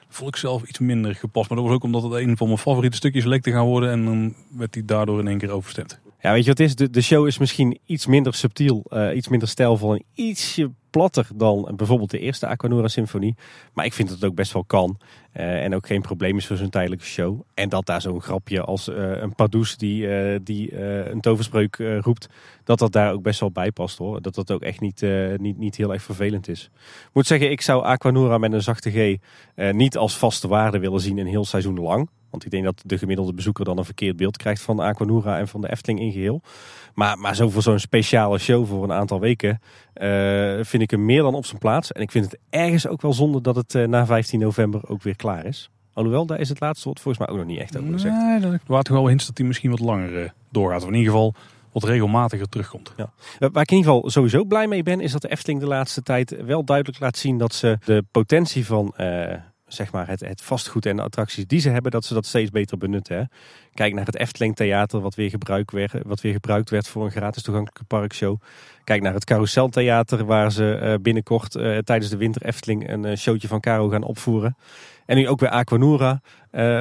[0.06, 1.48] Dat vond ik zelf iets minder gepast.
[1.48, 3.90] Maar dat was ook omdat het een van mijn favoriete stukjes leek te gaan worden.
[3.90, 6.00] En dan werd hij daardoor in één keer overstemd.
[6.20, 6.74] Ja, weet je wat het is?
[6.74, 11.26] De, de show is misschien iets minder subtiel, eh, iets minder stijlvol en ietsje platter
[11.34, 13.36] dan bijvoorbeeld de eerste Aquanura Symfonie.
[13.72, 14.98] Maar ik vind dat het ook best wel kan.
[15.32, 17.40] eh, en ook geen probleem is voor zo'n tijdelijke show.
[17.54, 22.28] En dat daar zo'n grapje als eh, een Pardoes die, eh, die een toverspreuk roept,
[22.66, 24.22] dat dat daar ook best wel bij past hoor.
[24.22, 26.70] Dat dat ook echt niet, eh, niet, niet heel erg vervelend is.
[27.04, 29.16] Ik moet zeggen, ik zou Aquanura met een zachte G
[29.54, 32.08] eh, niet als vaste waarde willen zien een heel seizoen lang.
[32.30, 35.48] Want ik denk dat de gemiddelde bezoeker dan een verkeerd beeld krijgt van Aquanura en
[35.48, 36.40] van de Efteling in geheel.
[36.94, 39.60] Maar, maar zo voor zo'n speciale show voor een aantal weken
[39.92, 41.92] eh, vind ik hem meer dan op zijn plaats.
[41.92, 45.16] En ik vind het ergens ook wel zonde dat het na 15 november ook weer
[45.16, 45.70] klaar is.
[45.92, 48.14] Alhoewel, daar is het laatste woord volgens mij ook nog niet echt over gezegd.
[48.14, 50.82] Nee, dat- er toch wel hints dat hij misschien wat langer doorgaat.
[50.82, 51.34] Of in ieder geval
[51.80, 52.92] wat regelmatiger terugkomt.
[52.96, 53.12] Ja.
[53.38, 55.66] Eh, Waar ik in ieder geval sowieso blij mee ben, is dat de Efteling de
[55.66, 59.34] laatste tijd wel duidelijk laat zien dat ze de potentie van eh,
[59.66, 62.50] zeg maar het, het vastgoed en de attracties die ze hebben, dat ze dat steeds
[62.50, 63.16] beter benutten.
[63.16, 63.22] Hè.
[63.74, 67.10] Kijk naar het Efteling Theater, wat weer, gebruikt werd, wat weer gebruikt werd voor een
[67.10, 68.40] gratis toegankelijke parkshow.
[68.84, 71.50] Kijk naar het Carousel Theater, waar ze eh, binnenkort
[71.84, 74.56] tijdens de Winter Efteling een showtje van Caro gaan opvoeren.
[75.06, 76.20] En nu ook weer Aquanura,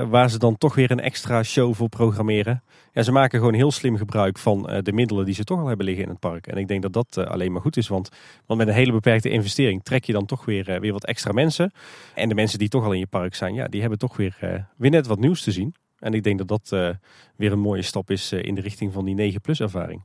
[0.09, 2.63] waar ze dan toch weer een extra show voor programmeren.
[2.95, 5.67] Ja, ze maken gewoon heel slim gebruik van eh, de middelen die ze toch al
[5.67, 6.47] hebben liggen in het park.
[6.47, 8.09] En ik denk dat dat eh, alleen maar goed is, want,
[8.47, 11.71] met een hele beperkte investering trek je dan toch weer, eh, weer wat extra mensen.
[12.13, 14.67] En de mensen die toch al in je park zijn, ja, die hebben toch weer,
[14.75, 15.75] weer net wat nieuws te zien.
[15.99, 16.97] En ik denk dat dat
[17.35, 20.01] weer een mooie stap is in de richting van die 9-plus ervaring.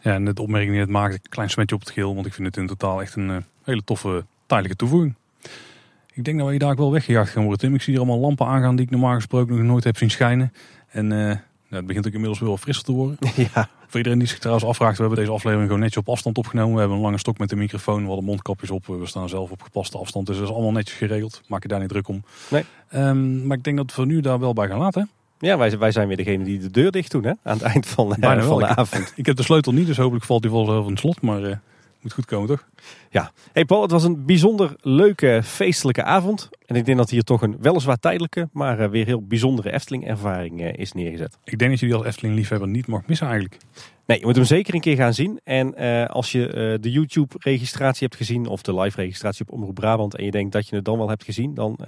[0.00, 2.14] Ja, en de opmerking die het maakt, een klein smetje op het geel.
[2.14, 5.14] Want ik vind het in totaal echt een hele toffe tijdelijke toevoeging.
[6.12, 7.74] Ik denk dat we hier daar wel weggejaagd gaan worden, Tim.
[7.74, 10.52] Ik zie hier allemaal lampen aangaan die ik normaal gesproken nog nooit heb zien schijnen.
[10.90, 11.10] En
[11.72, 13.18] ja, het begint ook inmiddels wel frisser te worden.
[13.54, 13.68] ja.
[13.86, 16.72] Voor iedereen die zich trouwens afvraagt, we hebben deze aflevering gewoon netjes op afstand opgenomen.
[16.72, 18.86] We hebben een lange stok met de microfoon, we hadden mondkapjes op.
[18.86, 21.42] We staan zelf op gepaste afstand, dus dat is allemaal netjes geregeld.
[21.46, 22.22] Maak je daar niet druk om.
[22.50, 22.64] Nee.
[22.88, 25.10] Ehm, maar ik denk dat we nu daar wel bij gaan laten.
[25.38, 27.32] Ja, wij, wij zijn weer degene die de deur dicht doen hè?
[27.42, 29.12] aan het eind van, Bijna van de avond.
[29.16, 31.20] Ik heb de sleutel niet, dus hopelijk valt hij wel in het slot.
[31.20, 31.56] Maar eh
[32.02, 32.66] moet goed komen, toch?
[33.10, 36.50] Ja, hey Paul, het was een bijzonder leuke feestelijke avond.
[36.66, 40.62] En ik denk dat hier toch een weliswaar tijdelijke, maar eh, weer heel bijzondere Efteling-ervaring
[40.62, 41.38] eh, is neergezet.
[41.44, 43.56] Ik denk dat je die als Efteling-liefhebber niet mag missen eigenlijk.
[44.06, 45.40] Nee, je moet hem zeker een keer gaan zien.
[45.44, 50.24] En eh, als je de YouTube-registratie hebt gezien, of de live-registratie op Omroep Brabant, en
[50.24, 51.78] je denkt dat je het dan wel hebt gezien, dan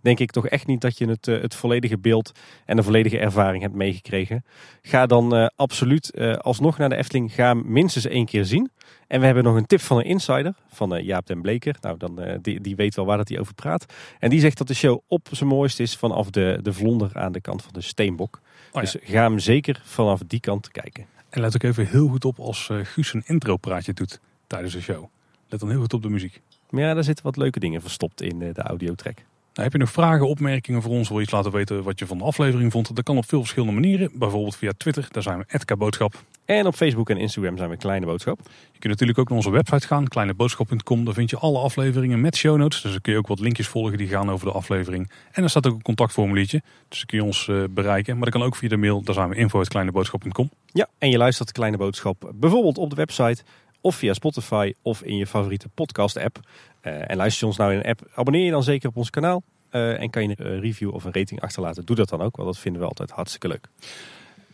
[0.00, 2.32] denk ik toch echt niet dat je het, het volledige beeld
[2.64, 4.44] en de volledige ervaring hebt meegekregen.
[4.82, 8.70] Ga dan absoluut alsnog naar de Efteling, ga hem minstens één keer zien.
[9.08, 11.76] En we hebben nog een tip van een insider, van eh, Jaap den Bleker.
[11.80, 13.86] Nou, dan, eh, die, die weet wel waar dat hij over praat.
[14.18, 17.32] En die zegt dat de show op zijn mooist is vanaf de, de vlonder aan
[17.32, 18.40] de kant van de Steenbok.
[18.72, 18.80] ja.
[18.80, 21.06] Dus ga hem zeker vanaf die kant kijken.
[21.30, 24.80] En let ook even heel goed op als eh, Guus een intro-praatje doet tijdens de
[24.80, 25.04] show.
[25.48, 26.40] Let dan heel goed op de muziek.
[26.70, 29.24] Maar ja, daar zitten wat leuke dingen verstopt in de audiotrack.
[29.58, 31.08] Nou, heb je nog vragen, opmerkingen voor ons?
[31.08, 32.96] Wil je iets laten weten wat je van de aflevering vond?
[32.96, 34.10] Dat kan op veel verschillende manieren.
[34.14, 36.14] Bijvoorbeeld via Twitter, daar zijn we @kaboodschap.
[36.44, 38.38] En op Facebook en Instagram zijn we Kleine Boodschap.
[38.72, 41.04] Je kunt natuurlijk ook naar onze website gaan, kleineboodschap.com.
[41.04, 42.82] Daar vind je alle afleveringen met show notes.
[42.82, 45.10] Dus dan kun je ook wat linkjes volgen die gaan over de aflevering.
[45.32, 46.62] En er staat ook een contactformuliertje.
[46.88, 48.14] Dus dan kun je ons eh, bereiken.
[48.14, 49.02] Maar dat kan ook via de mail.
[49.02, 50.50] Daar zijn we info.kleineboodschap.com.
[50.72, 53.42] Ja, en je luistert de Kleine Boodschap bijvoorbeeld op de website
[53.80, 56.40] of via Spotify of in je favoriete podcast app.
[56.80, 59.10] Eh, en luister je ons nou in een app, abonneer je dan zeker op ons
[59.10, 59.42] kanaal.
[59.70, 61.84] Eh, en kan je een review of een rating achterlaten.
[61.84, 63.68] Doe dat dan ook, want dat vinden we altijd hartstikke leuk.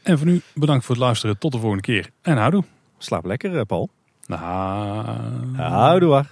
[0.02, 1.38] En voor nu bedankt voor het luisteren.
[1.38, 2.10] Tot de volgende keer.
[2.22, 2.64] En houdoe.
[2.98, 3.88] Slaap lekker, eh, Paul.
[4.26, 4.42] Nou.
[5.56, 6.24] Houdoe.